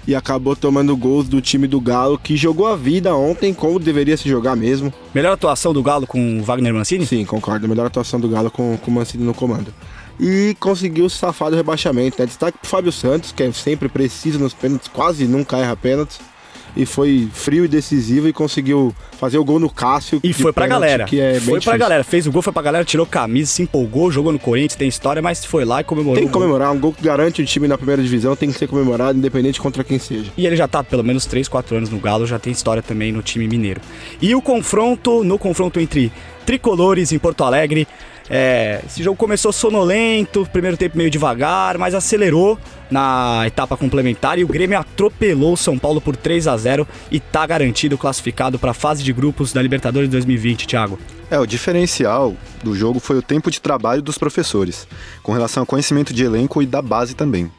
E 0.08 0.16
acabou 0.16 0.56
tomando 0.56 0.98
gols 0.98 1.28
do 1.28 1.40
time 1.40 1.68
do 1.68 1.80
Galo, 1.80 2.18
que 2.18 2.36
jogou 2.36 2.66
a 2.66 2.76
vida 2.76 3.16
ontem 3.16 3.54
como 3.54 3.78
deveria 3.78 4.18
se 4.18 4.28
jogar 4.28 4.56
mesmo. 4.56 4.92
Melhor 5.14 5.34
atuação 5.34 5.72
do 5.72 5.84
Galo 5.84 6.08
com 6.08 6.40
o 6.40 6.44
Wagner 6.44 6.74
Mancini? 6.74 7.06
Sim, 7.06 7.24
concordo. 7.24 7.68
Melhor 7.70 7.86
atuação 7.86 8.20
do 8.20 8.28
Galo 8.28 8.50
com, 8.50 8.76
com 8.78 8.90
o 8.90 8.94
Mancini 8.96 9.24
no 9.24 9.34
comando. 9.36 9.72
E 10.20 10.56
conseguiu 10.60 11.08
se 11.08 11.18
safar 11.18 11.52
do 11.52 11.56
rebaixamento. 11.56 12.20
Né? 12.20 12.26
Destaque 12.26 12.58
pro 12.58 12.68
Fábio 12.68 12.92
Santos, 12.92 13.32
que 13.32 13.44
é 13.44 13.52
sempre 13.52 13.88
preciso 13.88 14.40
nos 14.40 14.56
pênaltis, 14.56 14.88
quase 14.88 15.26
nunca 15.28 15.58
erra 15.58 15.76
pênaltis 15.76 16.20
e 16.76 16.86
foi 16.86 17.28
frio 17.34 17.66
e 17.66 17.68
decisivo 17.68 18.28
e 18.28 18.34
conseguiu 18.34 18.94
fazer 19.20 19.38
o 19.38 19.44
gol 19.44 19.60
no 19.60 19.70
Cássio. 19.70 20.20
E 20.24 20.34
foi 20.34 20.54
pra 20.54 20.68
galera. 20.68 21.06
Que 21.06 21.20
é 21.20 21.40
foi 21.40 21.60
pra 21.60 21.78
galera. 21.78 22.04
Fez 22.04 22.28
o 22.28 22.32
gol, 22.32 22.42
foi 22.42 22.54
pra 22.54 22.62
galera, 22.62 22.86
tirou 22.86 23.06
camisa, 23.06 23.52
se 23.52 23.62
empolgou, 23.62 24.12
jogou 24.12 24.32
no 24.32 24.40
Corinthians, 24.40 24.76
tem 24.76 24.88
história, 24.88 25.22
mas 25.22 25.46
foi 25.46 25.66
lá 25.66 25.82
e 25.82 25.84
comemorou. 25.84 26.18
Tem 26.18 26.28
que 26.28 26.34
comemorar. 26.34 26.72
Um 26.72 26.80
gol 26.80 26.94
que 26.94 27.04
garante 27.04 27.42
o 27.42 27.46
time 27.46 27.68
na 27.68 27.78
primeira 27.78 28.02
divisão 28.02 28.36
tem 28.36 28.52
que 28.52 28.58
ser 28.58 28.68
comemorado, 28.68 29.18
independente 29.18 29.60
contra 29.60 29.84
quem 29.84 30.00
seja. 30.00 30.32
E 30.38 30.46
ele 30.46 30.56
já 30.56 30.68
tá 30.68 30.84
pelo 30.84 31.04
menos 31.04 31.26
3, 31.26 31.48
4 31.48 31.78
anos 31.78 31.90
no 31.90 32.00
Galo, 32.00 32.26
já 32.26 32.40
tem 32.40 32.52
história 32.52 32.82
também 32.82 33.12
no 33.12 33.22
time 33.22 33.48
mineiro. 33.48 33.82
E 34.22 34.34
o 34.34 34.42
confronto, 34.42 35.24
no 35.24 35.38
confronto 35.38 35.80
entre 35.80 36.12
tricolores 36.46 37.12
em 37.12 37.20
Porto 37.20 37.44
Alegre, 37.44 37.88
é, 38.34 38.82
esse 38.86 39.04
jogo 39.04 39.18
começou 39.18 39.52
sonolento, 39.52 40.48
primeiro 40.54 40.78
tempo 40.78 40.98
meio 40.98 41.10
devagar, 41.10 41.78
mas 41.78 41.94
acelerou 41.94 42.58
na 42.90 43.44
etapa 43.46 43.76
complementar 43.76 44.40
e 44.40 44.44
o 44.46 44.48
Grêmio 44.48 44.80
atropelou 44.80 45.52
o 45.52 45.58
São 45.58 45.78
Paulo 45.78 46.00
por 46.00 46.16
3 46.16 46.48
a 46.48 46.56
0 46.56 46.88
e 47.12 47.20
tá 47.20 47.46
garantido 47.46 47.98
classificado 47.98 48.58
para 48.58 48.72
a 48.72 48.74
fase 48.74 49.04
de 49.04 49.12
grupos 49.12 49.52
da 49.52 49.62
Libertadores 49.62 50.08
2020, 50.08 50.66
Thiago. 50.66 50.98
É, 51.30 51.38
o 51.38 51.46
diferencial 51.46 52.34
do 52.64 52.74
jogo 52.74 53.02
foi 53.02 53.18
o 53.18 53.22
tempo 53.22 53.52
de 53.52 53.60
trabalho 53.60 54.02
dos 54.02 54.18
professores, 54.18 54.88
com 55.22 55.34
relação 55.34 55.64
ao 55.64 55.68
conhecimento 55.68 56.14
de 56.14 56.24
elenco 56.24 56.62
e 56.62 56.66
da 56.66 56.82
base 56.82 57.14
também. 57.14 57.52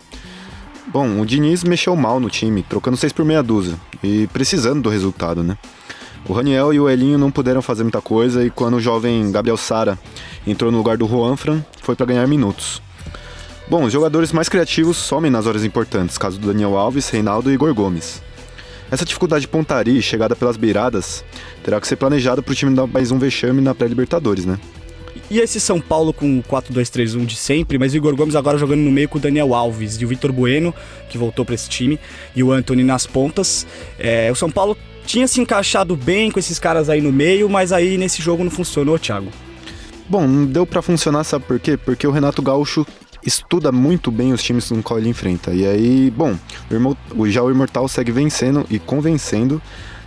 Bom, 0.86 1.20
o 1.20 1.26
Diniz 1.26 1.62
mexeu 1.64 1.94
mal 1.94 2.18
no 2.18 2.30
time, 2.30 2.62
trocando 2.62 2.96
6 2.96 3.12
por 3.12 3.26
meia 3.26 3.42
dúzia 3.42 3.74
e 4.02 4.26
precisando 4.28 4.80
do 4.80 4.88
resultado, 4.88 5.42
né? 5.42 5.58
O 6.28 6.32
Raniel 6.32 6.72
e 6.72 6.78
o 6.78 6.88
Elinho 6.88 7.18
não 7.18 7.30
puderam 7.30 7.60
fazer 7.60 7.82
muita 7.82 8.00
coisa 8.00 8.44
e 8.44 8.50
quando 8.50 8.74
o 8.74 8.80
jovem 8.80 9.32
Gabriel 9.32 9.56
Sara 9.56 9.98
entrou 10.46 10.70
no 10.70 10.78
lugar 10.78 10.96
do 10.96 11.06
Juanfran, 11.06 11.62
foi 11.82 11.96
para 11.96 12.06
ganhar 12.06 12.26
minutos. 12.28 12.80
Bom, 13.68 13.84
os 13.84 13.92
jogadores 13.92 14.32
mais 14.32 14.48
criativos 14.48 14.96
somem 14.96 15.30
nas 15.30 15.46
horas 15.46 15.64
importantes, 15.64 16.18
caso 16.18 16.38
do 16.38 16.46
Daniel 16.46 16.76
Alves, 16.76 17.08
Reinaldo 17.08 17.50
e 17.50 17.54
Igor 17.54 17.74
Gomes. 17.74 18.22
Essa 18.90 19.04
dificuldade 19.04 19.42
de 19.42 19.48
pontaria 19.48 19.98
e 19.98 20.02
chegada 20.02 20.36
pelas 20.36 20.56
beiradas 20.56 21.24
terá 21.64 21.80
que 21.80 21.88
ser 21.88 21.96
planejada 21.96 22.42
para 22.42 22.52
o 22.52 22.54
time 22.54 22.74
dar 22.74 22.86
mais 22.86 23.10
um 23.10 23.18
vexame 23.18 23.60
na 23.60 23.74
pré-Libertadores, 23.74 24.44
né? 24.44 24.58
E 25.30 25.40
esse 25.40 25.58
São 25.58 25.80
Paulo 25.80 26.12
com 26.12 26.38
o 26.38 26.42
4-2-3-1 26.42 27.24
de 27.24 27.36
sempre, 27.36 27.78
mas 27.78 27.94
o 27.94 27.96
Igor 27.96 28.14
Gomes 28.14 28.36
agora 28.36 28.58
jogando 28.58 28.80
no 28.80 28.90
meio 28.92 29.08
com 29.08 29.16
o 29.16 29.20
Daniel 29.20 29.54
Alves 29.54 29.94
e 29.94 30.04
o 30.04 30.08
Vitor 30.08 30.30
Bueno, 30.30 30.74
que 31.08 31.16
voltou 31.16 31.42
para 31.44 31.54
esse 31.54 31.70
time, 31.70 31.98
e 32.36 32.42
o 32.42 32.52
Anthony 32.52 32.84
nas 32.84 33.06
pontas. 33.06 33.66
É, 33.98 34.30
o 34.30 34.34
São 34.34 34.50
Paulo 34.50 34.76
tinha 35.06 35.26
se 35.26 35.40
encaixado 35.40 35.96
bem 35.96 36.30
com 36.30 36.38
esses 36.38 36.58
caras 36.58 36.88
aí 36.88 37.00
no 37.00 37.12
meio, 37.12 37.48
mas 37.48 37.72
aí 37.72 37.96
nesse 37.98 38.22
jogo 38.22 38.42
não 38.44 38.50
funcionou, 38.50 38.98
Thiago. 38.98 39.28
Bom, 40.08 40.26
não 40.26 40.46
deu 40.46 40.66
para 40.66 40.82
funcionar, 40.82 41.24
sabe 41.24 41.44
por 41.44 41.58
quê? 41.58 41.76
Porque 41.76 42.06
o 42.06 42.10
Renato 42.10 42.42
Gaúcho 42.42 42.86
estuda 43.24 43.70
muito 43.70 44.10
bem 44.10 44.32
os 44.32 44.42
times 44.42 44.68
com 44.68 44.82
qual 44.82 44.98
ele 44.98 45.08
enfrenta. 45.08 45.52
E 45.52 45.66
aí, 45.66 46.10
bom, 46.10 46.36
o, 47.16 47.30
já 47.30 47.42
o 47.42 47.50
Imortal 47.50 47.88
segue 47.88 48.12
vencendo 48.12 48.66
e 48.68 48.78
convencendo. 48.78 49.62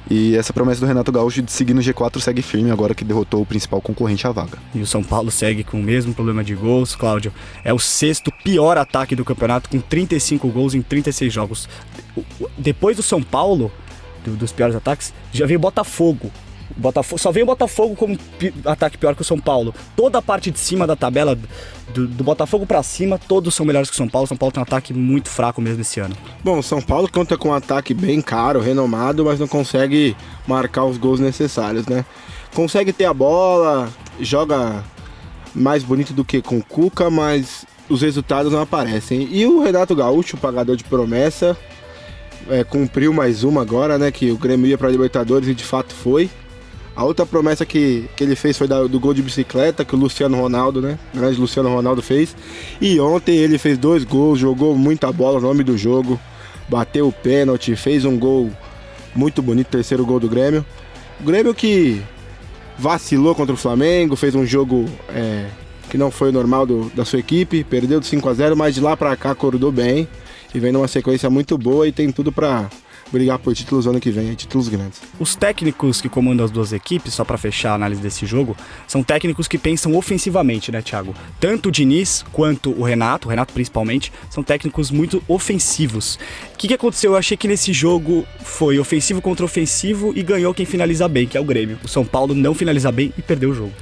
E 0.10 0.36
essa 0.36 0.54
promessa 0.54 0.80
do 0.80 0.86
Renato 0.86 1.12
Gaúcho 1.12 1.42
de 1.42 1.52
seguir 1.52 1.74
no 1.74 1.82
G4 1.82 2.20
segue 2.20 2.44
firme 2.44 2.70
agora 2.70 2.94
que 2.94 3.04
derrotou 3.04 3.42
o 3.42 3.46
principal 3.46 3.82
concorrente 3.82 4.28
à 4.28 4.32
vaga. 4.32 4.60
E 4.74 4.80
o 4.80 4.86
São 4.86 5.04
Paulo 5.04 5.32
segue 5.32 5.64
com 5.64 5.80
o 5.80 5.84
mesmo 5.84 6.14
problema 6.14 6.44
de 6.44 6.54
gols, 6.54 6.96
Cláudio. 6.96 7.34
É 7.64 7.74
o 7.74 7.80
sexto 7.80 8.32
pior 8.44 8.78
ataque 8.78 9.16
do 9.16 9.26
campeonato, 9.26 9.68
com 9.68 9.80
35 9.80 10.48
gols 10.50 10.76
em 10.76 10.82
36 10.84 11.34
jogos. 11.34 11.68
Depois 12.56 12.96
do 12.96 13.02
São 13.02 13.24
Paulo, 13.24 13.72
do, 14.26 14.36
dos 14.36 14.52
piores 14.52 14.76
ataques, 14.76 15.14
já 15.32 15.46
veio 15.46 15.60
Botafogo. 15.60 16.32
Botafogo, 16.76 17.22
só 17.22 17.32
veio 17.32 17.46
o 17.46 17.48
Botafogo 17.48 17.96
como 17.96 18.18
ataque 18.66 18.98
pior 18.98 19.16
que 19.16 19.22
o 19.22 19.26
São 19.26 19.40
Paulo. 19.40 19.74
Toda 19.96 20.18
a 20.18 20.22
parte 20.22 20.50
de 20.50 20.60
cima 20.60 20.88
da 20.88 20.96
tabela, 20.96 21.38
do, 21.94 22.08
do 22.08 22.24
Botafogo 22.24 22.66
para 22.66 22.82
cima, 22.84 23.20
todos 23.20 23.54
são 23.54 23.66
melhores 23.66 23.90
que 23.90 23.94
o 23.94 23.98
São 23.98 24.10
Paulo. 24.10 24.26
O 24.26 24.28
São 24.28 24.38
Paulo 24.38 24.52
tem 24.52 24.60
um 24.60 24.64
ataque 24.64 24.94
muito 24.94 25.30
fraco 25.30 25.62
mesmo 25.62 25.82
esse 25.82 26.00
ano. 26.00 26.16
Bom, 26.44 26.60
o 26.60 26.64
São 26.64 26.82
Paulo 26.82 27.10
conta 27.10 27.38
com 27.38 27.50
um 27.50 27.54
ataque 27.54 27.94
bem 27.94 28.22
caro, 28.22 28.60
renomado, 28.60 29.24
mas 29.24 29.40
não 29.40 29.48
consegue 29.48 30.18
marcar 30.48 30.86
os 30.86 30.98
gols 30.98 31.20
necessários, 31.20 31.86
né? 31.86 32.04
Consegue 32.54 32.92
ter 32.92 33.06
a 33.06 33.14
bola, 33.14 33.90
joga 34.20 34.84
mais 35.54 35.84
bonito 35.84 36.14
do 36.14 36.26
que 36.26 36.42
com 36.42 36.58
o 36.58 36.64
Cuca, 36.64 37.10
mas 37.10 37.66
os 37.88 38.02
resultados 38.02 38.52
não 38.52 38.62
aparecem. 38.62 39.28
E 39.32 39.46
o 39.46 39.62
Renato 39.62 39.96
Gaúcho, 39.96 40.38
pagador 40.38 40.76
de 40.76 40.84
promessa, 40.84 41.56
é, 42.50 42.64
cumpriu 42.64 43.14
mais 43.14 43.44
uma 43.44 43.62
agora, 43.62 43.98
né? 43.98 44.12
Que 44.12 44.32
o 44.32 44.38
Grêmio 44.38 44.68
ia 44.68 44.78
para 44.78 44.90
Libertadores 44.90 45.48
e 45.48 45.54
de 45.54 45.64
fato 45.64 45.94
foi. 45.94 46.30
A 46.96 47.04
outra 47.04 47.26
promessa 47.26 47.66
que, 47.66 48.10
que 48.16 48.24
ele 48.24 48.36
fez 48.36 48.58
foi 48.58 48.68
da, 48.68 48.84
do 48.84 49.00
gol 49.00 49.14
de 49.14 49.22
bicicleta 49.22 49.84
que 49.84 49.96
o 49.96 49.98
Luciano 49.98 50.38
Ronaldo, 50.38 50.82
né? 50.82 50.98
O 51.14 51.18
grande 51.18 51.40
Luciano 51.40 51.70
Ronaldo 51.70 52.02
fez. 52.02 52.36
E 52.80 53.00
ontem 53.00 53.36
ele 53.36 53.58
fez 53.58 53.78
dois 53.78 54.04
gols, 54.04 54.40
jogou 54.40 54.76
muita 54.78 55.12
bola 55.12 55.40
no 55.40 55.48
nome 55.48 55.64
do 55.64 55.78
jogo, 55.78 56.20
bateu 56.70 57.08
o 57.08 57.12
pênalti, 57.12 57.76
fez 57.76 58.06
um 58.06 58.18
gol 58.18 58.50
muito 59.14 59.42
bonito, 59.42 59.68
terceiro 59.68 60.06
gol 60.06 60.20
do 60.20 60.30
Grêmio. 60.30 60.66
O 61.20 61.24
Grêmio 61.24 61.54
que 61.54 62.02
vacilou 62.78 63.36
contra 63.36 63.54
o 63.54 63.58
Flamengo, 63.58 64.16
fez 64.16 64.36
um 64.36 64.46
jogo 64.46 64.86
é, 65.10 65.48
que 65.90 65.98
não 65.98 66.12
foi 66.12 66.32
normal 66.32 66.66
do, 66.66 66.92
da 66.96 67.04
sua 67.04 67.20
equipe, 67.20 67.64
perdeu 67.64 68.00
de 68.00 68.06
5 68.06 68.28
a 68.30 68.34
0 68.34 68.56
mas 68.56 68.76
de 68.76 68.82
lá 68.82 68.96
para 68.96 69.16
cá 69.16 69.32
acordou 69.32 69.72
bem 69.72 70.08
e 70.56 70.60
vem 70.60 70.72
numa 70.72 70.88
sequência 70.88 71.30
muito 71.30 71.58
boa 71.58 71.86
e 71.86 71.92
tem 71.92 72.10
tudo 72.12 72.32
para 72.32 72.70
brigar 73.12 73.38
por 73.38 73.54
títulos 73.54 73.86
ano 73.86 74.00
que 74.00 74.10
vem, 74.10 74.34
títulos 74.34 74.68
grandes. 74.70 75.02
Os 75.20 75.36
técnicos 75.36 76.02
que 76.02 76.10
comandam 76.10 76.46
as 76.46 76.52
duas 76.52 76.72
equipes, 76.72 77.14
só 77.14 77.24
para 77.24 77.38
fechar 77.38 77.72
a 77.72 77.76
análise 77.76 78.02
desse 78.02 78.26
jogo, 78.26 78.56
são 78.88 79.04
técnicos 79.04 79.48
que 79.48 79.58
pensam 79.58 79.96
ofensivamente, 79.96 80.72
né, 80.72 80.82
Thiago? 80.82 81.14
Tanto 81.40 81.70
o 81.70 81.72
Diniz 81.72 82.24
quanto 82.32 82.72
o 82.72 82.84
Renato, 82.84 83.28
o 83.28 83.30
Renato 83.30 83.54
principalmente, 83.54 84.12
são 84.30 84.44
técnicos 84.44 84.90
muito 84.90 85.22
ofensivos. 85.28 86.18
O 86.54 86.58
que, 86.58 86.70
que 86.70 86.74
aconteceu? 86.74 87.12
Eu 87.12 87.18
achei 87.18 87.36
que 87.36 87.48
nesse 87.48 87.74
jogo 87.74 88.26
foi 88.40 88.80
ofensivo 88.80 89.22
contra 89.22 89.46
ofensivo 89.46 90.14
e 90.16 90.24
ganhou 90.24 90.54
quem 90.54 90.66
finaliza 90.66 91.08
bem, 91.08 91.28
que 91.28 91.38
é 91.38 91.42
o 91.42 91.46
Grêmio. 91.46 91.78
O 91.84 91.88
São 91.88 92.06
Paulo 92.06 92.34
não 92.34 92.56
finaliza 92.56 92.92
bem 92.92 93.14
e 93.18 93.22
perdeu 93.22 93.52
o 93.52 93.54
jogo. 93.54 93.74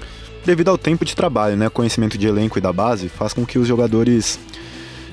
Devido 0.43 0.69
ao 0.69 0.77
tempo 0.77 1.05
de 1.05 1.15
trabalho, 1.15 1.55
né, 1.55 1.69
conhecimento 1.69 2.17
de 2.17 2.27
elenco 2.27 2.57
e 2.57 2.62
da 2.62 2.73
base, 2.73 3.07
faz 3.07 3.31
com 3.31 3.45
que 3.45 3.57
os 3.57 3.67
jogadores 3.67 4.38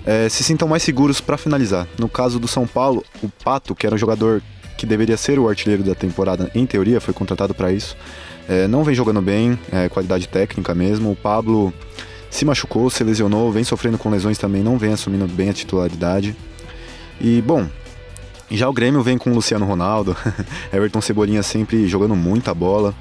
é, 0.05 0.29
se 0.29 0.43
sintam 0.43 0.69
mais 0.69 0.83
seguros 0.83 1.21
para 1.21 1.37
finalizar. 1.37 1.87
No 1.99 2.09
caso 2.09 2.39
do 2.39 2.49
São 2.49 2.67
Paulo, 2.67 3.05
o 3.23 3.29
Pato, 3.29 3.75
que 3.75 3.87
era 3.87 3.95
um 3.95 3.99
jogador 3.99 4.43
que 4.77 4.87
deveria 4.87 5.17
ser 5.17 5.39
o 5.39 5.49
artilheiro 5.49 5.83
da 5.83 5.95
temporada, 5.95 6.51
em 6.55 6.65
teoria, 6.65 7.01
foi 7.01 7.13
contratado 7.13 7.55
para 7.55 7.71
isso, 7.71 7.97
é, 8.49 8.67
não 8.67 8.83
vem 8.83 8.95
jogando 8.95 9.21
bem, 9.21 9.59
é, 9.71 9.89
qualidade 9.89 10.27
técnica 10.27 10.75
mesmo. 10.75 11.13
O 11.13 11.17
Pablo 11.17 11.73
se 12.31 12.45
machucou, 12.45 12.89
se 12.91 13.05
lesionou, 13.05 13.53
vem 13.53 13.65
sofrendo 13.65 13.99
com 13.99 14.09
lesões 14.11 14.39
também, 14.39 14.63
não 14.63 14.79
vem 14.79 14.93
assumindo 14.93 15.27
bem 15.27 15.51
a 15.51 15.53
titularidade. 15.53 16.35
E, 17.21 17.43
bom, 17.43 17.69
já 18.51 18.69
o 18.69 18.73
Grêmio 18.73 19.03
vem 19.03 19.19
com 19.19 19.31
o 19.31 19.35
Luciano 19.35 19.67
Ronaldo, 19.67 20.17
Everton 20.73 21.01
Cebolinha 21.01 21.43
sempre 21.43 21.87
jogando 21.87 22.17
muita 22.17 22.53
bola. 22.55 22.95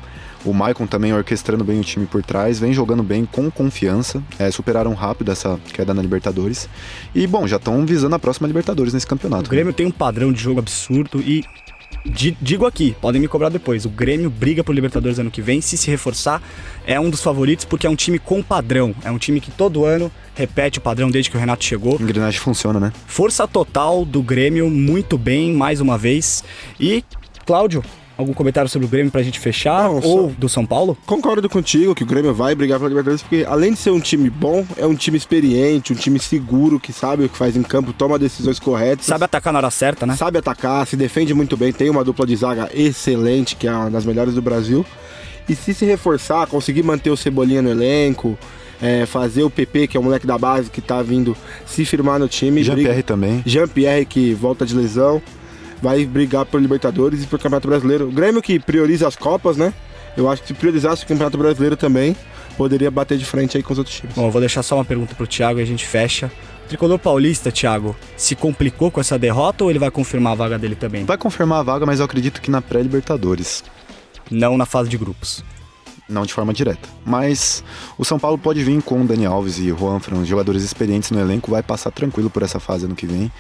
O 0.46 0.54
Maicon 0.54 0.88
também 0.88 1.14
orquestrando 1.14 1.64
bem 1.64 1.80
o 1.80 1.84
time 1.84 2.06
por 2.06 2.24
trás, 2.24 2.60
vem 2.60 2.74
jogando 2.74 3.04
bem 3.04 3.26
com 3.26 3.52
confiança, 3.52 4.24
é, 4.38 4.50
superaram 4.52 4.94
rápido 4.94 5.32
essa 5.32 5.60
queda 5.74 5.94
na 5.94 6.02
Libertadores. 6.02 6.70
E, 7.14 7.28
bom, 7.28 7.48
já 7.48 7.58
estão 7.58 7.86
visando 7.86 8.16
a 8.16 8.20
próxima 8.20 8.48
Libertadores 8.48 8.94
nesse 8.94 9.08
campeonato. 9.08 9.48
O 9.48 9.50
Grêmio 9.50 9.74
tem 9.74 9.86
um 9.86 9.92
padrão 9.92 10.32
de 10.32 10.42
jogo 10.42 10.60
absurdo 10.60 11.20
e 11.22 11.44
digo 12.42 12.66
aqui, 12.66 12.96
podem 13.02 13.20
me 13.20 13.28
cobrar 13.28 13.50
depois. 13.50 13.86
O 13.86 13.90
Grêmio 13.90 14.30
briga 14.30 14.64
por 14.64 14.74
Libertadores 14.74 15.20
ano 15.20 15.32
que 15.32 15.42
vem. 15.42 15.62
Se 15.62 15.78
se 15.78 15.90
reforçar, 15.90 16.42
é 16.86 17.00
um 17.00 17.10
dos 17.10 17.22
favoritos 17.22 17.66
porque 17.66 17.86
é 17.86 17.90
um 17.90 17.96
time 17.96 18.20
com 18.20 18.42
padrão. 18.42 18.96
É 19.04 19.12
um 19.12 19.18
time 19.18 19.42
que 19.42 19.52
todo 19.52 19.86
ano 19.86 20.12
repete 20.36 20.80
o 20.80 20.82
padrão 20.82 21.10
desde 21.10 21.30
que 21.30 21.38
o 21.38 21.40
Renato 21.40 21.64
chegou. 21.64 21.98
A 22.00 22.04
engrenagem 22.04 22.40
funciona, 22.40 22.80
né? 22.80 22.94
Força 23.06 23.48
total 23.48 24.06
do 24.06 24.22
Grêmio, 24.22 24.70
muito 24.70 25.18
bem, 25.18 25.54
mais 25.54 25.82
uma 25.82 25.98
vez. 25.98 26.44
E, 26.80 27.04
Cláudio, 27.46 27.84
algum 28.20 28.34
comentário 28.34 28.70
sobre 28.70 28.86
o 28.86 28.90
Grêmio 28.90 29.10
pra 29.10 29.24
gente 29.24 29.40
fechar? 29.40 29.84
Não, 29.84 30.02
ou 30.02 30.28
do 30.30 30.50
São 30.50 30.66
Paulo? 30.66 30.98
Concordo 31.06 31.48
contigo 31.50 31.96
que 31.96 32.04
o 32.04 32.06
Grêmio 32.06 32.34
vai 32.34 32.54
brigar 32.54 32.78
pela 32.78 32.90
Libertadores, 32.90 33.22
porque 33.22 33.46
além 33.48 33.72
de 33.72 33.80
ser 33.80 33.92
um 33.92 34.00
time 34.00 34.30
bom, 34.30 34.66
é 34.76 34.86
um 34.86 34.94
time 34.94 35.18
experiente, 35.18 35.94
um 35.94 35.96
time 35.96 36.20
seguro, 36.20 36.80
que 36.80 36.92
sabe 36.92 37.24
o 37.24 37.30
que 37.30 37.38
faz 37.38 37.56
em 37.56 37.64
campo, 37.64 37.94
toma 37.94 38.20
decisões 38.20 38.60
corretas. 38.60 39.06
Sabe 39.06 39.24
atacar 39.24 39.54
na 39.54 39.60
hora 39.60 39.72
certa, 39.72 40.06
né? 40.06 40.18
Sabe 40.18 40.38
atacar, 40.38 40.86
se 40.86 40.98
defende 40.98 41.34
muito 41.34 41.56
bem, 41.56 41.72
tem 41.72 41.90
uma 41.90 42.04
dupla 42.04 42.28
de 42.28 42.36
zaga 42.36 42.70
excelente, 42.74 43.56
que 43.56 43.68
é 43.68 43.72
uma 43.72 43.90
das 43.90 44.06
melhores 44.06 44.34
do 44.34 44.42
Brasil. 44.42 44.86
E 45.48 45.56
se 45.56 45.74
se 45.74 45.86
reforçar, 45.86 46.46
conseguir 46.48 46.84
manter 46.84 47.10
o 47.10 47.18
Cebolinha 47.18 47.62
no 47.62 47.70
elenco, 47.70 48.38
é, 48.82 49.06
fazer 49.06 49.44
o 49.44 49.50
PP, 49.50 49.88
que 49.88 49.98
é 49.98 50.00
o 50.00 50.04
moleque 50.04 50.28
da 50.28 50.38
base 50.38 50.70
que 50.70 50.82
tá 50.82 51.02
vindo 51.02 51.36
se 51.66 51.86
firmar 51.86 52.20
no 52.20 52.28
time. 52.28 52.64
Jean-Pierre 52.64 53.02
também. 53.02 53.42
Jean-Pierre 53.46 54.06
que 54.06 54.34
volta 54.34 54.66
de 54.66 54.76
lesão 54.76 55.22
vai 55.82 56.06
brigar 56.06 56.46
por 56.46 56.62
Libertadores 56.62 57.24
e 57.24 57.28
por 57.28 57.40
Campeonato 57.40 57.68
Brasileiro. 57.68 58.08
O 58.08 58.12
Grêmio 58.12 58.42
que 58.42 58.60
prioriza 58.60 59.08
as 59.08 59.16
Copas, 59.16 59.58
né? 59.58 59.74
Eu 60.18 60.30
acho 60.30 60.42
que 60.42 60.50
se 60.50 60.54
priorizasse 60.54 61.04
o 61.04 61.08
Campeonato 61.08 61.38
Brasileiro 61.38 61.78
também, 61.78 62.16
poderia 62.58 62.92
bater 62.92 63.18
de 63.18 63.26
frente 63.26 63.56
aí 63.58 63.64
com 63.64 63.72
os 63.72 63.80
outros 63.80 63.96
times. 63.96 64.16
Bom, 64.16 64.26
eu 64.28 64.32
vou 64.32 64.42
deixar 64.42 64.64
só 64.64 64.76
uma 64.76 64.86
pergunta 64.86 65.16
pro 65.16 65.28
Thiago 65.28 65.60
e 65.60 65.64
a 65.64 65.66
gente 65.66 65.86
fecha. 65.86 66.32
O 66.66 66.68
tricolor 66.68 67.00
paulista, 67.00 67.52
Thiago, 67.52 67.96
se 68.18 68.36
complicou 68.36 68.92
com 68.92 69.00
essa 69.00 69.18
derrota 69.18 69.64
ou 69.64 69.70
ele 69.70 69.80
vai 69.80 69.90
confirmar 69.90 70.34
a 70.34 70.36
vaga 70.36 70.60
dele 70.60 70.76
também? 70.76 71.06
Vai 71.06 71.18
confirmar 71.18 71.60
a 71.60 71.64
vaga, 71.64 71.86
mas 71.86 72.00
eu 72.00 72.06
acredito 72.06 72.42
que 72.42 72.52
na 72.52 72.62
pré-Libertadores. 72.62 73.64
Não 74.30 74.58
na 74.58 74.66
fase 74.66 74.90
de 74.90 74.98
grupos 74.98 75.44
não 76.10 76.26
de 76.26 76.34
forma 76.34 76.54
direta. 76.54 76.90
Mas 77.06 77.64
o 77.98 78.04
São 78.04 78.20
Paulo 78.20 78.38
pode 78.38 78.64
vir 78.64 78.82
com 78.82 79.06
Dani 79.06 79.26
Alves 79.26 79.58
e 79.60 79.70
Juan 79.70 80.00
Fran, 80.00 80.26
jogadores 80.26 80.64
experientes 80.64 81.12
no 81.12 81.20
elenco, 81.20 81.52
vai 81.52 81.64
passar 81.64 81.92
tranquilo 81.92 82.30
por 82.30 82.44
essa 82.44 82.60
fase 82.60 82.86
ano 82.86 82.96
que 82.96 83.06
vem. 83.06 83.32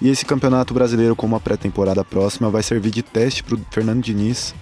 E 0.00 0.08
esse 0.08 0.24
campeonato 0.24 0.74
brasileiro, 0.74 1.16
como 1.16 1.34
a 1.34 1.40
pré-temporada 1.40 2.04
próxima, 2.04 2.50
vai 2.50 2.62
servir 2.62 2.90
de 2.90 3.02
teste 3.02 3.42
para 3.42 3.56
o 3.56 3.60
Fernando 3.70 4.02
Diniz 4.02 4.54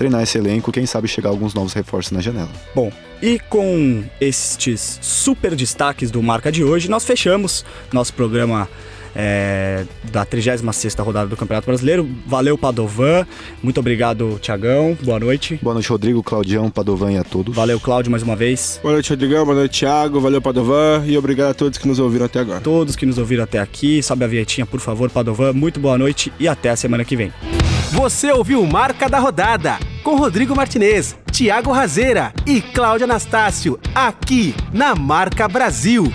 treinar 0.00 0.22
esse 0.22 0.38
elenco, 0.38 0.72
quem 0.72 0.86
sabe 0.86 1.06
chegar 1.06 1.28
alguns 1.28 1.52
novos 1.52 1.74
reforços 1.74 2.10
na 2.10 2.22
janela. 2.22 2.48
Bom, 2.74 2.90
e 3.20 3.38
com 3.38 4.02
estes 4.18 4.98
super 5.02 5.54
destaques 5.54 6.10
do 6.10 6.22
Marca 6.22 6.50
de 6.50 6.64
hoje, 6.64 6.88
nós 6.88 7.04
fechamos 7.04 7.66
nosso 7.92 8.14
programa 8.14 8.66
é, 9.14 9.84
da 10.12 10.24
36 10.24 10.94
rodada 10.98 11.28
do 11.28 11.36
Campeonato 11.36 11.66
Brasileiro. 11.66 12.08
Valeu, 12.26 12.56
Padovan. 12.56 13.26
Muito 13.62 13.80
obrigado, 13.80 14.38
Tiagão. 14.40 14.96
Boa 15.02 15.18
noite. 15.18 15.58
Boa 15.62 15.74
noite, 15.74 15.88
Rodrigo, 15.88 16.22
Claudião, 16.22 16.70
Padovan 16.70 17.12
e 17.12 17.18
a 17.18 17.24
todos. 17.24 17.54
Valeu, 17.54 17.80
Cláudio, 17.80 18.10
mais 18.10 18.22
uma 18.22 18.36
vez. 18.36 18.80
Boa 18.82 18.94
noite, 18.94 19.10
Rodrigão. 19.10 19.44
Boa 19.44 19.56
noite, 19.56 19.80
Thiago. 19.80 20.20
Valeu, 20.20 20.40
Padovan. 20.40 21.04
E 21.06 21.16
obrigado 21.16 21.50
a 21.50 21.54
todos 21.54 21.78
que 21.78 21.88
nos 21.88 21.98
ouviram 21.98 22.26
até 22.26 22.40
agora. 22.40 22.60
Todos 22.60 22.96
que 22.96 23.06
nos 23.06 23.18
ouviram 23.18 23.44
até 23.44 23.58
aqui. 23.58 24.02
Sobe 24.02 24.24
a 24.24 24.28
vietinha, 24.28 24.66
por 24.66 24.80
favor, 24.80 25.10
Padovan. 25.10 25.52
Muito 25.52 25.80
boa 25.80 25.98
noite 25.98 26.32
e 26.38 26.46
até 26.48 26.70
a 26.70 26.76
semana 26.76 27.04
que 27.04 27.16
vem. 27.16 27.32
Você 27.92 28.30
ouviu 28.30 28.64
Marca 28.66 29.08
da 29.08 29.18
Rodada 29.18 29.78
com 30.04 30.16
Rodrigo 30.16 30.54
Martinez, 30.54 31.16
Thiago 31.32 31.72
Razeira 31.72 32.32
e 32.46 32.60
Cláudio 32.60 33.04
Anastácio, 33.04 33.78
aqui 33.94 34.54
na 34.72 34.94
Marca 34.94 35.48
Brasil. 35.48 36.10